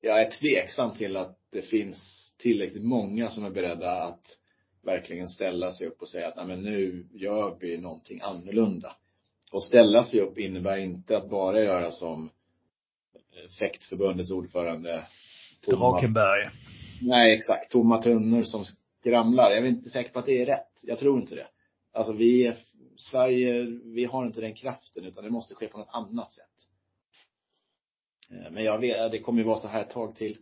jag 0.00 0.22
är 0.22 0.30
tveksam 0.30 0.94
till 0.94 1.16
att 1.16 1.38
det 1.52 1.62
finns 1.62 2.34
tillräckligt 2.38 2.84
många 2.84 3.30
som 3.30 3.44
är 3.44 3.50
beredda 3.50 4.02
att 4.02 4.38
verkligen 4.82 5.28
ställa 5.28 5.72
sig 5.72 5.86
upp 5.86 6.00
och 6.00 6.08
säga 6.08 6.28
att 6.28 6.36
nej 6.36 6.46
men 6.46 6.62
nu 6.62 7.08
gör 7.12 7.56
vi 7.60 7.78
någonting 7.78 8.20
annorlunda. 8.20 8.96
Och 9.56 9.62
ställa 9.62 10.04
sig 10.04 10.20
upp 10.20 10.38
innebär 10.38 10.76
inte 10.76 11.16
att 11.16 11.30
bara 11.30 11.60
göra 11.60 11.90
som 11.90 12.30
fäktförbundets 13.58 14.30
ordförande 14.30 15.06
Drakenberg. 15.66 16.50
Nej, 17.02 17.34
exakt. 17.34 17.70
Tomma 17.70 18.02
tunnor 18.02 18.42
som 18.42 18.64
skramlar. 18.64 19.50
Jag 19.50 19.58
är 19.58 19.66
inte 19.66 19.90
säker 19.90 20.12
på 20.12 20.18
att 20.18 20.26
det 20.26 20.42
är 20.42 20.46
rätt. 20.46 20.80
Jag 20.82 20.98
tror 20.98 21.20
inte 21.20 21.34
det. 21.34 21.46
Alltså 21.92 22.12
vi 22.12 22.46
är, 22.46 22.56
Sverige, 22.96 23.64
vi 23.84 24.04
har 24.04 24.26
inte 24.26 24.40
den 24.40 24.54
kraften 24.54 25.04
utan 25.04 25.24
det 25.24 25.30
måste 25.30 25.54
ske 25.54 25.68
på 25.68 25.78
något 25.78 25.94
annat 25.94 26.32
sätt. 26.32 26.44
Eh, 28.30 28.50
men 28.50 28.64
jag 28.64 28.78
vet, 28.78 29.10
det 29.12 29.20
kommer 29.20 29.38
ju 29.38 29.44
vara 29.44 29.58
så 29.58 29.68
här 29.68 29.82
ett 29.82 29.90
tag 29.90 30.16
till. 30.16 30.38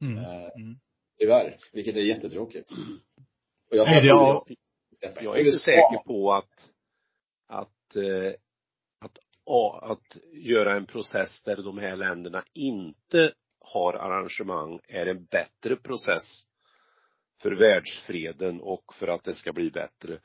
Mm. 0.00 0.18
Eh, 0.18 0.48
mm. 0.56 0.78
Tyvärr. 1.18 1.56
Vilket 1.72 1.96
är 1.96 2.00
jättetråkigt. 2.00 2.70
Och 3.70 3.76
jag, 3.76 3.86
Nej, 3.86 4.06
jag, 4.06 4.42
jag, 5.00 5.22
jag 5.22 5.38
är 5.40 5.44
inte 5.44 5.58
säker 5.58 6.06
på 6.06 6.32
att, 6.32 6.70
att, 7.46 7.68
eh, 7.68 7.79
att, 7.90 7.96
eh, 7.96 9.90
att 9.90 10.16
göra 10.32 10.76
en 10.76 10.86
process 10.86 11.42
där 11.42 11.56
de 11.56 11.78
här 11.78 11.96
länderna 11.96 12.44
inte 12.52 13.32
har 13.60 13.94
arrangemang 13.94 14.80
är 14.88 15.06
en 15.06 15.24
bättre 15.24 15.76
process 15.76 16.46
för 17.42 17.52
världsfreden 17.52 18.60
och 18.60 18.94
för 18.94 19.08
att 19.08 19.24
det 19.24 19.34
ska 19.34 19.52
bli 19.52 19.70
bättre. 19.70 20.20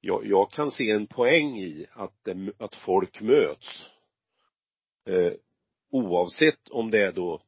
Jag, 0.00 0.26
jag 0.26 0.52
kan 0.52 0.70
se 0.70 0.90
en 0.90 1.06
poäng 1.06 1.58
i 1.58 1.86
att, 1.92 2.24
det, 2.24 2.52
att 2.58 2.76
folk 2.76 3.20
möts. 3.20 3.90
Eh, 5.06 5.32
oavsett 5.90 6.68
om 6.68 6.90
det 6.90 7.00
är 7.00 7.12
då 7.12 7.42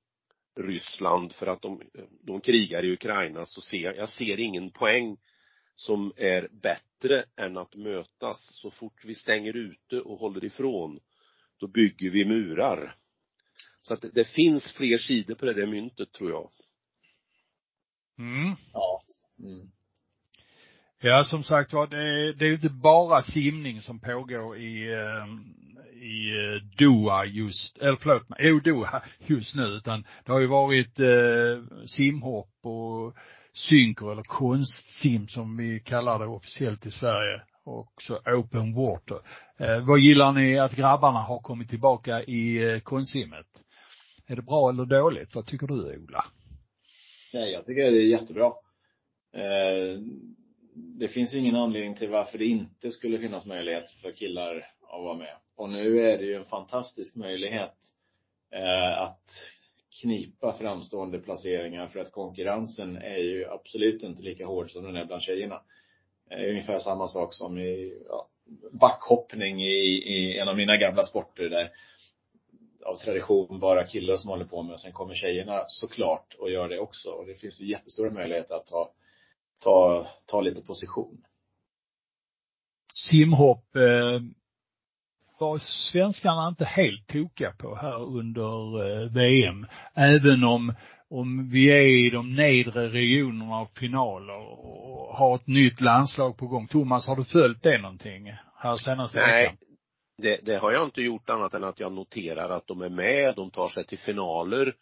Ryssland 0.57 1.33
för 1.33 1.47
att 1.47 1.63
de, 1.63 1.83
de 2.23 2.41
krigar 2.41 2.85
i 2.85 2.93
Ukraina 2.93 3.47
så 3.47 3.61
ser 3.61 3.79
jag, 3.79 3.97
jag 3.97 4.09
ser 4.09 4.41
ingen 4.41 4.71
poäng 4.71 5.17
som 5.83 6.13
är 6.17 6.49
bättre 6.63 7.25
än 7.37 7.57
att 7.57 7.75
mötas. 7.75 8.49
Så 8.53 8.71
fort 8.71 9.05
vi 9.05 9.15
stänger 9.15 9.57
ute 9.57 10.01
och 10.01 10.19
håller 10.19 10.45
ifrån, 10.45 11.01
då 11.61 11.67
bygger 11.67 12.11
vi 12.11 12.25
murar. 12.25 12.97
Så 13.81 13.95
att 13.95 14.05
det, 14.13 14.25
finns 14.25 14.73
fler 14.73 14.99
sidor 14.99 15.35
på 15.35 15.47
det 15.47 15.53
där 15.53 15.67
myntet 15.67 16.13
tror 16.13 16.31
jag. 16.31 16.51
Mm. 18.19 18.57
Ja. 18.73 19.03
Mm. 19.39 19.71
Ja, 21.01 21.25
som 21.25 21.43
sagt 21.43 21.73
var, 21.73 21.87
det, 21.87 22.33
det 22.33 22.45
är 22.45 22.49
ju 22.49 22.55
inte 22.55 22.69
bara 22.69 23.23
simning 23.23 23.83
som 23.83 24.01
pågår 24.01 24.57
i, 24.57 24.93
eh, 24.93 25.27
i 26.03 26.31
eh, 26.31 26.63
Doha 26.79 27.25
just, 27.25 27.79
eller 27.79 27.97
förlåt 27.97 28.29
mig, 28.29 28.61
Doha 28.61 29.03
just 29.27 29.57
nu, 29.57 29.63
utan 29.63 30.05
det 30.25 30.33
har 30.33 30.41
ju 30.41 30.47
varit 30.47 30.99
eh, 30.99 31.87
simhopp 31.87 32.55
och 32.63 33.17
synker 33.55 34.13
eller 34.13 34.23
konstsim 34.23 35.29
som 35.29 35.57
vi 35.57 35.81
kallar 35.81 36.19
det 36.19 36.27
officiellt 36.27 36.87
i 36.87 36.91
Sverige 36.91 37.43
och 37.65 38.03
så 38.03 38.19
open 38.27 38.75
water. 38.75 39.19
Eh, 39.59 39.87
vad 39.87 40.01
gillar 40.01 40.33
ni 40.33 40.59
att 40.59 40.77
grabbarna 40.77 41.19
har 41.19 41.39
kommit 41.39 41.69
tillbaka 41.69 42.23
i 42.23 42.73
eh, 42.73 42.79
konstsimmet? 42.79 43.47
Är 44.27 44.37
det 44.37 44.43
bra 44.43 44.71
eller 44.71 44.85
dåligt? 44.85 45.35
Vad 45.35 45.47
tycker 45.47 45.67
du 45.67 45.97
Ola? 45.97 46.25
Nej, 47.35 47.53
jag 47.53 47.67
tycker 47.67 47.91
det 47.91 47.99
är 47.99 48.21
jättebra. 48.21 48.53
Eh, 49.35 50.01
det 50.75 51.09
finns 51.09 51.35
ju 51.35 51.39
ingen 51.39 51.57
anledning 51.57 51.95
till 51.95 52.09
varför 52.09 52.39
det 52.39 52.45
inte 52.45 52.91
skulle 52.91 53.19
finnas 53.19 53.47
möjlighet 53.47 53.91
för 53.91 54.13
killar 54.13 54.57
att 54.81 55.03
vara 55.03 55.17
med. 55.17 55.37
Och 55.57 55.71
nu 55.71 56.01
är 56.01 56.19
det 56.19 56.25
ju 56.25 56.35
en 56.35 56.45
fantastisk 56.45 57.17
möjlighet 57.17 57.75
eh, 58.53 59.03
att 59.03 59.21
knipa 60.01 60.53
framstående 60.53 61.19
placeringar 61.19 61.87
för 61.87 62.01
att 62.01 62.13
konkurrensen 62.13 62.97
är 62.97 63.19
ju 63.19 63.47
absolut 63.47 64.03
inte 64.03 64.23
lika 64.23 64.47
hård 64.47 64.71
som 64.71 64.85
den 64.85 64.97
är 64.97 65.05
bland 65.05 65.23
tjejerna. 65.23 65.63
Ungefär 66.31 66.79
samma 66.79 67.09
sak 67.09 67.35
som 67.35 67.59
i 67.59 68.03
ja, 68.09 68.29
backhoppning 68.73 69.63
i, 69.63 70.03
i 70.07 70.39
en 70.39 70.49
av 70.49 70.57
mina 70.57 70.77
gamla 70.77 71.03
sporter 71.03 71.49
där 71.51 71.71
av 72.85 72.97
tradition 72.97 73.61
bara 73.61 73.87
killar 73.87 74.17
som 74.17 74.31
håller 74.31 74.45
på 74.45 74.63
med 74.63 74.73
och 74.73 74.81
sen 74.81 74.93
kommer 74.93 75.15
tjejerna 75.15 75.65
såklart 75.67 76.35
och 76.39 76.51
gör 76.51 76.69
det 76.69 76.79
också. 76.79 77.11
Och 77.11 77.27
det 77.27 77.35
finns 77.35 77.61
ju 77.61 77.67
jättestora 77.67 78.11
möjligheter 78.11 78.55
att 78.55 78.67
ta, 78.67 78.91
ta, 79.65 80.07
ta 80.27 80.41
lite 80.41 80.63
position. 80.63 81.25
Simhopp 82.95 83.77
eh, 83.77 84.21
var 85.43 85.59
svenskarna 85.59 86.49
inte 86.49 86.65
helt 86.65 87.07
tokiga 87.07 87.53
på 87.53 87.77
här 87.77 88.03
under 88.03 89.03
eh, 89.03 89.13
VM. 89.13 89.67
Även 89.95 90.45
om, 90.45 90.75
om 91.11 91.49
vi 91.53 91.71
är 91.71 92.07
i 92.07 92.11
de 92.11 92.35
nedre 92.35 92.89
regionerna 92.89 93.55
av 93.55 93.69
finaler 93.79 94.39
och 94.39 95.17
har 95.17 95.35
ett 95.35 95.47
nytt 95.47 95.81
landslag 95.81 96.37
på 96.37 96.47
gång. 96.47 96.67
Thomas, 96.67 97.07
har 97.07 97.17
du 97.17 97.25
följt 97.25 97.63
det 97.63 97.79
någonting 97.79 98.33
här 98.57 98.77
senaste 98.77 99.19
Nej, 99.19 99.45
veckan? 99.45 99.57
det, 100.19 100.41
det 100.43 100.57
har 100.57 100.73
jag 100.73 100.85
inte 100.85 101.01
gjort 101.03 101.31
annat 101.31 101.55
än 101.55 101.65
att 101.65 101.81
jag 101.81 101.93
noterar 101.93 102.51
att 102.51 102.67
de 102.67 102.83
är 102.83 102.89
med, 102.89 103.35
de 103.37 103.51
tar 103.51 103.69
sig 103.69 103.87
till 103.87 103.99
finaler 103.99 104.75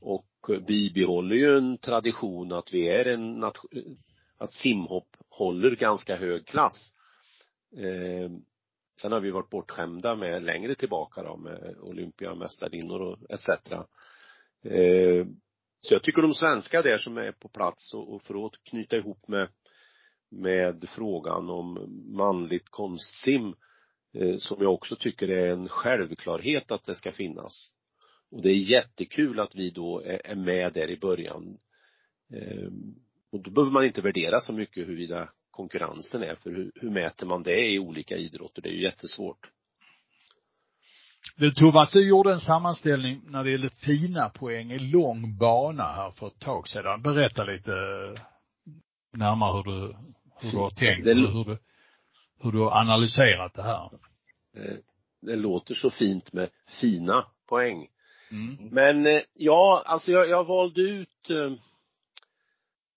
och 0.00 0.26
bibehåller 0.66 1.36
ju 1.36 1.58
en 1.58 1.78
tradition 1.78 2.52
att 2.52 2.74
vi 2.74 2.88
är 2.88 3.14
en 3.14 3.44
att 4.38 4.52
simhopp 4.52 5.08
håller 5.30 5.70
ganska 5.70 6.16
hög 6.16 6.46
klass. 6.46 6.92
Eh, 7.76 8.30
sen 9.00 9.12
har 9.12 9.20
vi 9.20 9.30
varit 9.30 9.50
bortskämda 9.50 10.16
med 10.16 10.42
längre 10.42 10.74
tillbaka 10.74 11.22
då 11.22 11.36
med 11.36 11.76
olympiamästarinnor 11.80 13.00
och 13.00 13.30
etc. 13.30 13.48
Eh, 14.64 15.26
så 15.80 15.94
jag 15.94 16.02
tycker 16.02 16.22
de 16.22 16.34
svenska 16.34 16.82
där 16.82 16.98
som 16.98 17.18
är 17.18 17.32
på 17.32 17.48
plats 17.48 17.94
och, 17.94 18.14
och 18.14 18.22
för 18.22 18.46
att 18.46 18.64
knyta 18.70 18.96
ihop 18.96 19.28
med 19.28 19.48
med 20.30 20.88
frågan 20.88 21.50
om 21.50 21.86
manligt 22.16 22.68
konstsim 22.70 23.54
Eh, 24.14 24.36
som 24.36 24.62
jag 24.62 24.74
också 24.74 24.96
tycker 24.96 25.28
är 25.28 25.52
en 25.52 25.68
självklarhet 25.68 26.70
att 26.70 26.84
det 26.84 26.94
ska 26.94 27.12
finnas. 27.12 27.70
Och 28.30 28.42
det 28.42 28.48
är 28.48 28.70
jättekul 28.70 29.40
att 29.40 29.54
vi 29.54 29.70
då 29.70 30.02
är 30.04 30.34
med 30.34 30.72
där 30.72 30.90
i 30.90 30.98
början. 30.98 31.58
Eh, 32.34 32.68
och 33.32 33.42
då 33.42 33.50
behöver 33.50 33.72
man 33.72 33.84
inte 33.84 34.00
värdera 34.00 34.40
så 34.40 34.54
mycket 34.54 34.88
huruvida 34.88 35.32
konkurrensen 35.56 36.22
är, 36.22 36.34
för 36.34 36.50
hur, 36.50 36.72
hur 36.74 36.90
mäter 36.90 37.26
man 37.26 37.42
det 37.42 37.66
i 37.66 37.78
olika 37.78 38.16
idrotter? 38.16 38.62
Det 38.62 38.68
är 38.68 38.72
ju 38.72 38.82
jättesvårt. 38.82 39.50
Du 41.36 41.50
Thomas, 41.50 41.92
du 41.92 42.08
gjorde 42.08 42.32
en 42.32 42.40
sammanställning 42.40 43.20
när 43.24 43.44
det 43.44 43.50
gäller 43.50 43.68
fina 43.68 44.28
poäng 44.28 44.72
i 44.72 44.78
lång 44.78 45.38
bana 45.38 45.84
här 45.84 46.10
för 46.10 46.26
ett 46.26 46.38
tag 46.38 46.68
sedan. 46.68 47.02
Berätta 47.02 47.44
lite 47.44 47.70
närmare 49.12 49.56
hur 49.56 49.62
du, 49.62 49.96
hur 50.40 50.50
du 50.50 50.58
har 50.58 50.70
tänkt, 50.70 51.04
det, 51.04 51.14
hur 51.14 51.44
du 51.44 51.58
hur 52.44 52.52
du 52.52 52.58
har 52.58 52.80
analyserat 52.80 53.54
det 53.54 53.62
här. 53.62 53.90
Eh, 54.56 54.76
det 55.20 55.36
låter 55.36 55.74
så 55.74 55.90
fint 55.90 56.32
med 56.32 56.50
fina 56.80 57.26
poäng. 57.48 57.88
Mm. 58.30 58.68
Men 58.70 59.06
eh, 59.06 59.22
ja, 59.34 59.82
alltså 59.86 60.10
jag, 60.10 60.28
jag 60.28 60.44
valde 60.44 60.80
ut 60.80 61.30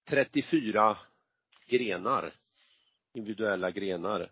34 0.10 0.90
eh, 0.90 0.98
grenar, 1.70 2.32
individuella 3.18 3.72
grenar. 3.72 4.32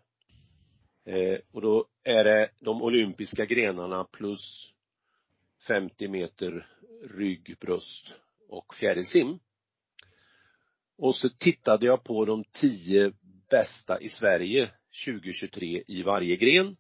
Eh, 1.06 1.40
och 1.52 1.62
då 1.62 1.88
är 2.04 2.24
det 2.24 2.50
de 2.60 2.82
olympiska 2.82 3.46
grenarna 3.46 4.04
plus 4.04 4.74
50 5.68 6.08
meter 6.08 6.68
rygg, 7.04 7.58
bröst 7.60 8.14
och 8.50 8.76
fjärilsim. 8.76 9.40
Och 10.98 11.16
så 11.16 11.30
tittade 11.30 11.86
jag 11.86 12.04
på 12.04 12.26
de 12.26 12.44
tio 12.44 13.14
bästa 13.50 14.02
i 14.02 14.10
Sverige 14.10 14.72
2023 15.06 15.84
i 15.88 16.04
varje 16.04 16.36
gren. 16.36 16.78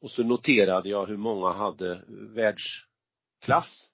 Och 0.00 0.10
så 0.10 0.22
noterade 0.22 0.88
jag 0.88 1.06
hur 1.06 1.16
många 1.16 1.52
hade 1.52 2.04
världsklass. 2.08 3.92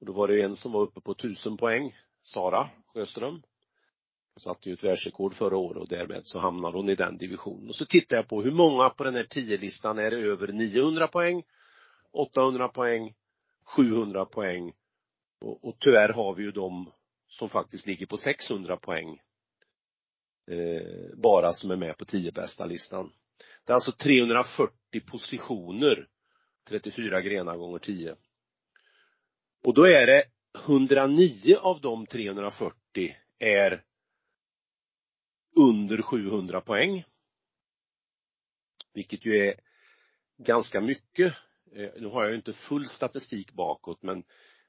Och 0.00 0.06
då 0.06 0.12
var 0.12 0.28
det 0.28 0.42
en 0.42 0.56
som 0.56 0.72
var 0.72 0.82
uppe 0.82 1.00
på 1.00 1.14
tusen 1.14 1.56
poäng, 1.56 1.96
Sara 2.20 2.70
Sjöström. 2.86 3.42
Satte 4.38 4.68
ju 4.68 4.72
ett 4.72 4.84
världsrekord 4.84 5.34
förra 5.34 5.56
året 5.56 5.82
och 5.82 5.88
därmed 5.88 6.26
så 6.26 6.38
hamnar 6.38 6.72
hon 6.72 6.88
i 6.88 6.94
den 6.94 7.18
divisionen. 7.18 7.68
Och 7.68 7.76
så 7.76 7.86
tittar 7.86 8.16
jag 8.16 8.28
på 8.28 8.42
hur 8.42 8.50
många 8.50 8.90
på 8.90 9.04
den 9.04 9.14
här 9.14 9.24
10-listan 9.24 9.98
är 9.98 10.10
det 10.10 10.16
över 10.16 10.48
900 10.48 11.08
poäng, 11.08 11.42
800 12.12 12.68
poäng, 12.68 13.14
700 13.64 14.24
poäng 14.24 14.72
och, 15.40 15.64
och 15.64 15.76
tyvärr 15.80 16.08
har 16.08 16.34
vi 16.34 16.42
ju 16.42 16.50
de 16.50 16.92
som 17.28 17.48
faktiskt 17.48 17.86
ligger 17.86 18.06
på 18.06 18.16
600 18.16 18.76
poäng 18.76 19.20
eh, 20.50 21.16
bara 21.16 21.52
som 21.52 21.70
är 21.70 21.76
med 21.76 21.98
på 21.98 22.04
10 22.04 22.32
bästa 22.32 22.64
listan. 22.64 23.12
Det 23.64 23.72
är 23.72 23.74
alltså 23.74 23.92
340 23.92 25.00
positioner, 25.06 26.08
34 26.68 27.20
grenar 27.20 27.56
gånger 27.56 27.78
10. 27.78 28.16
Och 29.64 29.74
då 29.74 29.84
är 29.84 30.06
det 30.06 30.24
109 30.64 31.56
av 31.56 31.80
de 31.80 32.06
340 32.06 33.16
är 33.38 33.84
under 35.58 36.02
700 36.02 36.60
poäng. 36.60 37.04
Vilket 38.94 39.24
ju 39.24 39.36
är 39.36 39.54
ganska 40.36 40.80
mycket. 40.80 41.34
Eh, 41.72 41.90
nu 41.96 42.06
har 42.06 42.22
jag 42.22 42.30
ju 42.30 42.36
inte 42.36 42.52
full 42.52 42.88
statistik 42.88 43.52
bakåt 43.52 44.02
men 44.02 44.24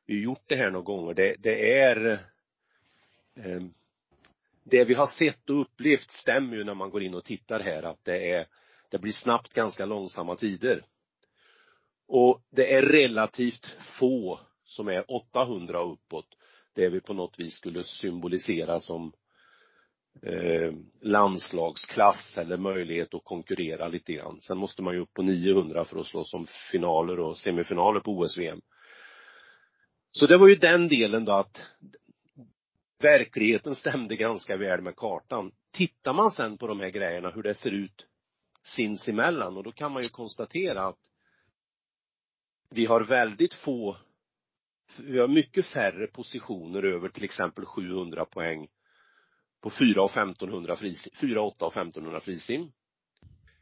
vi 0.06 0.14
har 0.16 0.22
gjort 0.22 0.44
det 0.48 0.56
här 0.56 0.72
några 0.72 0.86
gånger. 0.86 1.14
Det, 1.14 1.36
det 1.40 1.80
är 1.80 2.26
ehm, 3.36 3.74
det 4.64 4.84
vi 4.84 4.94
har 4.94 5.08
sett 5.08 5.50
och 5.50 5.62
upplevt 5.62 6.12
stämmer 6.12 6.56
ju 6.56 6.64
när 6.64 6.74
man 6.74 6.90
går 6.90 7.04
in 7.04 7.16
och 7.16 7.26
tittar 7.26 7.60
här 7.60 7.84
att 7.84 8.06
det 8.06 8.32
är 8.32 8.48
det 8.90 9.00
blir 9.00 9.12
snabbt 9.12 9.54
ganska 9.54 9.86
långsamma 9.86 10.36
tider. 10.36 10.86
Och 12.08 12.42
det 12.50 12.74
är 12.74 12.82
relativt 12.82 13.66
få 14.00 14.40
som 14.64 14.88
är 14.88 15.12
800 15.12 15.84
uppåt. 15.84 16.38
Det 16.74 16.90
vi 16.90 17.02
på 17.02 17.14
något 17.14 17.40
vis 17.40 17.54
skulle 17.54 17.84
symbolisera 17.84 18.80
som 18.80 19.14
eh, 20.22 20.74
landslagsklass 21.01 22.38
eller 22.38 22.57
möjlighet 22.57 23.14
att 23.14 23.24
konkurrera 23.24 23.88
lite 23.88 24.14
grann. 24.14 24.41
Sen 24.41 24.57
måste 24.57 24.82
man 24.82 24.93
ju 24.93 24.99
upp 24.99 25.14
på 25.14 25.22
900 25.22 25.86
för 25.86 25.99
att 25.99 26.07
slå 26.07 26.24
som 26.24 26.47
finaler 26.72 27.20
och 27.20 27.38
semifinaler 27.38 27.99
på 27.99 28.12
OS-VM. 28.12 28.62
Så 30.12 30.28
det 30.28 30.38
var 30.38 30.47
ju 30.47 30.55
den 30.55 30.88
delen 30.88 31.26
då 31.26 31.32
att 31.32 31.62
verkligheten 32.99 33.76
stämde 33.76 34.16
ganska 34.16 34.57
väl 34.57 34.82
med 34.82 34.95
kartan. 34.95 35.51
Tittar 35.72 36.14
man 36.14 36.32
sen 36.32 36.57
på 36.57 36.68
de 36.68 36.80
här 36.80 36.89
grejerna, 36.89 37.30
hur 37.30 37.43
det 37.43 37.53
ser 37.53 37.72
ut 37.72 38.07
sinsemellan 38.64 39.57
och 39.57 39.64
då 39.64 39.72
kan 39.72 39.91
man 39.91 40.03
ju 40.03 40.10
konstatera 40.10 40.88
att 40.88 40.99
vi 42.70 42.86
har 42.86 43.01
väldigt 43.01 43.53
få 43.53 43.97
vi 44.97 45.20
har 45.20 45.28
mycket 45.28 45.66
färre 45.66 46.07
positioner 46.07 46.84
över 46.84 47.10
till 47.10 47.24
exempel 47.24 47.66
700 47.66 48.26
poäng 48.26 48.68
på 49.62 49.70
4 49.70 50.03
och 50.03 50.12
1500 50.12 50.76
frisim, 50.76 51.12
4, 51.22 51.41
8 51.41 51.66
och 51.66 51.72
1500 51.72 52.20
frisim. 52.22 52.72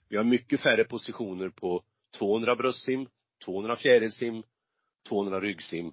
Vi 0.09 0.17
har 0.17 0.23
mycket 0.23 0.61
färre 0.61 0.83
positioner 0.83 1.49
på 1.49 1.83
200 2.17 2.55
bröstsim, 2.55 3.07
200 3.45 3.75
fjärilsim, 3.75 4.43
200 5.07 5.41
ryggsim 5.41 5.91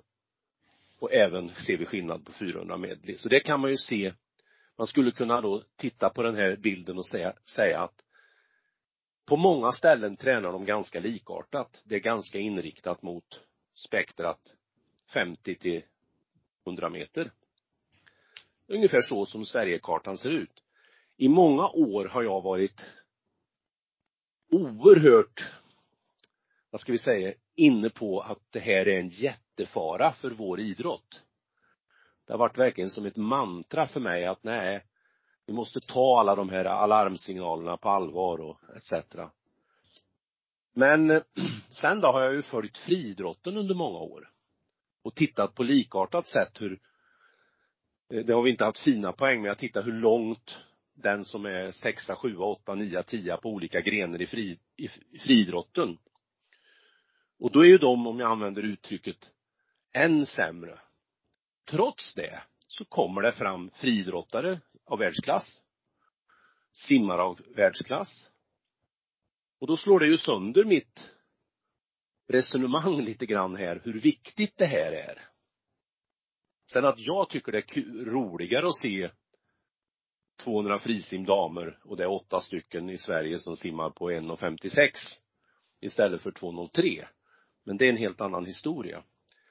och 0.98 1.12
även 1.12 1.48
ser 1.48 1.76
vi 1.76 1.86
skillnad 1.86 2.24
på 2.26 2.32
400 2.32 2.76
medley. 2.76 3.16
Så 3.16 3.28
det 3.28 3.40
kan 3.40 3.60
man 3.60 3.70
ju 3.70 3.76
se, 3.76 4.12
man 4.76 4.86
skulle 4.86 5.10
kunna 5.10 5.40
då 5.40 5.62
titta 5.76 6.10
på 6.10 6.22
den 6.22 6.36
här 6.36 6.56
bilden 6.56 6.98
och 6.98 7.06
säga, 7.06 7.32
säga 7.56 7.80
att 7.80 8.04
på 9.26 9.36
många 9.36 9.72
ställen 9.72 10.16
tränar 10.16 10.52
de 10.52 10.64
ganska 10.64 11.00
likartat. 11.00 11.82
Det 11.84 11.94
är 11.94 12.00
ganska 12.00 12.38
inriktat 12.38 13.02
mot 13.02 13.40
spektrat 13.74 14.56
50 15.14 15.54
till 15.54 15.82
100 16.66 16.90
meter. 16.90 17.32
Ungefär 18.68 19.02
så 19.02 19.26
som 19.26 19.44
Sverigekartan 19.44 20.18
ser 20.18 20.30
ut. 20.30 20.62
I 21.16 21.28
många 21.28 21.68
år 21.68 22.04
har 22.04 22.22
jag 22.22 22.40
varit 22.42 22.80
oerhört, 24.50 25.54
vad 26.70 26.80
ska 26.80 26.92
vi 26.92 26.98
säga, 26.98 27.34
inne 27.54 27.90
på 27.90 28.20
att 28.20 28.38
det 28.50 28.60
här 28.60 28.88
är 28.88 29.00
en 29.00 29.08
jättefara 29.08 30.12
för 30.12 30.30
vår 30.30 30.60
idrott. 30.60 31.22
Det 32.26 32.32
har 32.32 32.38
varit 32.38 32.58
verkligen 32.58 32.90
som 32.90 33.06
ett 33.06 33.16
mantra 33.16 33.86
för 33.86 34.00
mig 34.00 34.24
att 34.24 34.44
nej, 34.44 34.84
vi 35.46 35.52
måste 35.52 35.80
ta 35.80 36.20
alla 36.20 36.34
de 36.34 36.48
här 36.48 36.64
alarmsignalerna 36.64 37.76
på 37.76 37.88
allvar 37.88 38.40
och 38.40 38.60
etc. 38.76 38.92
Men 40.74 41.22
sen 41.70 42.00
då 42.00 42.08
har 42.08 42.20
jag 42.20 42.34
ju 42.34 42.42
följt 42.42 42.78
friidrotten 42.78 43.56
under 43.56 43.74
många 43.74 43.98
år 43.98 44.30
och 45.02 45.14
tittat 45.14 45.54
på 45.54 45.62
likartat 45.62 46.26
sätt 46.26 46.60
hur 46.60 46.80
Eh, 48.08 48.24
det 48.24 48.32
har 48.32 48.42
vi 48.42 48.50
inte 48.50 48.64
haft 48.64 48.78
fina 48.78 49.12
poäng 49.12 49.42
med, 49.42 49.48
jag 49.48 49.58
tittar 49.58 49.82
hur 49.82 49.92
långt 49.92 50.58
den 50.94 51.24
som 51.24 51.46
är 51.46 51.70
sexa, 51.70 52.16
sjua, 52.16 52.44
åtta, 52.44 52.74
nia, 52.74 53.02
tia 53.02 53.36
på 53.36 53.48
olika 53.48 53.80
grenar 53.80 54.22
i, 54.22 54.26
fri, 54.26 54.58
i 54.76 55.18
friidrotten. 55.18 55.98
Och 57.38 57.52
då 57.52 57.60
är 57.60 57.68
ju 57.68 57.78
de, 57.78 58.06
om 58.06 58.20
jag 58.20 58.30
använder 58.30 58.62
uttrycket, 58.62 59.30
än 59.92 60.26
sämre. 60.26 60.78
Trots 61.64 62.14
det 62.14 62.42
så 62.66 62.84
kommer 62.84 63.22
det 63.22 63.32
fram 63.32 63.70
friidrottare 63.70 64.60
av 64.84 64.98
världsklass, 64.98 65.62
simmare 66.72 67.22
av 67.22 67.40
världsklass. 67.56 68.30
Och 69.60 69.66
då 69.66 69.76
slår 69.76 70.00
det 70.00 70.06
ju 70.06 70.18
sönder 70.18 70.64
mitt 70.64 71.14
resonemang 72.28 73.00
lite 73.04 73.26
grann 73.26 73.56
här, 73.56 73.80
hur 73.84 74.00
viktigt 74.00 74.56
det 74.56 74.66
här 74.66 74.92
är. 74.92 75.33
Sen 76.72 76.84
att 76.84 76.98
jag 76.98 77.28
tycker 77.30 77.52
det 77.52 77.58
är 77.58 78.04
roligare 78.04 78.68
att 78.68 78.78
se 78.78 79.10
200 80.44 80.78
frisimdamer 80.78 81.78
och 81.84 81.96
det 81.96 82.02
är 82.02 82.10
åtta 82.10 82.40
stycken 82.40 82.90
i 82.90 82.98
Sverige 82.98 83.38
som 83.38 83.56
simmar 83.56 83.90
på 83.90 84.10
1,56 84.10 84.90
istället 85.80 86.22
för 86.22 86.30
2,03. 86.30 87.04
Men 87.64 87.76
det 87.76 87.84
är 87.86 87.90
en 87.90 87.96
helt 87.96 88.20
annan 88.20 88.46
historia. 88.46 89.04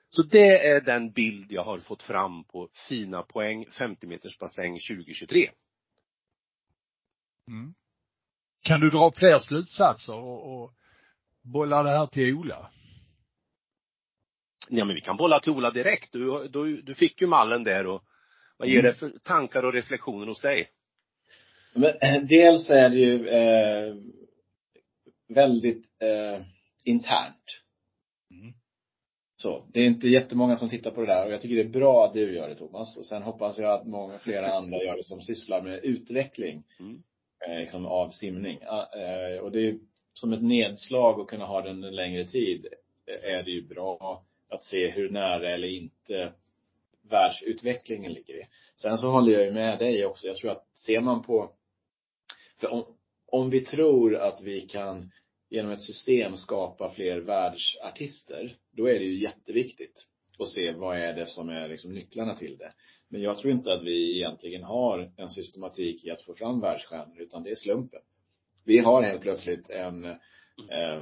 Så 0.10 0.24
det 0.24 0.68
är 0.68 0.82
den 0.82 1.12
bild 1.12 1.52
jag 1.52 1.64
har 1.64 1.80
fått 1.80 2.04
fram 2.04 2.44
på 2.44 2.70
fina 2.90 3.24
poäng 3.24 3.66
50 3.66 4.08
meters 4.08 4.38
bassäng 4.38 4.74
2023. 4.74 5.52
Mm. 7.48 7.74
Kan 8.62 8.80
du 8.80 8.90
dra 8.90 9.12
fler 9.12 9.40
slutsatser 9.40 10.16
och, 10.16 10.64
och 10.64 10.74
bolla 11.42 11.84
det 11.84 11.92
här 11.92 12.08
till 12.08 12.34
Ola? 12.34 12.70
Ja 14.70 14.86
men 14.86 14.96
vi 14.96 15.02
kan 15.02 15.18
bolla 15.18 15.40
till 15.40 15.52
Ola 15.52 15.72
direkt. 15.72 16.12
Du, 16.12 16.48
du, 16.48 16.82
du 16.82 16.96
fick 16.96 17.22
ju 17.22 17.28
mallen 17.28 17.64
där 17.64 17.88
och 17.88 18.04
vad 18.58 18.68
ger 18.68 18.80
mm. 18.80 18.92
det 18.92 18.94
för 18.94 19.10
tankar 19.24 19.64
och 19.64 19.74
reflektioner 19.74 20.28
hos 20.28 20.42
dig? 20.42 20.70
Men 21.74 21.84
eh, 22.02 22.24
dels 22.24 22.70
är 22.70 22.90
det 22.90 22.98
ju 22.98 23.28
eh, 23.28 23.96
väldigt 25.28 25.86
eh, 26.02 26.42
internt. 26.86 27.62
Mm. 28.32 28.54
Så, 29.38 29.66
det 29.74 29.80
är 29.80 29.86
inte 29.86 30.08
jättemånga 30.08 30.56
som 30.56 30.70
tittar 30.70 30.92
på 30.92 31.02
det 31.02 31.08
där 31.08 31.26
och 31.26 31.34
jag 31.34 31.42
tycker 31.42 31.56
det 31.56 31.62
är 31.62 31.80
bra 31.80 32.06
att 32.06 32.14
du 32.14 32.36
gör 32.36 32.50
det 32.50 32.56
Thomas. 32.56 32.98
Och 32.98 33.06
sen 33.06 33.24
hoppas 33.24 33.58
jag 33.58 33.72
att 33.72 33.88
många 33.88 34.18
flera 34.18 34.54
andra 34.58 34.78
gör 34.78 34.98
det 34.98 35.04
som 35.04 35.22
sysslar 35.22 35.62
med 35.62 35.80
utveckling. 35.84 36.64
Mm. 36.80 37.04
Eh, 37.48 37.60
liksom 37.60 37.86
av 37.86 38.10
simning. 38.10 38.60
Eh, 38.62 39.40
och 39.42 39.52
det 39.52 39.68
är 39.68 39.78
som 40.14 40.34
ett 40.34 40.44
nedslag 40.44 41.20
att 41.20 41.28
kunna 41.28 41.46
ha 41.46 41.62
den 41.62 41.84
en 41.84 41.96
längre 41.96 42.26
tid 42.26 42.68
är 43.24 43.44
det 43.44 43.52
ju 43.52 43.68
bra 43.68 44.26
att 44.54 44.64
se 44.64 44.90
hur 44.90 45.10
nära 45.10 45.54
eller 45.54 45.68
inte 45.68 46.34
världsutvecklingen 47.10 48.14
ligger 48.14 48.34
i. 48.34 48.48
Sen 48.82 48.98
så 48.98 49.10
håller 49.10 49.34
jag 49.34 49.44
ju 49.46 49.52
med 49.52 49.80
dig 49.80 50.06
också. 50.06 50.28
Jag 50.28 50.36
tror 50.36 50.52
att 50.52 50.68
ser 50.78 51.02
man 51.02 51.24
på, 51.24 51.52
för 52.60 52.68
om, 52.68 52.84
om 53.26 53.50
vi 53.50 53.66
tror 53.66 54.16
att 54.16 54.42
vi 54.42 54.62
kan 54.62 55.12
genom 55.50 55.72
ett 55.72 55.82
system 55.82 56.38
skapa 56.38 56.90
fler 56.90 57.20
världsartister, 57.20 58.58
då 58.72 58.90
är 58.90 58.94
det 58.94 59.06
ju 59.06 59.22
jätteviktigt 59.22 60.08
att 60.40 60.50
se 60.50 60.72
vad 60.72 60.98
är 60.98 61.14
det 61.14 61.28
som 61.28 61.50
är 61.50 61.70
liksom 61.70 61.94
nycklarna 61.94 62.36
till 62.36 62.58
det. 62.58 62.72
Men 63.08 63.22
jag 63.22 63.38
tror 63.38 63.54
inte 63.54 63.74
att 63.74 63.84
vi 63.84 64.18
egentligen 64.18 64.64
har 64.64 65.12
en 65.18 65.30
systematik 65.30 66.06
i 66.06 66.12
att 66.12 66.22
få 66.22 66.36
fram 66.36 66.62
världsstjärnor, 66.62 67.22
utan 67.22 67.44
det 67.44 67.52
är 67.52 67.56
slumpen. 67.56 68.02
Vi 68.66 68.80
har 68.80 69.04
helt 69.04 69.22
plötsligt 69.22 69.70
en, 69.70 70.06
eh, 70.06 71.02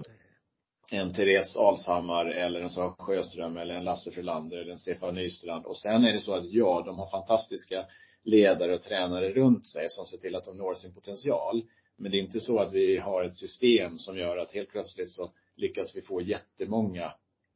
en 0.94 1.14
Therese 1.14 1.56
Alshammar 1.56 2.26
eller 2.26 2.62
en 2.62 2.70
Sara 2.70 2.96
Sjöström 3.00 3.58
eller 3.58 3.76
en 3.76 3.84
Lasse 3.84 4.12
Frölander 4.12 4.58
eller 4.58 4.72
en 4.72 4.80
Stefan 4.80 5.16
Nystrand. 5.16 5.66
Och 5.66 5.78
sen 5.78 6.04
är 6.04 6.14
det 6.14 6.20
så 6.20 6.34
att 6.34 6.52
ja, 6.52 6.84
de 6.86 7.00
har 7.00 7.10
fantastiska 7.10 7.86
ledare 8.24 8.76
och 8.76 8.82
tränare 8.82 9.30
runt 9.30 9.68
sig 9.68 9.90
som 9.90 10.06
ser 10.06 10.18
till 10.18 10.36
att 10.36 10.46
de 10.46 10.58
når 10.58 10.74
sin 10.74 10.94
potential. 10.94 11.64
Men 11.98 12.12
det 12.12 12.18
är 12.18 12.22
inte 12.22 12.40
så 12.40 12.60
att 12.60 12.74
vi 12.74 12.98
har 12.98 13.24
ett 13.24 13.34
system 13.34 13.98
som 13.98 14.18
gör 14.18 14.38
att 14.38 14.54
helt 14.54 14.70
plötsligt 14.70 15.10
så 15.10 15.32
lyckas 15.56 15.96
vi 15.96 16.02
få 16.02 16.22
jättemånga 16.22 17.14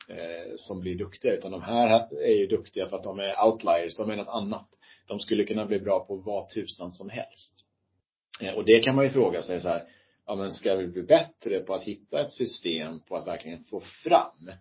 eh, 0.09 0.53
som 0.55 0.79
blir 0.81 0.95
duktiga. 0.95 1.33
Utan 1.33 1.51
de 1.51 1.61
här 1.61 2.07
är 2.13 2.35
ju 2.35 2.47
duktiga 2.47 2.87
för 2.87 2.97
att 2.97 3.03
de 3.03 3.19
är 3.19 3.45
outliers, 3.45 3.95
de 3.95 4.09
är 4.09 4.15
något 4.15 4.27
annat. 4.27 4.67
De 5.07 5.19
skulle 5.19 5.43
kunna 5.43 5.65
bli 5.65 5.79
bra 5.79 6.05
på 6.05 6.15
vad 6.15 6.49
tusan 6.49 6.91
som 6.91 7.09
helst. 7.09 7.65
Eh, 8.41 8.53
och 8.53 8.65
det 8.65 8.79
kan 8.79 8.95
man 8.95 9.05
ju 9.05 9.09
fråga 9.09 9.41
sig 9.41 9.61
så 9.61 9.69
här, 9.69 9.83
ja 10.25 10.35
men 10.35 10.51
ska 10.51 10.75
vi 10.75 10.87
bli 10.87 11.03
bättre 11.03 11.59
på 11.59 11.73
att 11.73 11.83
hitta 11.83 12.21
ett 12.21 12.31
system 12.31 12.99
på 12.99 13.15
att 13.15 13.27
verkligen 13.27 13.63
få 13.63 13.79
fram? 13.79 14.51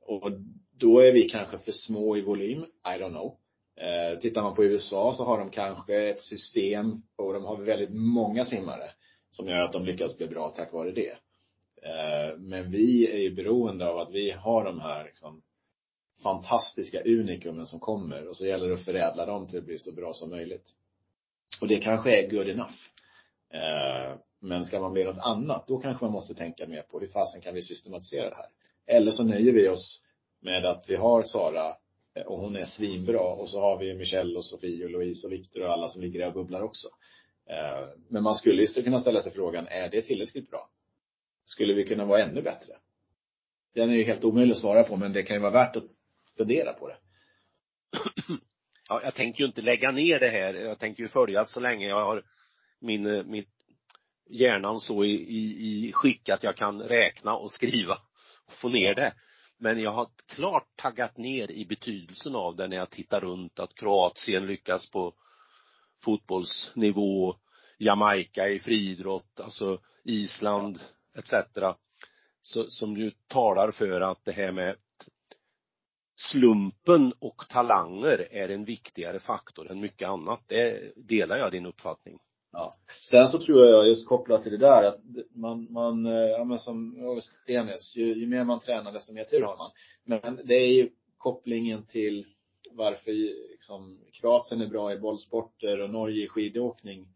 Och 0.00 0.30
då 0.78 1.00
är 1.00 1.12
vi 1.12 1.28
kanske 1.28 1.58
för 1.58 1.72
små 1.72 2.16
i 2.16 2.20
volym, 2.20 2.62
I 2.62 3.00
don't 3.00 3.10
know. 3.10 3.36
Eh, 3.76 4.18
tittar 4.18 4.42
man 4.42 4.54
på 4.54 4.64
USA 4.64 5.14
så 5.16 5.24
har 5.24 5.38
de 5.38 5.50
kanske 5.50 6.10
ett 6.10 6.20
system 6.20 7.02
och 7.16 7.32
de 7.32 7.44
har 7.44 7.56
väldigt 7.56 7.94
många 7.94 8.44
simmare 8.44 8.90
som 9.30 9.48
gör 9.48 9.60
att 9.60 9.72
de 9.72 9.84
lyckas 9.84 10.16
bli 10.16 10.26
bra 10.26 10.54
tack 10.56 10.72
vare 10.72 10.92
det. 10.92 11.10
Eh, 11.82 12.38
men 12.38 12.70
vi 12.70 13.12
är 13.12 13.18
ju 13.18 13.34
beroende 13.34 13.88
av 13.88 13.98
att 13.98 14.12
vi 14.12 14.30
har 14.30 14.64
de 14.64 14.80
här 14.80 15.04
liksom, 15.04 15.42
fantastiska 16.22 17.02
unikumen 17.02 17.66
som 17.66 17.80
kommer 17.80 18.28
och 18.28 18.36
så 18.36 18.46
gäller 18.46 18.68
det 18.68 18.74
att 18.74 18.84
förädla 18.84 19.26
dem 19.26 19.48
till 19.48 19.58
att 19.58 19.64
bli 19.64 19.78
så 19.78 19.92
bra 19.92 20.12
som 20.12 20.30
möjligt. 20.30 20.70
Och 21.60 21.68
det 21.68 21.78
kanske 21.78 22.24
är 22.24 22.30
good 22.30 22.48
enough. 22.48 22.74
Eh, 23.52 24.16
men 24.40 24.64
ska 24.64 24.80
man 24.80 24.92
bli 24.92 25.04
något 25.04 25.18
annat, 25.18 25.66
då 25.66 25.78
kanske 25.78 26.04
man 26.04 26.12
måste 26.12 26.34
tänka 26.34 26.66
mer 26.66 26.82
på 26.82 27.00
hur 27.00 27.08
fasen 27.08 27.40
kan 27.40 27.54
vi 27.54 27.62
systematisera 27.62 28.30
det 28.30 28.36
här? 28.36 28.48
Eller 28.96 29.12
så 29.12 29.24
nöjer 29.24 29.52
vi 29.52 29.68
oss 29.68 30.02
med 30.40 30.66
att 30.66 30.84
vi 30.88 30.96
har 30.96 31.22
Sara 31.22 31.76
eh, 32.14 32.22
och 32.22 32.40
hon 32.40 32.56
är 32.56 32.64
svinbra 32.64 33.20
och 33.20 33.48
så 33.48 33.60
har 33.60 33.78
vi 33.78 33.94
Michelle 33.94 34.38
och 34.38 34.44
Sofie 34.44 34.84
och 34.84 34.90
Louise 34.90 35.26
och 35.26 35.32
Viktor 35.32 35.62
och 35.62 35.72
alla 35.72 35.88
som 35.88 36.02
ligger 36.02 36.20
där 36.20 36.26
och 36.26 36.34
bubblar 36.34 36.62
också. 36.62 36.88
Eh, 37.50 37.88
men 38.08 38.22
man 38.22 38.34
skulle 38.34 38.62
ju 38.62 38.82
kunna 38.82 39.00
ställa 39.00 39.22
sig 39.22 39.32
frågan, 39.32 39.68
är 39.68 39.90
det 39.90 40.02
tillräckligt 40.02 40.50
bra? 40.50 40.70
skulle 41.46 41.74
vi 41.74 41.84
kunna 41.84 42.04
vara 42.04 42.22
ännu 42.22 42.42
bättre? 42.42 42.72
Den 43.74 43.90
är 43.90 43.94
ju 43.94 44.04
helt 44.04 44.24
omöjlig 44.24 44.52
att 44.52 44.60
svara 44.60 44.84
på, 44.84 44.96
men 44.96 45.12
det 45.12 45.22
kan 45.22 45.36
ju 45.36 45.42
vara 45.42 45.52
värt 45.52 45.76
att 45.76 45.84
fundera 46.36 46.72
på 46.72 46.88
det. 46.88 46.96
Ja, 48.88 49.00
jag 49.04 49.14
tänker 49.14 49.40
ju 49.40 49.46
inte 49.46 49.62
lägga 49.62 49.90
ner 49.90 50.20
det 50.20 50.28
här. 50.28 50.54
Jag 50.54 50.78
tänker 50.78 51.02
ju 51.02 51.08
följa 51.08 51.44
så 51.44 51.60
länge 51.60 51.88
jag 51.88 52.04
har 52.04 52.22
min, 52.80 53.06
eh, 53.06 53.24
min 53.24 53.44
hjärnan 54.28 54.80
så 54.80 55.04
i, 55.04 55.10
i, 55.10 55.88
i 55.88 55.92
skick 55.92 56.28
att 56.28 56.42
jag 56.42 56.56
kan 56.56 56.82
räkna 56.82 57.36
och 57.36 57.52
skriva 57.52 57.98
och 58.46 58.52
få 58.52 58.68
ner 58.68 58.94
det. 58.94 59.14
Men 59.58 59.80
jag 59.80 59.90
har 59.90 60.08
klart 60.26 60.76
taggat 60.76 61.16
ner 61.16 61.50
i 61.50 61.64
betydelsen 61.64 62.34
av 62.34 62.56
det 62.56 62.68
när 62.68 62.76
jag 62.76 62.90
tittar 62.90 63.20
runt 63.20 63.58
att 63.58 63.74
Kroatien 63.74 64.46
lyckas 64.46 64.90
på 64.90 65.14
fotbollsnivå, 66.04 67.36
Jamaica 67.78 68.48
i 68.48 68.60
friidrott, 68.60 69.40
alltså 69.40 69.80
Island 70.04 70.80
etc. 71.14 71.32
Så, 72.40 72.70
som 72.70 72.96
ju 72.96 73.12
talar 73.26 73.70
för 73.70 74.00
att 74.00 74.24
det 74.24 74.32
här 74.32 74.52
med 74.52 74.76
slumpen 76.16 77.12
och 77.18 77.48
talanger 77.48 78.28
är 78.30 78.48
en 78.48 78.64
viktigare 78.64 79.20
faktor 79.20 79.70
än 79.70 79.80
mycket 79.80 80.08
annat. 80.08 80.40
Det 80.46 80.92
delar 80.96 81.36
jag 81.36 81.52
din 81.52 81.66
uppfattning. 81.66 82.18
Ja. 82.52 82.74
Sen 83.10 83.28
så 83.28 83.38
tror 83.38 83.66
jag, 83.66 83.88
just 83.88 84.08
kopplat 84.08 84.42
till 84.42 84.52
det 84.52 84.58
där, 84.58 84.82
att 84.82 85.00
man, 85.34 85.72
man, 85.72 86.06
eh, 86.06 86.12
ja 86.12 86.44
men 86.44 86.58
som 86.58 86.94
Stenes, 87.42 87.96
ju, 87.96 88.14
ju 88.14 88.26
mer 88.26 88.44
man 88.44 88.60
tränar 88.60 88.92
desto 88.92 89.12
mer 89.12 89.24
tur 89.24 89.42
har 89.42 89.56
man. 89.56 89.70
Men 90.04 90.46
det 90.46 90.54
är 90.54 90.72
ju 90.72 90.90
kopplingen 91.16 91.86
till 91.86 92.26
varför 92.70 93.12
liksom 93.50 94.00
Kroatien 94.12 94.60
är 94.60 94.66
bra 94.66 94.92
i 94.92 94.98
bollsporter 94.98 95.80
och 95.80 95.90
Norge 95.90 96.24
i 96.24 96.28
skidåkning 96.28 97.08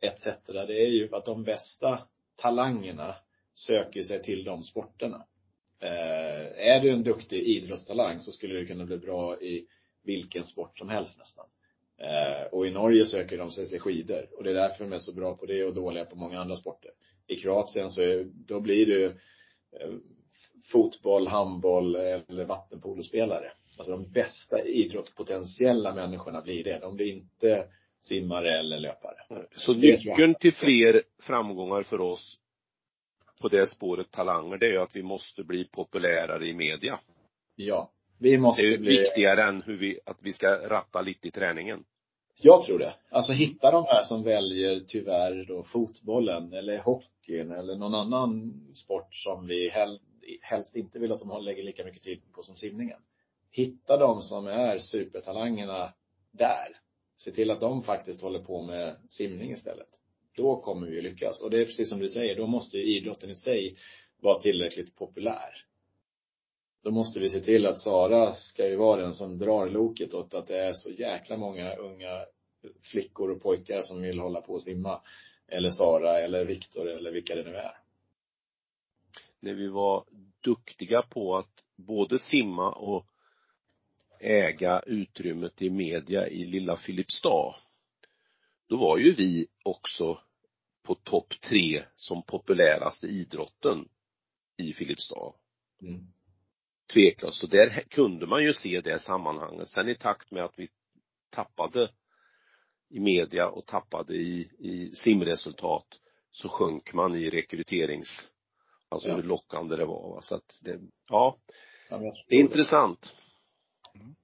etc. 0.00 0.24
Det 0.46 0.82
är 0.82 0.88
ju 0.88 1.08
för 1.08 1.16
att 1.16 1.24
de 1.24 1.44
bästa 1.44 2.08
talangerna 2.36 3.14
söker 3.54 4.02
sig 4.02 4.22
till 4.22 4.44
de 4.44 4.64
sporterna. 4.64 5.26
Eh, 5.80 6.68
är 6.68 6.80
du 6.80 6.90
en 6.90 7.02
duktig 7.02 7.38
idrottstalang 7.38 8.20
så 8.20 8.32
skulle 8.32 8.54
du 8.54 8.66
kunna 8.66 8.84
bli 8.84 8.98
bra 8.98 9.40
i 9.40 9.66
vilken 10.02 10.44
sport 10.44 10.78
som 10.78 10.88
helst 10.88 11.18
nästan. 11.18 11.46
Eh, 12.02 12.46
och 12.52 12.66
i 12.66 12.70
Norge 12.70 13.06
söker 13.06 13.38
de 13.38 13.50
sig 13.50 13.68
till 13.68 13.80
skidor 13.80 14.26
och 14.36 14.44
det 14.44 14.50
är 14.50 14.54
därför 14.54 14.84
de 14.84 14.92
är 14.92 14.98
så 14.98 15.14
bra 15.14 15.36
på 15.36 15.46
det 15.46 15.64
och 15.64 15.74
dåliga 15.74 16.04
på 16.04 16.16
många 16.16 16.40
andra 16.40 16.56
sporter. 16.56 16.90
I 17.26 17.36
Kroatien 17.36 17.90
så 17.90 18.02
är, 18.02 18.24
då 18.24 18.60
blir 18.60 18.86
du 18.86 19.06
eh, 19.06 19.90
fotboll, 20.72 21.26
handboll 21.28 21.96
eller 21.96 22.44
vattenpolospelare. 22.44 23.52
Alltså 23.78 23.92
de 23.92 24.12
bästa 24.12 24.64
idrottspotentiella 24.64 25.94
människorna 25.94 26.42
blir 26.42 26.64
det. 26.64 26.78
De 26.78 26.96
blir 26.96 27.12
inte 27.12 27.66
simmare 28.00 28.58
eller 28.58 28.78
löpare. 28.78 29.46
Så 29.56 29.74
nyckeln 29.74 30.34
till 30.34 30.52
fler 30.54 31.02
framgångar 31.20 31.82
för 31.82 32.00
oss 32.00 32.38
på 33.40 33.48
det 33.48 33.66
spåret 33.66 34.10
talanger, 34.10 34.58
det 34.58 34.66
är 34.66 34.70
ju 34.70 34.78
att 34.78 34.96
vi 34.96 35.02
måste 35.02 35.44
bli 35.44 35.64
populärare 35.64 36.46
i 36.48 36.54
media. 36.54 37.00
Ja. 37.56 37.90
Vi 38.18 38.38
måste 38.38 38.62
Det 38.62 38.74
är 38.74 38.78
bli... 38.78 38.98
viktigare 38.98 39.42
än 39.42 39.62
hur 39.62 39.76
vi, 39.76 40.00
att 40.06 40.18
vi 40.20 40.32
ska 40.32 40.68
ratta 40.68 41.00
lite 41.00 41.28
i 41.28 41.30
träningen. 41.30 41.84
Jag 42.40 42.64
tror 42.64 42.78
det. 42.78 42.94
Alltså 43.10 43.32
hitta 43.32 43.70
de 43.70 43.84
här 43.84 44.02
som 44.02 44.22
väljer 44.22 44.80
tyvärr 44.80 45.44
då 45.48 45.62
fotbollen 45.62 46.52
eller 46.52 46.78
hockeyn 46.78 47.52
eller 47.52 47.76
någon 47.76 47.94
annan 47.94 48.52
sport 48.74 49.14
som 49.14 49.46
vi 49.46 49.68
hel, 49.70 50.00
helst 50.40 50.76
inte 50.76 50.98
vill 50.98 51.12
att 51.12 51.20
de 51.20 51.42
lägger 51.44 51.62
lika 51.62 51.84
mycket 51.84 52.02
tid 52.02 52.22
på 52.32 52.42
som 52.42 52.54
simningen. 52.54 52.98
Hitta 53.50 53.96
de 53.96 54.22
som 54.22 54.46
är 54.46 54.78
supertalangerna 54.78 55.92
där. 56.30 56.76
Se 57.16 57.30
till 57.30 57.50
att 57.50 57.60
de 57.60 57.82
faktiskt 57.82 58.22
håller 58.22 58.38
på 58.38 58.62
med 58.62 58.96
simning 59.10 59.50
istället. 59.50 59.88
Då 60.36 60.56
kommer 60.56 60.86
vi 60.86 61.02
lyckas. 61.02 61.42
Och 61.42 61.50
det 61.50 61.60
är 61.60 61.64
precis 61.64 61.88
som 61.88 61.98
du 61.98 62.08
säger, 62.08 62.36
då 62.36 62.46
måste 62.46 62.76
ju 62.76 62.96
idrotten 62.96 63.30
i 63.30 63.34
sig 63.34 63.76
vara 64.20 64.40
tillräckligt 64.40 64.96
populär. 64.96 65.64
Då 66.82 66.90
måste 66.90 67.20
vi 67.20 67.30
se 67.30 67.40
till 67.40 67.66
att 67.66 67.78
Sara 67.78 68.32
ska 68.32 68.68
ju 68.68 68.76
vara 68.76 69.02
den 69.02 69.14
som 69.14 69.38
drar 69.38 69.68
loket 69.70 70.14
åt 70.14 70.34
att 70.34 70.46
det 70.46 70.58
är 70.58 70.72
så 70.72 70.90
jäkla 70.90 71.36
många 71.36 71.74
unga 71.74 72.24
flickor 72.90 73.30
och 73.30 73.42
pojkar 73.42 73.82
som 73.82 74.02
vill 74.02 74.18
hålla 74.18 74.40
på 74.40 74.52
och 74.52 74.62
simma. 74.62 75.00
Eller 75.48 75.70
Sara 75.70 76.20
eller 76.20 76.44
Viktor 76.44 76.88
eller 76.88 77.12
vilka 77.12 77.34
det 77.34 77.42
nu 77.42 77.54
är. 77.54 77.76
När 79.40 79.54
vi 79.54 79.68
var 79.68 80.04
duktiga 80.40 81.02
på 81.02 81.36
att 81.36 81.64
både 81.76 82.18
simma 82.18 82.72
och 82.72 83.06
äga 84.20 84.80
utrymmet 84.86 85.62
i 85.62 85.70
media 85.70 86.28
i 86.28 86.44
lilla 86.44 86.76
Filipstad. 86.76 87.54
Då 88.68 88.76
var 88.76 88.98
ju 88.98 89.14
vi 89.14 89.46
också 89.64 90.18
på 90.82 90.94
topp 90.94 91.34
tre 91.40 91.82
som 91.94 92.22
populäraste 92.22 93.06
idrotten 93.06 93.88
i 94.56 94.72
Filipstad. 94.72 95.32
Mm. 95.82 96.12
Tveklöst. 96.92 97.38
Så 97.38 97.46
där 97.46 97.70
kunde 97.90 98.26
man 98.26 98.42
ju 98.42 98.52
se 98.52 98.80
det 98.80 98.98
sammanhanget. 98.98 99.68
Sen 99.68 99.88
i 99.88 99.94
takt 99.94 100.30
med 100.30 100.44
att 100.44 100.54
vi 100.58 100.68
tappade 101.30 101.90
i 102.90 103.00
media 103.00 103.48
och 103.48 103.66
tappade 103.66 104.14
i, 104.14 104.50
i 104.58 104.90
simresultat 104.94 105.86
så 106.30 106.48
sjönk 106.48 106.92
man 106.94 107.14
i 107.14 107.30
rekryterings, 107.30 108.32
alltså 108.88 109.08
Ja. 109.08 109.16
hur 109.16 109.22
lockande 109.22 109.76
det 109.76 109.84
var. 109.84 110.14
va. 110.14 110.20
Så 110.22 110.34
att 110.34 110.58
det, 110.62 110.80
ja, 111.08 111.36
det 112.28 112.36
är 112.36 112.40
intressant. 112.40 113.12
Mm. 113.94 114.14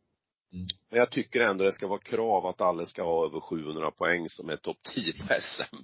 Men 0.91 0.99
jag 0.99 1.11
tycker 1.11 1.41
ändå 1.41 1.65
det 1.65 1.73
ska 1.73 1.87
vara 1.87 2.01
krav 2.01 2.47
att 2.47 2.61
alla 2.61 2.87
ska 2.87 3.03
ha 3.03 3.27
över 3.27 3.41
700 3.41 3.91
poäng 3.91 4.29
som 4.29 4.49
är 4.49 4.57
topp 4.57 4.79
10 4.95 5.13
på 5.13 5.35
SM. 5.41 5.77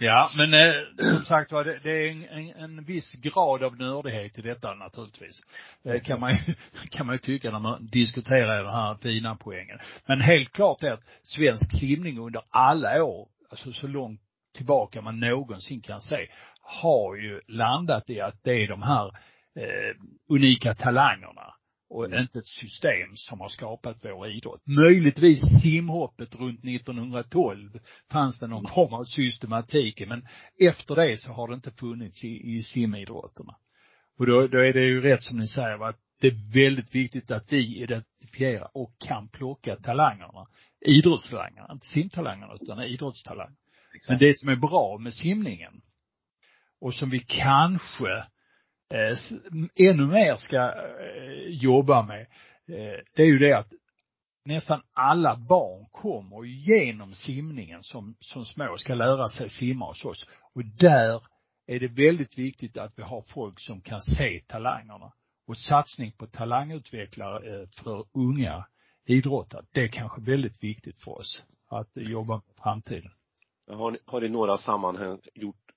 Ja, 0.00 0.30
men 0.36 0.54
eh, 0.54 0.72
som 0.96 1.24
sagt 1.24 1.52
var, 1.52 1.64
det, 1.64 1.78
det 1.82 1.90
är 1.90 2.10
en, 2.10 2.24
en, 2.24 2.50
en 2.62 2.84
viss 2.84 3.14
grad 3.14 3.62
av 3.62 3.76
nördighet 3.76 4.38
i 4.38 4.42
detta 4.42 4.74
naturligtvis. 4.74 5.40
Eh, 5.84 6.00
kan 6.00 6.20
man 6.20 6.30
ju, 6.30 6.54
kan 6.90 7.06
man 7.06 7.14
ju 7.14 7.18
tycka 7.18 7.50
när 7.50 7.58
man 7.58 7.86
diskuterar 7.86 8.64
den 8.64 8.72
här 8.72 8.96
fina 9.02 9.36
poängen. 9.36 9.78
Men 10.06 10.20
helt 10.20 10.52
klart 10.52 10.82
är 10.82 10.92
att 10.92 11.04
svensk 11.22 11.78
simning 11.80 12.18
under 12.18 12.42
alla 12.50 13.04
år, 13.04 13.28
alltså 13.50 13.72
så 13.72 13.86
långt 13.86 14.20
tillbaka 14.56 15.02
man 15.02 15.20
någonsin 15.20 15.80
kan 15.80 16.00
se, 16.00 16.28
har 16.60 17.16
ju 17.16 17.40
landat 17.48 18.10
i 18.10 18.20
att 18.20 18.44
det 18.44 18.64
är 18.64 18.68
de 18.68 18.82
här 18.82 19.06
eh, 19.56 19.96
unika 20.28 20.74
talangerna 20.74 21.54
och 21.90 22.04
Mm. 22.04 22.20
inte 22.20 22.38
ett 22.38 22.46
system 22.46 23.16
som 23.16 23.40
har 23.40 23.48
skapat 23.48 23.96
vår 24.02 24.28
idrott. 24.28 24.66
Möjligtvis 24.66 25.40
simhoppet 25.62 26.34
runt 26.34 26.64
1912 26.64 27.78
fanns 28.10 28.38
det 28.38 28.46
någon 28.46 28.66
form 28.66 28.94
av 28.94 29.04
systematik 29.04 30.08
men 30.08 30.28
efter 30.60 30.96
det 30.96 31.20
så 31.20 31.32
har 31.32 31.48
det 31.48 31.54
inte 31.54 31.70
funnits 31.70 32.24
i, 32.24 32.56
i 32.56 32.62
simidrotterna. 32.62 33.56
Och 34.18 34.26
då, 34.26 34.46
då 34.46 34.58
är 34.58 34.72
det 34.72 34.84
ju 34.84 35.00
rätt 35.00 35.22
som 35.22 35.38
ni 35.38 35.48
säger, 35.48 35.88
att 35.88 35.98
det 36.20 36.26
är 36.26 36.52
väldigt 36.54 36.94
viktigt 36.94 37.30
att 37.30 37.52
vi 37.52 37.82
identifierar 37.82 38.70
och 38.74 38.98
kan 38.98 39.28
plocka 39.28 39.76
talangerna. 39.76 40.46
Idrottstalangerna, 40.80 41.68
inte 41.72 41.86
simtalangerna 41.86 42.54
utan 42.60 42.82
idrottstalangerna. 42.82 43.56
Men 44.08 44.18
det 44.18 44.38
som 44.38 44.48
är 44.48 44.56
bra 44.56 44.98
med 44.98 45.14
simningen 45.14 45.80
och 46.80 46.94
som 46.94 47.10
vi 47.10 47.20
kanske 47.28 48.24
Eh, 48.90 49.16
ännu 49.74 50.06
mer 50.06 50.36
ska 50.36 50.56
eh, 50.56 51.48
jobba 51.48 52.02
med, 52.02 52.20
eh, 52.66 53.00
det 53.14 53.22
är 53.22 53.26
ju 53.26 53.38
det 53.38 53.52
att 53.52 53.72
nästan 54.44 54.82
alla 54.92 55.36
barn 55.36 55.86
kommer 55.92 56.44
genom 56.44 57.14
simningen 57.14 57.82
som, 57.82 58.16
som 58.20 58.44
små, 58.44 58.76
ska 58.78 58.94
lära 58.94 59.28
sig 59.28 59.50
simma 59.50 59.86
hos 59.86 60.04
oss. 60.04 60.28
Och 60.54 60.64
där 60.64 61.22
är 61.66 61.80
det 61.80 61.88
väldigt 61.88 62.38
viktigt 62.38 62.76
att 62.76 62.92
vi 62.96 63.02
har 63.02 63.22
folk 63.22 63.60
som 63.60 63.80
kan 63.80 64.02
se 64.02 64.40
talangerna. 64.46 65.12
Och 65.46 65.58
satsning 65.58 66.12
på 66.12 66.26
talangutvecklare 66.26 67.66
för 67.82 68.04
unga 68.14 68.66
idrottare, 69.06 69.64
det 69.72 69.80
är 69.80 69.88
kanske 69.88 70.20
väldigt 70.20 70.64
viktigt 70.64 71.00
för 71.00 71.18
oss 71.18 71.44
att 71.68 71.90
jobba 71.94 72.34
med 72.34 72.56
framtiden. 72.62 73.10
Jag 73.66 73.76
har, 73.76 73.98
har 74.06 74.24
i 74.24 74.28
några 74.28 74.58
sammanhang 74.58 75.20
gjort 75.34 75.72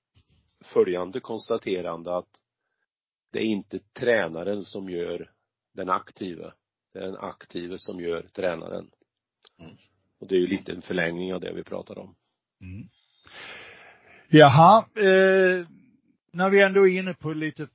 följande 0.64 1.20
konstaterande 1.20 2.16
att 2.16 2.41
det 3.32 3.38
är 3.38 3.44
inte 3.44 3.78
tränaren 3.78 4.62
som 4.62 4.90
gör 4.90 5.30
den 5.74 5.90
aktive. 5.90 6.52
Det 6.92 6.98
är 6.98 7.06
den 7.06 7.16
aktive 7.16 7.78
som 7.78 8.00
gör 8.00 8.22
tränaren. 8.22 8.90
Mm. 9.60 9.76
Och 10.20 10.28
det 10.28 10.34
är 10.34 10.40
ju 10.40 10.46
lite 10.46 10.72
en 10.72 10.82
förlängning 10.82 11.34
av 11.34 11.40
det 11.40 11.52
vi 11.52 11.64
pratar 11.64 11.98
om. 11.98 12.14
Mm. 12.60 12.88
Jaha, 14.28 14.84
eh, 14.96 15.66
när 16.32 16.50
vi 16.50 16.62
ändå 16.62 16.88
är 16.88 16.98
inne 16.98 17.14
på 17.14 17.32
lite 17.32 17.68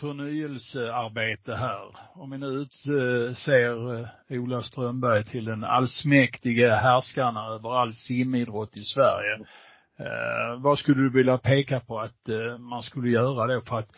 förnyelsearbete 0.00 1.54
här. 1.54 1.96
Om 2.14 2.30
vi 2.30 2.38
nu 2.38 2.46
utser 2.46 4.00
eh, 4.00 4.08
Ola 4.30 4.62
Strömberg 4.62 5.24
till 5.24 5.44
den 5.44 5.64
allsmäktige 5.64 6.70
härskaren 6.70 7.36
över 7.36 7.80
all 7.80 7.94
simidrott 7.94 8.76
i 8.76 8.82
Sverige. 8.82 9.46
Eh, 9.98 10.60
vad 10.60 10.78
skulle 10.78 11.02
du 11.02 11.10
vilja 11.10 11.38
peka 11.38 11.80
på 11.80 12.00
att 12.00 12.28
eh, 12.28 12.58
man 12.58 12.82
skulle 12.82 13.10
göra 13.10 13.54
då 13.54 13.60
för 13.60 13.78
att 13.78 13.90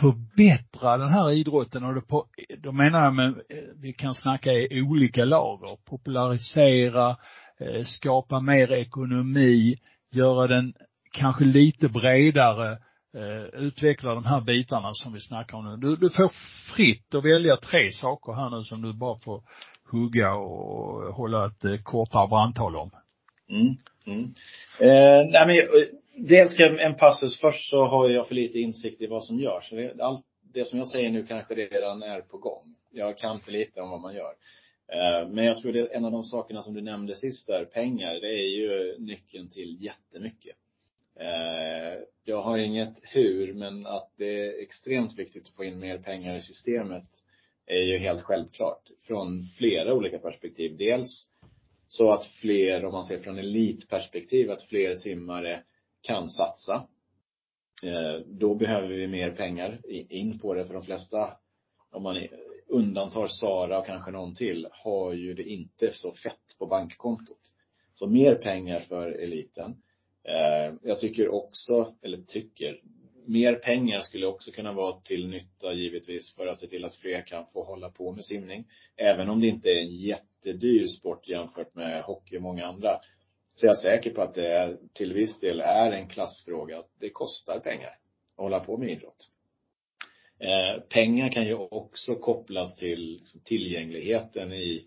förbättra 0.00 0.96
den 0.96 1.08
här 1.08 1.32
idrotten 1.32 1.84
och 1.84 2.08
på, 2.08 2.26
då 2.58 2.72
menar 2.72 3.04
jag 3.04 3.14
med, 3.14 3.28
eh, 3.28 3.58
vi 3.80 3.92
kan 3.92 4.14
snacka 4.14 4.52
i 4.52 4.82
olika 4.82 5.24
lager, 5.24 5.76
popularisera, 5.84 7.16
eh, 7.60 7.84
skapa 7.84 8.40
mer 8.40 8.72
ekonomi, 8.72 9.78
göra 10.10 10.46
den 10.46 10.74
kanske 11.12 11.44
lite 11.44 11.88
bredare 11.88 12.78
eh, 13.16 13.60
utveckla 13.60 14.14
de 14.14 14.24
här 14.24 14.40
bitarna 14.40 14.90
som 14.92 15.12
vi 15.12 15.20
snackar 15.20 15.58
om 15.58 15.64
nu. 15.64 15.76
Du, 15.76 15.96
du 15.96 16.10
får 16.10 16.32
fritt 16.74 17.14
att 17.14 17.24
välja 17.24 17.56
tre 17.56 17.90
saker 17.92 18.32
här 18.32 18.50
nu 18.50 18.64
som 18.64 18.82
du 18.82 18.92
bara 18.92 19.18
får 19.18 19.42
hugga 19.90 20.34
och 20.34 21.14
hålla 21.14 21.46
ett 21.46 21.84
kortare 21.84 22.28
brandtal 22.28 22.76
om. 22.76 22.90
Mm. 23.50 23.76
Mm. 24.06 24.34
Eh, 24.80 25.30
nej 25.30 25.46
men, 25.46 25.56
dels 26.16 26.60
en 26.60 26.94
passus. 26.94 27.40
Först 27.40 27.70
så 27.70 27.84
har 27.84 28.10
jag 28.10 28.28
för 28.28 28.34
lite 28.34 28.58
insikt 28.58 29.00
i 29.00 29.06
vad 29.06 29.24
som 29.24 29.40
görs. 29.40 29.70
Det, 29.70 30.00
allt 30.00 30.24
det 30.54 30.64
som 30.64 30.78
jag 30.78 30.88
säger 30.88 31.10
nu 31.10 31.26
kanske 31.26 31.54
redan 31.54 32.02
är 32.02 32.20
på 32.20 32.38
gång. 32.38 32.74
Jag 32.90 33.18
kan 33.18 33.40
för 33.40 33.52
lite 33.52 33.80
om 33.80 33.90
vad 33.90 34.00
man 34.00 34.14
gör. 34.14 34.34
Eh, 34.88 35.28
men 35.28 35.44
jag 35.44 35.56
tror 35.62 35.72
det 35.72 35.80
är 35.80 35.96
en 35.96 36.04
av 36.04 36.12
de 36.12 36.24
sakerna 36.24 36.62
som 36.62 36.74
du 36.74 36.80
nämnde 36.80 37.14
sist 37.14 37.46
där, 37.46 37.64
pengar, 37.64 38.14
det 38.14 38.32
är 38.32 38.48
ju 38.48 38.98
nyckeln 38.98 39.50
till 39.50 39.76
jättemycket. 39.80 40.56
Eh, 41.20 42.00
jag 42.24 42.42
har 42.42 42.58
inget 42.58 42.98
hur, 43.02 43.54
men 43.54 43.86
att 43.86 44.10
det 44.16 44.46
är 44.46 44.62
extremt 44.62 45.18
viktigt 45.18 45.42
att 45.42 45.56
få 45.56 45.64
in 45.64 45.78
mer 45.78 45.98
pengar 45.98 46.36
i 46.36 46.40
systemet 46.40 47.04
är 47.66 47.82
ju 47.82 47.98
helt 47.98 48.22
självklart. 48.22 48.90
Från 49.02 49.46
flera 49.58 49.94
olika 49.94 50.18
perspektiv. 50.18 50.76
Dels 50.76 51.30
så 51.88 52.12
att 52.12 52.24
fler, 52.24 52.84
om 52.84 52.92
man 52.92 53.04
ser 53.04 53.18
från 53.18 53.38
elitperspektiv, 53.38 54.50
att 54.50 54.62
fler 54.62 54.94
simmare 54.94 55.62
kan 56.06 56.30
satsa. 56.30 56.88
Eh, 57.82 58.20
då 58.26 58.54
behöver 58.54 58.88
vi 58.88 59.06
mer 59.06 59.30
pengar 59.30 59.80
in 60.08 60.38
på 60.38 60.54
det, 60.54 60.66
för 60.66 60.74
de 60.74 60.84
flesta, 60.84 61.36
om 61.90 62.02
man 62.02 62.16
undantar 62.68 63.26
Sara 63.26 63.78
och 63.78 63.86
kanske 63.86 64.10
någon 64.10 64.34
till, 64.34 64.68
har 64.70 65.12
ju 65.12 65.34
det 65.34 65.42
inte 65.42 65.92
så 65.92 66.12
fett 66.12 66.58
på 66.58 66.66
bankkontot. 66.66 67.40
Så 67.92 68.06
mer 68.06 68.34
pengar 68.34 68.80
för 68.80 69.10
eliten. 69.10 69.70
Eh, 70.24 70.74
jag 70.82 71.00
tycker 71.00 71.28
också, 71.28 71.94
eller 72.02 72.18
tycker, 72.18 72.80
mer 73.26 73.54
pengar 73.54 74.00
skulle 74.00 74.26
också 74.26 74.50
kunna 74.50 74.72
vara 74.72 75.00
till 75.00 75.28
nytta 75.28 75.72
givetvis 75.72 76.34
för 76.34 76.46
att 76.46 76.58
se 76.58 76.66
till 76.66 76.84
att 76.84 76.94
fler 76.94 77.26
kan 77.26 77.46
få 77.46 77.64
hålla 77.64 77.90
på 77.90 78.12
med 78.12 78.24
simning. 78.24 78.64
Även 78.96 79.30
om 79.30 79.40
det 79.40 79.46
inte 79.46 79.68
är 79.68 79.80
en 79.80 79.96
jättedyr 79.96 80.86
sport 80.86 81.28
jämfört 81.28 81.74
med 81.74 82.02
hockey 82.02 82.36
och 82.36 82.42
många 82.42 82.66
andra. 82.66 83.00
Så 83.54 83.66
jag 83.66 83.72
är 83.72 83.82
säker 83.82 84.10
på 84.10 84.22
att 84.22 84.34
det 84.34 84.48
är, 84.48 84.78
till 84.92 85.12
viss 85.12 85.40
del 85.40 85.60
är 85.60 85.92
en 85.92 86.08
klassfråga. 86.08 86.82
Det 87.00 87.10
kostar 87.10 87.60
pengar 87.60 87.88
att 87.88 88.42
hålla 88.42 88.60
på 88.60 88.76
med 88.76 88.90
idrott. 88.90 89.30
Eh, 90.38 90.82
pengar 90.82 91.30
kan 91.30 91.46
ju 91.46 91.54
också 91.54 92.14
kopplas 92.14 92.76
till 92.76 93.00
liksom, 93.00 93.40
tillgängligheten 93.40 94.52
i 94.52 94.86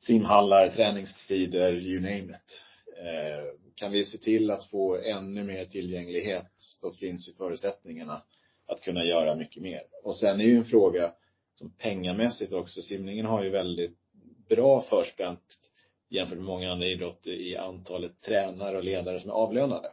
simhallar, 0.00 0.68
träningstider, 0.68 1.72
you 1.72 2.00
name 2.00 2.32
it. 2.32 2.60
Eh, 2.98 3.44
kan 3.74 3.92
vi 3.92 4.04
se 4.04 4.18
till 4.18 4.50
att 4.50 4.64
få 4.70 4.96
ännu 4.96 5.44
mer 5.44 5.64
tillgänglighet 5.64 6.46
så 6.56 6.92
finns 6.92 7.28
ju 7.28 7.32
förutsättningarna 7.32 8.22
att 8.66 8.80
kunna 8.80 9.04
göra 9.04 9.34
mycket 9.34 9.62
mer. 9.62 9.82
Och 10.02 10.16
sen 10.16 10.40
är 10.40 10.44
ju 10.44 10.56
en 10.56 10.64
fråga 10.64 11.12
som 11.54 11.76
pengamässigt 11.76 12.52
också, 12.52 12.82
simningen 12.82 13.26
har 13.26 13.44
ju 13.44 13.50
väldigt 13.50 13.98
bra 14.48 14.82
förspänt 14.82 15.58
jämfört 16.08 16.38
med 16.38 16.46
många 16.46 16.72
andra 16.72 16.86
idrotter 16.86 17.30
i 17.30 17.56
antalet 17.56 18.20
tränare 18.20 18.76
och 18.76 18.84
ledare 18.84 19.20
som 19.20 19.30
är 19.30 19.34
avlönade. 19.34 19.88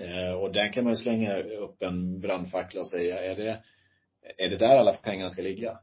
Eh, 0.00 0.32
och 0.32 0.52
där 0.52 0.72
kan 0.72 0.84
man 0.84 0.92
ju 0.92 0.96
slänga 0.96 1.42
upp 1.42 1.82
en 1.82 2.20
brandfackla 2.20 2.80
och 2.80 2.88
säga, 2.88 3.22
är 3.22 3.36
det, 3.36 3.62
är 4.36 4.48
det 4.48 4.56
där 4.56 4.76
alla 4.76 4.92
pengar 4.92 5.28
ska 5.28 5.42
ligga? 5.42 5.78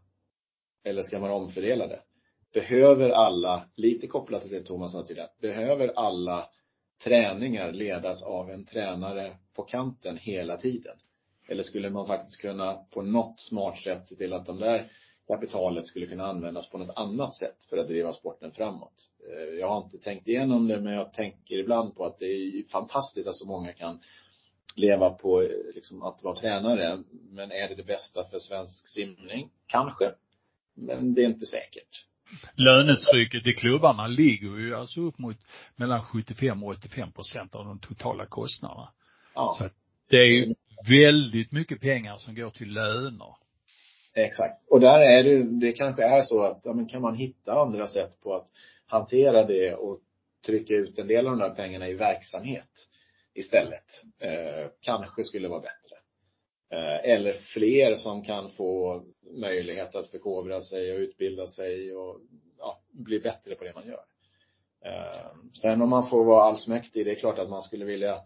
Eller 0.83 1.03
ska 1.03 1.19
man 1.19 1.31
omfördela 1.31 1.87
det? 1.87 1.99
Behöver 2.53 3.09
alla, 3.09 3.69
lite 3.75 4.07
kopplat 4.07 4.41
till 4.41 4.51
det 4.51 4.63
Thomas 4.63 4.91
sa 4.91 5.05
tidigare, 5.05 5.29
behöver 5.41 5.93
alla 5.95 6.49
träningar 7.03 7.71
ledas 7.71 8.23
av 8.23 8.49
en 8.49 8.65
tränare 8.65 9.37
på 9.55 9.63
kanten 9.63 10.17
hela 10.17 10.57
tiden? 10.57 10.97
Eller 11.47 11.63
skulle 11.63 11.89
man 11.89 12.07
faktiskt 12.07 12.41
kunna 12.41 12.73
på 12.73 13.01
något 13.01 13.39
smart 13.39 13.79
sätt 13.79 14.07
se 14.07 14.15
till 14.15 14.33
att 14.33 14.45
de 14.45 14.59
där 14.59 14.81
kapitalet 15.27 15.85
skulle 15.85 16.07
kunna 16.07 16.25
användas 16.25 16.69
på 16.69 16.77
något 16.77 16.97
annat 16.97 17.35
sätt 17.35 17.63
för 17.69 17.77
att 17.77 17.87
driva 17.87 18.13
sporten 18.13 18.51
framåt. 18.51 19.09
Eh, 19.29 19.59
jag 19.59 19.67
har 19.67 19.83
inte 19.83 19.97
tänkt 19.97 20.27
igenom 20.27 20.67
det, 20.67 20.81
men 20.81 20.93
jag 20.93 21.13
tänker 21.13 21.55
ibland 21.55 21.95
på 21.95 22.05
att 22.05 22.19
det 22.19 22.25
är 22.25 22.63
fantastiskt 22.69 23.27
att 23.27 23.35
så 23.35 23.47
många 23.47 23.73
kan 23.73 23.99
leva 24.75 25.09
på 25.09 25.49
liksom, 25.75 26.03
att 26.03 26.23
vara 26.23 26.35
tränare. 26.35 27.03
Men 27.31 27.51
är 27.51 27.69
det 27.69 27.75
det 27.75 27.83
bästa 27.83 28.29
för 28.29 28.39
svensk 28.39 28.87
simning? 28.87 29.49
Kanske. 29.67 30.11
Men 30.73 31.13
det 31.13 31.21
är 31.21 31.25
inte 31.25 31.45
säkert. 31.45 32.05
Lönetrycket 32.55 33.47
i 33.47 33.53
klubbarna 33.53 34.07
ligger 34.07 34.57
ju 34.57 34.75
alltså 34.75 35.01
upp 35.01 35.17
mot 35.17 35.37
mellan 35.75 36.03
75 36.03 36.63
och 36.63 36.69
85 36.69 37.11
procent 37.11 37.55
av 37.55 37.65
de 37.65 37.79
totala 37.79 38.25
kostnaderna. 38.25 38.89
Ja. 39.35 39.55
Så 39.57 39.69
det 40.09 40.17
är 40.17 40.27
ju 40.27 40.55
väldigt 40.89 41.51
mycket 41.51 41.81
pengar 41.81 42.17
som 42.17 42.35
går 42.35 42.49
till 42.49 42.73
löner. 42.73 43.35
Exakt. 44.15 44.69
Och 44.69 44.79
där 44.79 44.99
är 44.99 45.23
det, 45.23 45.43
det 45.43 45.71
kanske 45.71 46.03
är 46.03 46.21
så 46.21 46.43
att, 46.43 46.61
ja 46.63 46.73
men 46.73 46.87
kan 46.87 47.01
man 47.01 47.15
hitta 47.15 47.53
andra 47.53 47.87
sätt 47.87 48.21
på 48.21 48.35
att 48.35 48.47
hantera 48.85 49.43
det 49.43 49.75
och 49.75 49.99
trycka 50.45 50.73
ut 50.73 50.99
en 50.99 51.07
del 51.07 51.27
av 51.27 51.37
de 51.37 51.39
där 51.39 51.55
pengarna 51.55 51.89
i 51.89 51.93
verksamhet 51.93 52.87
istället. 53.33 54.03
Eh, 54.19 54.69
kanske 54.81 55.23
skulle 55.23 55.47
vara 55.47 55.59
bättre. 55.59 55.95
Eh, 56.71 57.11
eller 57.11 57.33
fler 57.33 57.95
som 57.95 58.23
kan 58.23 58.49
få 58.51 59.03
möjlighet 59.31 59.95
att 59.95 60.07
förkovra 60.07 60.61
sig 60.61 60.93
och 60.93 60.99
utbilda 60.99 61.47
sig 61.47 61.95
och 61.95 62.21
ja, 62.57 62.81
bli 62.91 63.19
bättre 63.19 63.55
på 63.55 63.63
det 63.63 63.73
man 63.75 63.87
gör. 63.87 64.03
Eh, 64.85 65.31
sen 65.61 65.81
om 65.81 65.89
man 65.89 66.09
får 66.09 66.25
vara 66.25 66.43
allsmäktig, 66.43 67.05
det 67.05 67.11
är 67.11 67.15
klart 67.15 67.39
att 67.39 67.49
man 67.49 67.61
skulle 67.61 67.85
vilja 67.85 68.21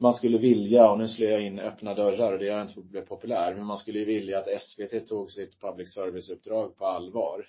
man 0.00 0.14
skulle 0.14 0.38
vilja, 0.38 0.90
och 0.90 0.98
nu 0.98 1.08
slår 1.08 1.30
jag 1.30 1.42
in 1.42 1.58
öppna 1.58 1.94
dörrar 1.94 2.32
och 2.32 2.38
det 2.38 2.44
gör 2.44 2.52
jag 2.52 2.62
inte 2.62 2.74
för 2.74 2.80
att 2.80 2.86
bli 2.86 3.00
populär, 3.00 3.54
men 3.54 3.66
man 3.66 3.78
skulle 3.78 3.98
ju 3.98 4.04
vilja 4.04 4.38
att 4.38 4.62
SVT 4.62 5.08
tog 5.08 5.30
sitt 5.30 5.60
public 5.60 5.94
service-uppdrag 5.94 6.76
på 6.76 6.86
allvar. 6.86 7.46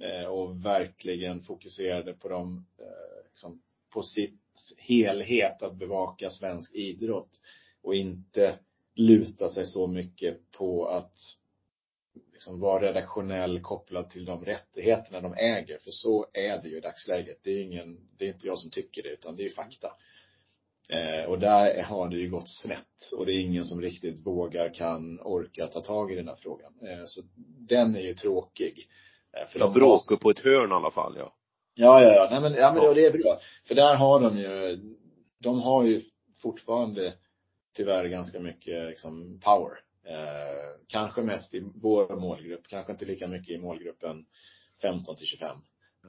Eh, 0.00 0.26
och 0.26 0.64
verkligen 0.64 1.42
fokuserade 1.42 2.12
på 2.12 2.28
dem, 2.28 2.66
eh, 2.78 3.28
liksom, 3.28 3.62
på 3.92 4.02
sitt 4.02 4.40
helhet 4.78 5.62
att 5.62 5.74
bevaka 5.74 6.30
svensk 6.30 6.74
idrott. 6.74 7.40
Och 7.82 7.94
inte 7.94 8.58
luta 8.94 9.48
sig 9.48 9.66
så 9.66 9.86
mycket 9.86 10.50
på 10.50 10.86
att 10.86 11.18
liksom 12.32 12.60
vara 12.60 12.88
redaktionell 12.88 13.60
kopplad 13.60 14.10
till 14.10 14.24
de 14.24 14.44
rättigheterna 14.44 15.20
de 15.20 15.34
äger. 15.34 15.78
För 15.78 15.90
så 15.90 16.26
är 16.32 16.62
det 16.62 16.68
ju 16.68 16.76
i 16.76 16.80
dagsläget. 16.80 17.38
Det 17.42 17.50
är 17.50 17.62
ingen, 17.62 18.08
det 18.18 18.24
är 18.24 18.32
inte 18.32 18.46
jag 18.46 18.58
som 18.58 18.70
tycker 18.70 19.02
det, 19.02 19.08
utan 19.08 19.36
det 19.36 19.42
är 19.42 19.44
ju 19.44 19.54
fakta. 19.54 19.92
Eh, 20.88 21.30
och 21.30 21.38
där 21.38 21.82
har 21.82 22.08
det 22.08 22.16
ju 22.16 22.30
gått 22.30 22.48
snett. 22.48 23.12
Och 23.16 23.26
det 23.26 23.32
är 23.32 23.40
ingen 23.40 23.64
som 23.64 23.80
riktigt 23.80 24.26
vågar, 24.26 24.74
kan, 24.74 25.20
orka 25.20 25.66
ta 25.66 25.80
tag 25.80 26.12
i 26.12 26.14
den 26.14 26.28
här 26.28 26.36
frågan. 26.36 26.72
Eh, 26.82 27.04
så 27.06 27.22
den 27.68 27.96
är 27.96 28.00
ju 28.00 28.14
tråkig. 28.14 28.88
Eh, 29.36 29.48
för 29.48 29.58
de 29.58 29.72
bråkar 29.72 30.16
på 30.16 30.30
ett 30.30 30.40
hörn 30.40 30.70
i 30.70 30.74
alla 30.74 30.90
fall, 30.90 31.14
ja. 31.18 31.34
Ja, 31.74 32.02
ja, 32.02 32.14
ja. 32.14 32.28
Nej, 32.30 32.40
men, 32.40 32.54
ja, 32.54 32.72
men 32.72 32.82
ja. 32.82 32.94
det 32.94 33.06
är 33.06 33.12
bra. 33.12 33.40
För 33.68 33.74
där 33.74 33.94
har 33.94 34.20
de 34.20 34.38
ju, 34.38 34.78
de 35.38 35.60
har 35.60 35.84
ju 35.84 36.02
fortfarande 36.42 37.14
tyvärr 37.76 38.04
ganska 38.04 38.40
mycket 38.40 38.88
liksom, 38.88 39.40
power. 39.44 39.78
Eh, 40.06 40.80
kanske 40.88 41.22
mest 41.22 41.54
i 41.54 41.64
vår 41.74 42.16
målgrupp, 42.16 42.68
kanske 42.68 42.92
inte 42.92 43.04
lika 43.04 43.28
mycket 43.28 43.50
i 43.50 43.58
målgruppen 43.58 44.26
15 44.82 45.16
till 45.16 45.26
25. 45.26 45.56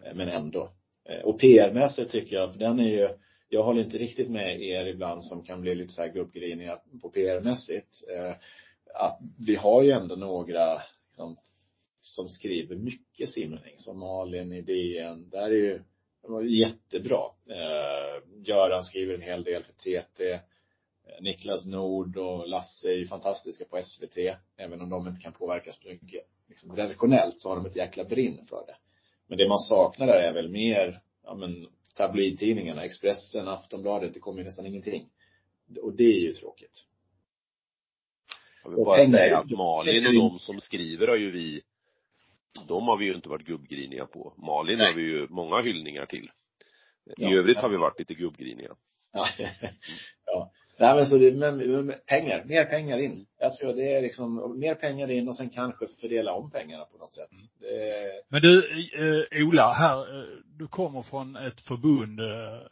Eh, 0.05 0.13
men 0.13 0.29
ändå. 0.29 0.69
Eh, 1.09 1.21
och 1.21 1.39
PR-mässigt 1.39 2.11
tycker 2.11 2.35
jag, 2.35 2.51
för 2.51 2.59
den 2.59 2.79
är 2.79 2.89
ju, 2.89 3.09
jag 3.49 3.63
håller 3.63 3.83
inte 3.83 3.97
riktigt 3.97 4.29
med 4.29 4.61
er 4.61 4.85
ibland 4.85 5.25
som 5.25 5.43
kan 5.43 5.61
bli 5.61 5.75
lite 5.75 5.93
så 5.93 6.01
här 6.01 6.09
gubbgriniga 6.09 6.79
på 7.01 7.09
PR-mässigt. 7.09 8.03
Eh, 8.15 8.35
att 8.93 9.19
vi 9.47 9.55
har 9.55 9.83
ju 9.83 9.91
ändå 9.91 10.15
några 10.15 10.81
liksom, 11.07 11.37
som 12.01 12.29
skriver 12.29 12.75
mycket 12.75 13.29
simning, 13.29 13.73
som 13.77 13.99
Malin 13.99 14.51
i 14.51 14.61
DN. 14.61 15.29
Där 15.29 15.51
är 15.51 15.55
ju, 15.55 15.81
de 16.21 16.31
var 16.31 16.41
jättebra. 16.41 17.21
Eh, 17.49 18.23
Göran 18.45 18.83
skriver 18.83 19.13
en 19.13 19.21
hel 19.21 19.43
del 19.43 19.63
för 19.63 19.73
TT. 19.73 20.31
Eh, 20.31 21.21
Niklas 21.21 21.65
Nord 21.65 22.17
och 22.17 22.47
Lasse 22.47 22.89
är 22.89 22.95
ju 22.95 23.07
fantastiska 23.07 23.65
på 23.65 23.81
SVT, 23.83 24.17
även 24.57 24.81
om 24.81 24.89
de 24.89 25.07
inte 25.07 25.21
kan 25.21 25.33
påverkas 25.33 25.79
så 25.81 25.87
mycket. 25.87 26.27
Liksom, 26.47 26.75
redaktionellt 26.75 27.39
så 27.39 27.49
har 27.49 27.55
de 27.55 27.65
ett 27.65 27.75
jäkla 27.75 28.03
brinn 28.03 28.45
för 28.49 28.65
det. 28.67 28.75
Men 29.27 29.37
det 29.37 29.47
man 29.47 29.59
saknar 29.59 30.07
där 30.07 30.19
är 30.19 30.33
väl 30.33 30.49
mer, 30.49 31.01
ja 31.23 31.35
men 31.35 31.67
tabloidtidningarna, 31.95 32.83
Expressen, 32.83 33.47
Aftonbladet, 33.47 34.13
det 34.13 34.19
kommer 34.19 34.39
ju 34.39 34.45
nästan 34.45 34.65
ingenting. 34.65 35.09
Och 35.81 35.93
det 35.93 36.03
är 36.03 36.19
ju 36.19 36.33
tråkigt. 36.33 36.85
Jag 38.63 38.69
vill 38.69 38.85
bara 38.85 39.05
säga 39.05 39.37
att 39.37 39.49
Malin 39.49 40.07
och 40.07 40.13
de 40.13 40.39
som 40.39 40.59
skriver 40.59 41.07
har 41.07 41.15
ju 41.15 41.31
vi, 41.31 41.61
de 42.67 42.87
har 42.87 42.97
vi 42.97 43.05
ju 43.05 43.15
inte 43.15 43.29
varit 43.29 43.45
gubbgriniga 43.45 44.05
på. 44.05 44.33
Malin 44.37 44.77
Nej. 44.77 44.87
har 44.87 44.93
vi 44.93 45.01
ju 45.01 45.27
många 45.29 45.61
hyllningar 45.61 46.05
till. 46.05 46.25
I 47.05 47.11
ja, 47.17 47.33
övrigt 47.33 47.57
har 47.57 47.69
vi 47.69 47.77
varit 47.77 47.99
lite 47.99 48.13
gubbgriniga. 48.13 48.75
Ja. 49.13 49.27
ja. 50.25 50.51
Nej 50.79 50.95
men 50.95 51.05
så 51.05 51.17
det, 51.17 51.31
men, 51.31 51.57
men, 51.57 51.95
pengar, 52.05 52.43
mer 52.45 52.65
pengar 52.65 52.97
in. 52.97 53.25
Jag 53.39 53.53
tror 53.53 53.73
det 53.73 53.93
är 53.93 54.01
liksom, 54.01 54.59
mer 54.59 54.75
pengar 54.75 55.11
in 55.11 55.27
och 55.27 55.37
sen 55.37 55.49
kanske 55.49 55.87
fördela 55.87 56.33
om 56.33 56.51
pengarna 56.51 56.85
på 56.85 56.97
något 56.97 57.15
sätt. 57.15 57.29
Det... 57.59 58.21
Men 58.29 58.41
du, 58.41 58.57
eh, 58.97 59.47
Ola, 59.47 59.73
här, 59.73 59.99
eh, 59.99 60.27
du 60.57 60.67
kommer 60.67 61.03
från 61.03 61.35
ett 61.35 61.61
förbund 61.61 62.19
eh, 62.19 62.67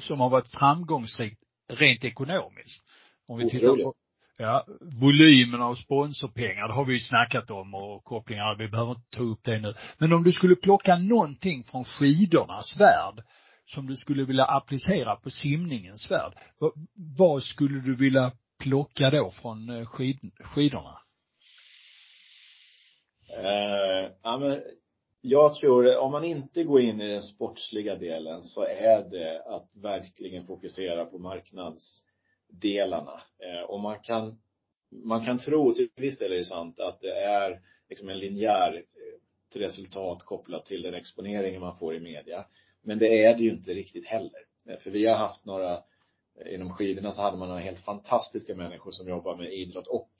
som 0.00 0.20
har 0.20 0.30
varit 0.30 0.48
framgångsrikt 0.48 1.40
rent 1.68 2.04
ekonomiskt. 2.04 2.84
Om 3.28 3.38
vi 3.38 3.50
tittar 3.50 3.66
Otroligt. 3.66 3.84
på, 3.84 3.94
ja, 4.38 4.66
volymen 5.00 5.62
av 5.62 5.74
sponsorpengar, 5.74 6.68
det 6.68 6.74
har 6.74 6.84
vi 6.84 6.92
ju 6.92 7.00
snackat 7.00 7.50
om 7.50 7.74
och 7.74 8.04
kopplingar, 8.04 8.56
vi 8.56 8.68
behöver 8.68 8.90
inte 8.90 9.16
ta 9.16 9.22
upp 9.22 9.40
det 9.42 9.58
nu. 9.58 9.74
Men 9.98 10.12
om 10.12 10.24
du 10.24 10.32
skulle 10.32 10.56
plocka 10.56 10.98
någonting 10.98 11.64
från 11.64 11.84
skidornas 11.84 12.76
värld 12.80 13.24
som 13.66 13.86
du 13.86 13.96
skulle 13.96 14.24
vilja 14.24 14.44
applicera 14.44 15.16
på 15.16 15.30
simningens 15.30 16.10
värld, 16.10 16.32
vad, 17.18 17.42
skulle 17.42 17.80
du 17.80 17.94
vilja 17.94 18.32
plocka 18.58 19.10
då 19.10 19.30
från 19.30 19.70
eh, 19.70 19.86
skid, 19.86 20.32
skidorna? 20.40 20.98
Eh, 23.38 24.10
ja, 24.22 24.38
men 24.38 24.60
jag 25.28 25.54
tror, 25.54 25.96
om 25.96 26.12
man 26.12 26.24
inte 26.24 26.64
går 26.64 26.80
in 26.80 27.00
i 27.00 27.08
den 27.08 27.22
sportsliga 27.22 27.96
delen 27.96 28.44
så 28.44 28.64
är 28.64 29.10
det 29.10 29.42
att 29.42 29.70
verkligen 29.74 30.46
fokusera 30.46 31.04
på 31.04 31.18
marknadsdelarna. 31.18 33.20
Eh, 33.38 33.70
och 33.70 33.80
man 33.80 34.00
kan, 34.00 34.38
man 34.90 35.24
kan 35.24 35.38
tro, 35.38 35.74
till 35.74 35.88
viss 35.96 36.18
del 36.18 36.32
är 36.32 36.36
det 36.36 36.44
sant, 36.44 36.80
att 36.80 37.00
det 37.00 37.12
är 37.12 37.60
liksom 37.88 38.08
en 38.08 38.18
linjär 38.18 38.74
eh, 38.74 39.58
resultat 39.58 40.22
kopplat 40.22 40.66
till 40.66 40.82
den 40.82 40.94
exponeringen 40.94 41.60
man 41.60 41.78
får 41.78 41.94
i 41.94 42.00
media. 42.00 42.46
Men 42.82 42.98
det 42.98 43.24
är 43.24 43.34
det 43.34 43.42
ju 43.42 43.50
inte 43.50 43.70
riktigt 43.70 44.06
heller. 44.06 44.40
Eh, 44.68 44.78
för 44.78 44.90
vi 44.90 45.06
har 45.06 45.16
haft 45.16 45.44
några, 45.44 45.82
inom 46.46 46.72
skidorna 46.72 47.12
så 47.12 47.22
hade 47.22 47.36
man 47.36 47.48
några 47.48 47.60
helt 47.60 47.84
fantastiska 47.84 48.54
människor 48.54 48.90
som 48.90 49.08
jobbar 49.08 49.36
med 49.36 49.52
idrott 49.52 49.86
och 49.86 50.10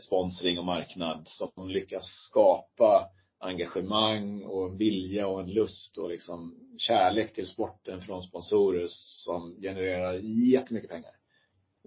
sponsring 0.00 0.58
och 0.58 0.64
marknad 0.64 1.22
som 1.24 1.68
lyckas 1.68 2.04
skapa 2.04 3.10
engagemang 3.42 4.42
och 4.42 4.66
en 4.70 4.76
vilja 4.76 5.26
och 5.28 5.40
en 5.40 5.52
lust 5.52 5.98
och 5.98 6.10
liksom 6.10 6.54
kärlek 6.78 7.32
till 7.32 7.46
sporten 7.46 8.00
från 8.02 8.22
sponsorer 8.22 8.84
som 8.88 9.56
genererar 9.60 10.12
jättemycket 10.52 10.90
pengar. 10.90 11.10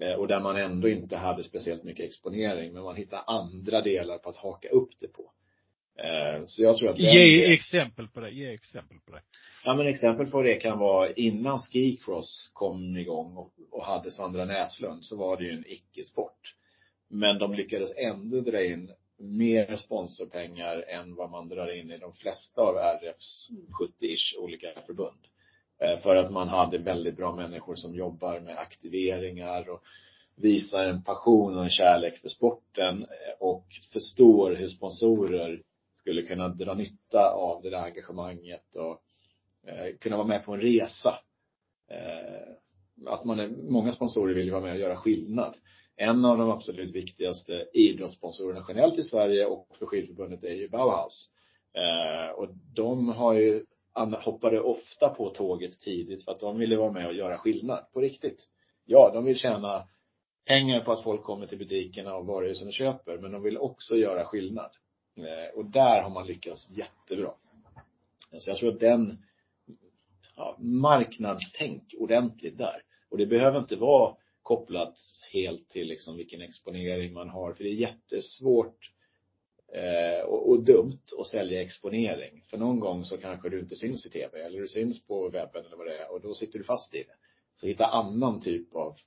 Eh, 0.02 0.14
Och 0.14 0.28
där 0.28 0.40
man 0.40 0.58
ändå 0.58 0.90
inte 0.90 1.18
hade 1.18 1.44
speciellt 1.44 1.84
mycket 1.84 2.06
exponering, 2.06 2.74
men 2.74 2.84
man 2.84 2.96
hittar 2.96 3.24
andra 3.28 3.82
delar 3.82 4.18
på 4.18 4.30
att 4.30 4.38
haka 4.38 4.68
upp 4.70 4.90
det 5.00 5.08
på. 5.08 5.32
Eh, 6.00 6.46
Så 6.46 6.64
jag 6.64 6.78
tror 6.78 6.90
att 6.90 7.00
Ge 7.00 7.54
exempel 7.54 8.08
på 8.08 8.20
det, 8.20 8.30
ge 8.32 8.54
exempel 8.54 8.98
på 9.06 9.12
det. 9.12 9.22
Ja 9.64 9.74
men 9.74 9.88
exempel 9.88 10.26
på 10.28 10.42
det 10.42 10.56
kan 10.56 10.80
vara 10.80 11.12
innan 11.14 11.60
skicross 11.60 12.50
kom 12.54 12.98
igång 12.98 13.38
och, 13.38 13.52
och 13.72 13.86
hade 13.86 14.12
Sandra 14.12 14.46
Näslund 14.46 15.06
så 15.06 15.18
var 15.18 15.38
det 15.38 15.44
ju 15.44 15.52
en 15.52 15.66
icke-sport. 15.68 16.56
Men 17.10 17.40
de 17.40 17.54
lyckades 17.54 17.90
ändå 17.98 18.40
dra 18.40 18.64
in 18.64 18.92
mer 19.18 19.76
sponsorpengar 19.76 20.86
än 20.88 21.16
vad 21.16 21.30
man 21.30 21.50
drar 21.50 21.78
in 21.80 21.92
i 21.92 21.98
de 21.98 22.14
flesta 22.14 22.62
av 22.62 22.76
RFs 22.78 23.50
70-ish 23.80 24.38
olika 24.40 24.68
förbund. 24.86 25.28
Eh, 25.80 25.98
för 25.98 26.16
att 26.16 26.32
man 26.32 26.48
hade 26.48 26.78
väldigt 26.78 27.18
bra 27.18 27.36
människor 27.36 27.76
som 27.76 27.96
jobbar 27.96 28.40
med 28.40 28.58
aktiveringar 28.58 29.70
och 29.70 29.84
visar 30.36 30.86
en 30.86 31.04
passion 31.04 31.58
och 31.58 31.64
en 31.64 31.70
kärlek 31.70 32.18
för 32.18 32.30
sporten 32.30 33.02
eh, 33.02 33.34
och 33.40 33.66
förstår 33.94 34.56
hur 34.56 34.68
sponsorer 34.68 35.62
skulle 35.94 36.22
kunna 36.22 36.48
dra 36.48 36.74
nytta 36.74 37.32
av 37.32 37.62
det 37.62 37.70
där 37.70 37.84
engagemanget 37.84 38.76
och 38.76 39.02
eh, 39.70 39.96
kunna 40.00 40.18
vara 40.18 40.28
med 40.28 40.46
på 40.46 40.54
en 40.54 40.62
resa. 40.62 41.20
Att 43.08 43.26
man 43.26 43.40
är, 43.40 43.48
många 43.48 43.92
sponsorer 43.92 44.34
vill 44.34 44.46
ju 44.46 44.52
vara 44.52 44.62
med 44.62 44.74
och 44.74 44.80
göra 44.80 44.96
skillnad. 44.96 45.56
En 45.98 46.26
av 46.26 46.38
de 46.38 46.52
absolut 46.52 46.96
viktigaste 46.96 47.68
idrottssponsorerna 47.74 48.66
generellt 48.68 48.98
i 48.98 49.04
Sverige 49.04 49.46
och 49.46 49.68
för 49.80 49.86
skidförbundet 49.86 50.44
är 50.44 50.54
ju 50.54 50.70
Bauhaus. 50.70 51.30
Eh, 51.74 52.32
och 52.32 52.48
de 52.76 53.10
har 53.10 53.34
ju, 53.34 53.66
hoppade 54.24 54.62
ofta 54.62 55.10
på 55.10 55.30
tåget 55.30 55.80
tidigt 55.80 56.26
för 56.26 56.32
att 56.32 56.40
de 56.40 56.58
ville 56.58 56.78
vara 56.78 56.92
med 56.92 57.08
och 57.08 57.14
göra 57.14 57.38
skillnad 57.38 57.86
på 57.94 58.02
riktigt. 58.02 58.48
Ja, 58.86 59.12
de 59.14 59.26
vill 59.26 59.38
tjäna 59.38 59.88
pengar 60.46 60.82
på 60.82 60.92
att 60.92 61.04
folk 61.04 61.24
kommer 61.24 61.48
till 61.48 61.58
butikerna 61.58 62.16
och 62.16 62.26
varuhusen 62.26 62.68
och 62.68 62.74
köper, 62.74 63.18
men 63.18 63.32
de 63.32 63.44
vill 63.44 63.58
också 63.58 63.96
göra 63.96 64.26
skillnad. 64.26 64.72
Eh, 65.18 65.58
och 65.58 65.66
där 65.66 66.02
har 66.02 66.10
man 66.10 66.28
lyckats 66.28 66.72
jättebra. 66.78 67.32
Så 68.40 68.50
jag 68.50 68.58
tror 68.58 68.74
att 68.74 68.80
den, 68.80 69.24
ja, 70.36 70.58
marknadstänk 70.60 71.96
ordentligt 72.00 72.58
där. 72.58 72.82
Och 73.10 73.18
det 73.18 73.26
behöver 73.26 73.60
inte 73.60 73.76
vara 73.76 74.16
kopplat 74.46 74.98
helt 75.34 75.70
till 75.70 75.88
liksom 75.88 76.18
vilken 76.18 76.42
exponering 76.42 77.14
man 77.14 77.30
har, 77.30 77.54
för 77.54 77.64
det 77.64 77.70
är 77.70 77.74
jättesvårt 77.74 78.92
eh, 79.74 80.26
och, 80.26 80.50
och 80.50 80.64
dumt 80.64 81.02
att 81.20 81.28
sälja 81.28 81.62
exponering. 81.62 82.44
För 82.50 82.58
någon 82.58 82.80
gång 82.80 83.04
så 83.04 83.18
kanske 83.18 83.50
du 83.50 83.60
inte 83.60 83.76
syns 83.76 84.06
i 84.06 84.10
tv 84.10 84.40
eller 84.40 84.60
du 84.60 84.68
syns 84.68 85.08
på 85.08 85.30
webben 85.30 85.66
eller 85.66 85.78
vad 85.78 85.88
det 85.88 85.98
är 85.98 86.12
och 86.12 86.22
då 86.22 86.34
sitter 86.34 86.60
du 86.60 86.66
fast 86.66 86.94
i 86.94 86.98
det. 86.98 87.16
Så 87.56 87.68
hitta 87.68 87.86
annan 87.86 88.42
typ 88.42 88.76
av 88.76 88.98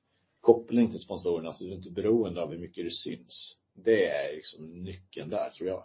koppling 0.40 0.90
till 0.90 1.00
sponsorerna 1.00 1.52
så 1.52 1.64
du 1.64 1.72
inte 1.72 1.88
är 1.88 1.92
beroende 1.92 2.42
av 2.42 2.50
hur 2.50 2.58
mycket 2.58 2.84
du 2.84 2.90
syns. 2.90 3.58
Det 3.74 4.06
är 4.06 4.36
liksom 4.36 4.64
nyckeln 4.84 5.30
där 5.30 5.50
tror 5.50 5.68
jag. 5.68 5.84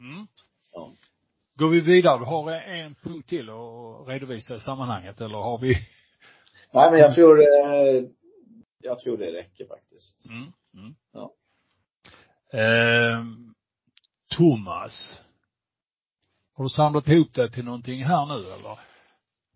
Mm. 0.00 0.26
Ja. 0.72 0.92
Går 1.54 1.68
vi 1.68 1.80
vidare, 1.80 2.18
du 2.18 2.24
har 2.24 2.52
en 2.52 2.94
punkt 2.94 3.28
till 3.28 3.50
att 3.50 4.08
redovisa 4.08 4.56
i 4.56 4.60
sammanhanget 4.60 5.20
eller 5.20 5.38
har 5.38 5.58
vi? 5.58 5.76
Nej 6.72 6.90
men 6.90 7.00
jag 7.00 7.14
tror, 7.14 7.40
eh, 7.40 8.04
jag 8.82 8.98
tror 8.98 9.16
det 9.18 9.32
räcker 9.32 9.66
faktiskt. 9.66 10.26
Mm. 10.26 10.52
Mm. 10.74 10.94
Ja. 11.12 11.34
Ehm, 12.58 13.54
Thomas. 14.36 15.20
Har 16.54 16.64
du 16.64 16.68
samlat 16.70 17.08
ihop 17.08 17.34
det 17.34 17.50
till 17.50 17.64
någonting 17.64 18.04
här 18.04 18.26
nu 18.26 18.34
eller? 18.52 18.78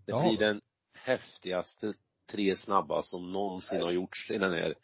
Det 0.06 0.12
Ja. 0.12 0.22
blir 0.28 0.38
den 0.38 0.60
häftigaste 0.94 1.94
tre 2.30 2.56
snabba 2.56 3.02
som 3.02 3.32
någonsin 3.32 3.82
har 3.82 3.92
gjorts 3.92 4.30
i 4.30 4.38
den 4.38 4.52
här 4.52 4.74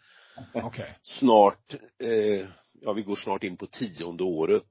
Okej. 0.54 0.98
snart, 1.02 1.74
eh, 1.98 2.46
ja 2.72 2.92
vi 2.92 3.02
går 3.02 3.16
snart 3.16 3.44
in 3.44 3.56
på 3.56 3.66
tionde 3.66 4.24
året. 4.24 4.68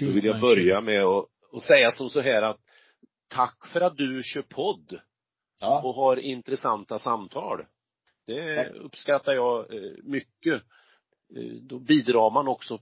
Då 0.00 0.06
vill 0.06 0.24
jag 0.24 0.40
börja 0.40 0.80
med 0.80 1.02
att, 1.04 1.24
att 1.56 1.62
säga 1.62 1.90
som 1.90 2.08
så 2.10 2.20
här 2.20 2.42
att 2.42 2.60
tack 3.28 3.66
för 3.72 3.80
att 3.80 3.96
du 3.96 4.22
kör 4.24 4.42
podd 4.42 5.00
Ja. 5.64 5.82
och 5.82 5.94
har 5.94 6.16
intressanta 6.16 6.98
samtal. 6.98 7.66
Det 8.26 8.68
uppskattar 8.70 9.32
jag 9.32 9.74
eh, 9.74 9.92
mycket. 10.02 10.62
Eh, 11.36 11.52
Då 11.62 11.78
bidrar 11.78 12.30
man 12.30 12.48
också 12.48 12.78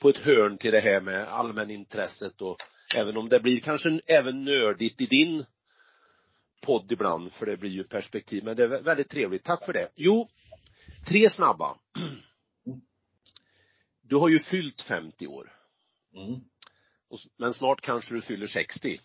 på 0.00 0.08
ett 0.08 0.18
hörn 0.18 0.58
till 0.58 0.72
det 0.72 0.80
här 0.80 1.00
med 1.00 1.28
allmänintresset 1.28 2.42
och 2.42 2.56
även 2.96 3.16
om 3.16 3.28
det 3.28 3.40
blir 3.40 3.60
kanske 3.60 4.00
även 4.06 4.44
nördigt 4.44 5.00
i 5.00 5.06
din 5.06 5.44
podd 6.60 6.92
ibland, 6.92 7.32
för 7.32 7.46
det 7.46 7.56
blir 7.56 7.70
ju 7.70 7.84
perspektiv, 7.84 8.44
men 8.44 8.56
det 8.56 8.64
är 8.64 8.68
vä- 8.68 8.82
väldigt 8.82 9.08
trevligt. 9.10 9.44
Tack 9.44 9.64
för 9.64 9.72
det. 9.72 9.88
Jo, 9.96 10.26
tre 11.08 11.30
snabba. 11.30 11.76
Du 14.02 14.16
har 14.16 14.28
ju 14.28 14.38
fyllt 14.38 14.82
50 14.82 15.26
år, 15.26 15.52
Mm. 16.14 16.40
men 17.38 17.54
snart 17.54 17.80
kanske 17.80 18.14
du 18.14 18.20
fyller 18.22 18.46
60. 18.46 19.00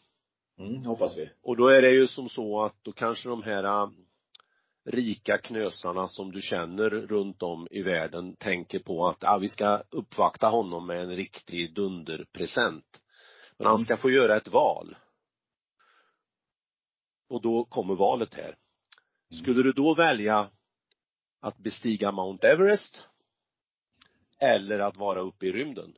Mm, 0.59 0.85
hoppas 0.85 1.17
vi. 1.17 1.29
Och 1.41 1.57
då 1.57 1.67
är 1.67 1.81
det 1.81 1.91
ju 1.91 2.07
som 2.07 2.29
så 2.29 2.63
att 2.63 2.83
då 2.83 2.91
kanske 2.91 3.29
de 3.29 3.43
här 3.43 3.63
äh, 3.63 3.89
rika 4.85 5.37
knösarna 5.37 6.07
som 6.07 6.31
du 6.31 6.41
känner 6.41 6.89
runt 6.89 7.43
om 7.43 7.67
i 7.71 7.81
världen 7.81 8.35
tänker 8.35 8.79
på 8.79 9.07
att 9.07 9.23
ah, 9.23 9.37
vi 9.37 9.49
ska 9.49 9.83
uppvakta 9.89 10.47
honom 10.47 10.87
med 10.87 11.01
en 11.01 11.15
riktig 11.15 11.73
dunderpresent. 11.73 13.01
Men 13.57 13.67
han 13.67 13.79
ska 13.79 13.97
få 13.97 14.09
göra 14.09 14.37
ett 14.37 14.47
val. 14.47 14.95
Och 17.29 17.41
då 17.41 17.65
kommer 17.65 17.95
valet 17.95 18.33
här. 18.33 18.55
Skulle 19.41 19.63
du 19.63 19.71
då 19.71 19.93
välja 19.93 20.49
att 21.41 21.57
bestiga 21.57 22.11
Mount 22.11 22.47
Everest 22.47 23.09
eller 24.39 24.79
att 24.79 24.97
vara 24.97 25.19
uppe 25.19 25.45
i 25.45 25.51
rymden? 25.51 25.93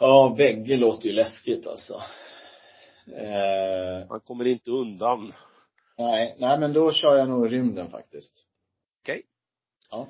Ja, 0.00 0.34
bägge 0.38 0.76
låter 0.76 1.06
ju 1.06 1.12
läskigt 1.12 1.66
alltså. 1.66 2.02
Eh, 3.06 4.08
Man 4.08 4.20
kommer 4.20 4.44
inte 4.44 4.70
undan. 4.70 5.32
nej, 5.98 6.36
nej 6.38 6.58
men 6.58 6.72
då 6.72 6.92
kör 6.92 7.16
jag 7.16 7.28
nog 7.28 7.52
rymden 7.52 7.90
faktiskt. 7.90 8.46
Okej? 9.02 9.22
Ja. 9.90 10.08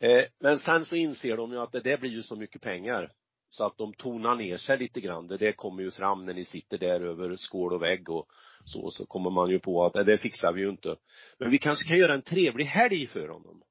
Eh, 0.00 0.24
men 0.40 0.58
sen 0.58 0.84
så 0.84 0.96
inser 0.96 1.36
de 1.36 1.52
ju 1.52 1.58
att 1.58 1.72
det 1.72 1.80
där 1.80 1.96
blir 1.98 2.10
ju 2.10 2.22
så 2.22 2.36
mycket 2.36 2.62
pengar. 2.62 3.12
Så 3.48 3.66
att 3.66 3.78
de 3.78 3.94
tonar 3.94 4.34
ner 4.34 4.56
sig 4.56 4.78
lite 4.78 5.00
grann. 5.00 5.26
Det 5.26 5.36
där 5.36 5.52
kommer 5.52 5.82
ju 5.82 5.90
fram 5.90 6.26
när 6.26 6.34
ni 6.34 6.44
sitter 6.44 6.78
där 6.78 7.00
över 7.00 7.36
skål 7.36 7.72
och 7.72 7.82
vägg 7.82 8.10
och 8.10 8.26
så, 8.64 8.90
så 8.90 9.06
kommer 9.06 9.30
man 9.30 9.50
ju 9.50 9.58
på 9.58 9.84
att 9.84 9.92
det 9.92 10.04
där 10.04 10.16
fixar 10.16 10.52
vi 10.52 10.60
ju 10.60 10.70
inte. 10.70 10.96
Men 11.38 11.50
vi 11.50 11.58
kanske 11.58 11.88
kan 11.88 11.98
göra 11.98 12.14
en 12.14 12.22
trevlig 12.22 12.64
helg 12.64 13.06
för 13.06 13.28
honom. 13.28 13.62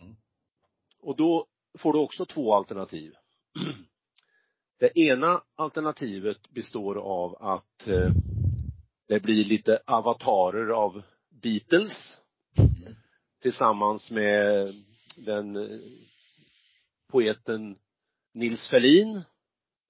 Mm. 0.00 0.16
Och 1.00 1.16
då 1.16 1.46
får 1.78 1.92
du 1.92 1.98
också 1.98 2.26
två 2.26 2.54
alternativ. 2.54 3.12
Det 4.84 4.98
ena 5.00 5.42
alternativet 5.54 6.50
består 6.50 6.96
av 6.98 7.36
att 7.40 7.88
eh, 7.88 8.10
det 9.08 9.20
blir 9.20 9.44
lite 9.44 9.82
avatarer 9.86 10.68
av 10.68 11.02
Beatles 11.42 12.20
tillsammans 13.42 14.10
med 14.10 14.68
den 15.16 15.56
eh, 15.56 15.78
poeten 17.10 17.78
Nils 18.34 18.70
Ferlin 18.70 19.22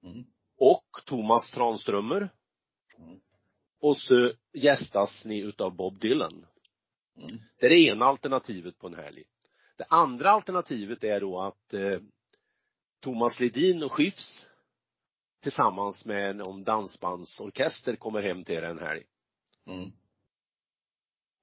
Mm. 0.03 0.25
och 0.59 0.87
Thomas 1.07 1.51
Tranströmer. 1.51 2.29
Mm. 2.99 3.21
och 3.81 3.97
så 3.97 4.33
gästas 4.53 5.25
ni 5.25 5.41
utav 5.41 5.77
Bob 5.77 6.01
Dylan. 6.01 6.47
Mm. 7.17 7.39
Det 7.61 7.67
är 7.67 7.71
det 7.71 7.81
ena 7.81 8.05
alternativet 8.05 8.79
på 8.79 8.87
en 8.87 8.95
helg. 8.95 9.25
Det 9.77 9.85
andra 9.89 10.31
alternativet 10.31 11.05
är 11.05 11.21
då 11.21 11.41
att 11.41 11.73
eh, 11.75 11.99
Thomas 13.01 13.41
Ledin 13.41 13.83
och 13.83 13.93
Schiffs 13.93 14.51
tillsammans 15.45 16.07
med 16.07 16.37
någon 16.37 16.65
dansbandsorkester 16.65 17.97
kommer 17.97 18.23
hem 18.23 18.45
till 18.45 18.55
er 18.55 18.63
en 18.63 18.79
helg. 18.79 19.03
Mm. 19.67 19.91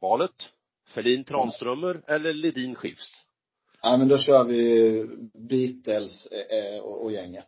Valet? 0.02 0.50
Ferlin 0.88 1.24
Tranströmer 1.24 2.04
eller 2.08 2.34
Ledin 2.34 2.76
Schiffs? 2.76 3.28
Ja, 3.82 3.98
men 3.98 4.08
då 4.08 4.18
kör 4.18 4.44
vi 4.44 5.06
Beatles 5.34 6.26
eh, 6.26 6.80
och, 6.80 7.04
och 7.04 7.12
gänget. 7.12 7.48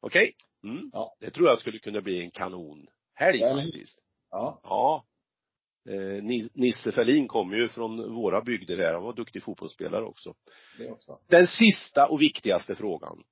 Okej? 0.00 0.34
Mm. 0.64 0.90
Ja. 0.92 1.16
Det 1.20 1.30
tror 1.30 1.48
jag 1.48 1.58
skulle 1.58 1.78
kunna 1.78 2.00
bli 2.00 2.20
en 2.20 2.30
kanonhelg 2.30 3.38
Ja, 3.40 3.54
faktiskt. 3.54 3.98
Ja. 4.30 4.60
Ja. 4.62 5.04
Eh, 5.88 6.22
Ni- 6.22 6.50
Nisse 6.54 6.92
Ferlin 6.92 7.28
kommer 7.28 7.56
ju 7.56 7.68
från 7.68 8.14
våra 8.14 8.40
bygder 8.42 8.76
här. 8.76 8.94
Han 8.94 9.02
var 9.02 9.12
duktig 9.12 9.42
fotbollsspelare 9.42 10.04
också. 10.04 10.34
Det 10.78 10.90
också. 10.90 11.18
Den 11.28 11.46
sista 11.46 12.06
och 12.08 12.20
viktigaste 12.20 12.74
frågan. 12.74 13.22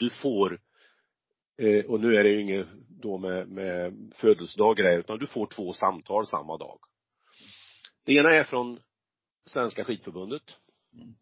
Du 0.00 0.10
får, 0.10 0.60
eh, 1.56 1.84
och 1.84 2.00
nu 2.00 2.16
är 2.16 2.24
det 2.24 2.30
ju 2.30 2.40
inget 2.40 2.66
då 2.88 3.18
med, 3.18 3.48
med 3.48 4.12
födelsedag 4.16 4.70
och 4.70 4.76
grejer, 4.76 4.98
utan 4.98 5.18
du 5.18 5.26
får 5.26 5.46
två 5.46 5.72
samtal 5.72 6.26
samma 6.26 6.56
dag. 6.56 6.78
Det 8.04 8.12
ena 8.12 8.34
är 8.34 8.44
från 8.44 8.80
Svenska 9.44 9.84
skidförbundet 9.84 10.56
Mm. 10.92 11.14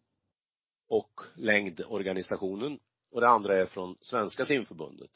och 0.87 1.21
längdorganisationen 1.35 2.79
och 3.11 3.21
det 3.21 3.27
andra 3.29 3.57
är 3.57 3.65
från 3.65 3.95
Svenska 4.01 4.45
simförbundet. 4.45 5.11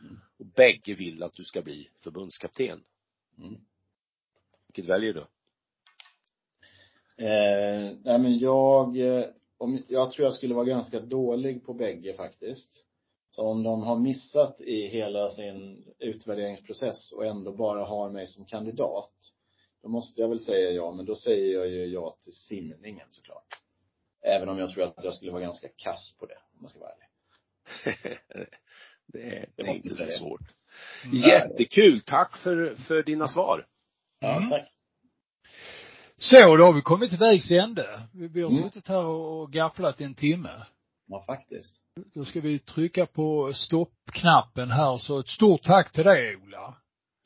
Mm. 0.00 0.20
Och 0.38 0.46
bägge 0.46 0.94
vill 0.94 1.22
att 1.22 1.32
du 1.32 1.44
ska 1.44 1.62
bli 1.62 1.90
förbundskapten. 2.00 2.84
Mm. 3.38 3.56
Vilket 4.66 4.84
väljer 4.84 5.12
du? 5.12 5.20
Eh, 7.24 7.96
nej 8.04 8.18
men 8.18 8.38
jag, 8.38 8.96
eh, 8.96 9.24
om, 9.58 9.82
jag 9.88 10.10
tror 10.10 10.24
jag 10.24 10.34
skulle 10.34 10.54
vara 10.54 10.64
ganska 10.64 11.00
dålig 11.00 11.64
på 11.64 11.74
bägge 11.74 12.16
faktiskt. 12.16 12.83
Så 13.34 13.46
om 13.46 13.62
de 13.62 13.82
har 13.82 13.96
missat 13.98 14.60
i 14.60 14.86
hela 14.88 15.30
sin 15.30 15.84
utvärderingsprocess 15.98 17.12
och 17.12 17.26
ändå 17.26 17.52
bara 17.52 17.84
har 17.84 18.10
mig 18.10 18.26
som 18.26 18.44
kandidat, 18.44 19.12
då 19.82 19.88
måste 19.88 20.20
jag 20.20 20.28
väl 20.28 20.40
säga 20.40 20.70
ja, 20.70 20.92
men 20.92 21.04
då 21.06 21.14
säger 21.16 21.54
jag 21.54 21.68
ju 21.68 21.84
ja 21.86 22.16
till 22.20 22.32
simningen 22.32 23.06
såklart. 23.10 23.46
Även 24.22 24.48
om 24.48 24.58
jag 24.58 24.70
tror 24.70 24.84
att 24.84 25.04
jag 25.04 25.14
skulle 25.14 25.30
vara 25.32 25.42
ganska 25.42 25.68
kass 25.76 26.16
på 26.18 26.26
det, 26.26 26.34
om 26.54 26.58
man 26.62 26.70
ska 26.70 26.78
vara 26.78 26.90
ärlig. 26.90 27.08
det 29.06 29.22
är, 29.22 29.48
det 29.56 29.62
är 29.62 29.74
inte 29.74 29.88
så 29.90 30.04
det. 30.04 30.12
svårt. 30.18 30.40
Mm. 31.04 31.16
Jättekul! 31.16 32.00
Tack 32.00 32.36
för, 32.36 32.74
för 32.74 33.02
dina 33.02 33.28
svar. 33.28 33.66
Ja, 34.20 34.36
Mm. 34.36 34.50
tack. 34.50 34.68
Så, 36.16 36.56
då 36.56 36.64
har 36.64 36.72
vi 36.72 36.82
kommit 36.82 37.10
till 37.10 37.18
vägs 37.18 37.50
ände. 37.50 38.02
Vi, 38.12 38.28
vi 38.28 38.42
har 38.42 38.50
Mm. 38.50 38.62
suttit 38.62 38.88
här 38.88 39.04
och 39.04 39.52
gafflat 39.52 40.00
i 40.00 40.04
en 40.04 40.14
timme. 40.14 40.50
Ja, 41.06 41.24
faktiskt. 41.26 41.82
Då 42.14 42.24
ska 42.24 42.40
vi 42.40 42.58
trycka 42.58 43.06
på 43.06 43.52
stoppknappen 43.54 44.70
här, 44.70 44.98
så 44.98 45.18
ett 45.18 45.28
stort 45.28 45.62
tack 45.62 45.92
till 45.92 46.04
dig 46.04 46.36
Ola. 46.36 46.74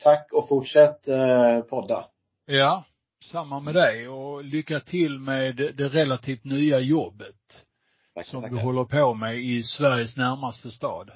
Tack 0.03 0.33
och 0.33 0.49
fortsätt 0.49 1.09
eh, 1.09 1.61
podda. 1.61 2.05
Ja, 2.47 2.85
samma 3.25 3.61
med 3.61 3.75
dig 3.75 4.09
och 4.09 4.45
lycka 4.45 4.81
till 4.81 5.19
med 5.19 5.57
det 5.57 5.73
det 5.73 5.89
relativt 5.89 6.45
nya 6.45 6.81
jobbet 6.81 7.67
Tack, 8.15 8.27
som 8.27 8.43
tackar. 8.43 8.57
du 8.57 8.63
håller 8.63 8.85
på 8.85 9.15
med 9.15 9.39
i 9.39 9.63
Sveriges 9.63 10.17
närmaste 10.17 10.71
stad. 10.71 11.11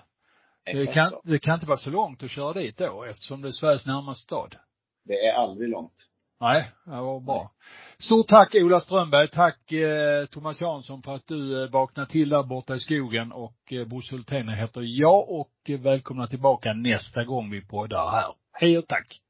Det 0.65 0.71
Exakt 0.71 0.95
kan, 0.95 1.11
så. 1.11 1.21
det 1.25 1.39
kan 1.39 1.55
inte 1.55 1.67
vara 1.67 1.79
så 1.79 1.91
långt 1.91 2.23
att 2.23 2.31
köra 2.31 2.53
dit 2.53 2.79
då 2.79 3.05
eftersom 3.05 3.43
det 3.43 3.49
är 3.49 3.53
Sveriges 3.53 3.87
närmaste 3.87 4.23
stad. 4.23 4.57
Det 5.05 5.27
är 5.27 5.33
aldrig 5.35 5.69
långt. 5.71 6.09
Nej, 6.43 6.71
det 6.85 6.91
var 6.91 7.21
bra. 7.21 7.51
Stort 7.99 8.29
tack 8.29 8.55
Ola 8.55 8.81
Strömberg. 8.81 9.29
Tack 9.29 9.73
eh, 9.73 10.27
Thomas 10.27 10.61
Jansson 10.61 11.03
för 11.03 11.15
att 11.15 11.27
du 11.27 11.65
eh, 11.65 11.71
vaknade 11.71 12.11
till 12.11 12.29
där 12.29 12.43
borta 12.43 12.75
i 12.75 12.81
skogen 12.81 13.33
och 13.33 13.73
eh, 13.73 13.87
Bosse 13.87 14.15
Hultén 14.15 14.49
heter 14.49 14.81
jag 14.81 15.31
och 15.31 15.53
eh, 15.69 15.81
välkomna 15.81 16.27
tillbaka 16.27 16.73
nästa 16.73 17.25
gång 17.25 17.51
vi 17.51 17.61
poddar 17.61 18.11
här. 18.11 18.35
Hej 18.53 18.79
och 18.79 18.87
tack. 18.87 19.21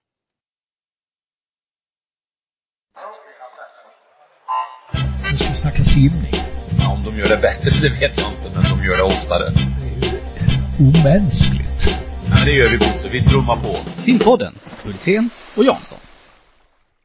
Nu 5.31 5.37
ska 5.37 5.49
vi 5.49 5.57
snacka 5.57 5.85
simning. 5.85 6.35
Ja, 6.79 6.93
om 6.93 7.05
de 7.05 7.19
gör 7.19 7.29
det 7.29 7.43
bättre, 7.43 7.71
det 7.81 8.01
vet 8.01 8.19
jag 8.19 8.33
inte, 8.33 8.51
men 8.55 8.63
de 8.63 8.85
gör 8.85 8.97
det 8.97 9.15
oftare. 9.15 9.51
Det 9.51 10.07
är 10.07 10.13
ju 10.13 10.19
omänskligt. 10.89 11.83
Ja, 12.31 12.45
det 12.45 12.53
gör 12.53 12.71
vi 12.71 12.79
Bosse. 12.79 13.09
Vi 13.09 13.25
trummar 13.25 13.57
på. 13.57 14.03
Simpodden, 14.03 14.55
Hultén 14.85 15.31
och 15.57 15.65
Jansson. 15.65 15.99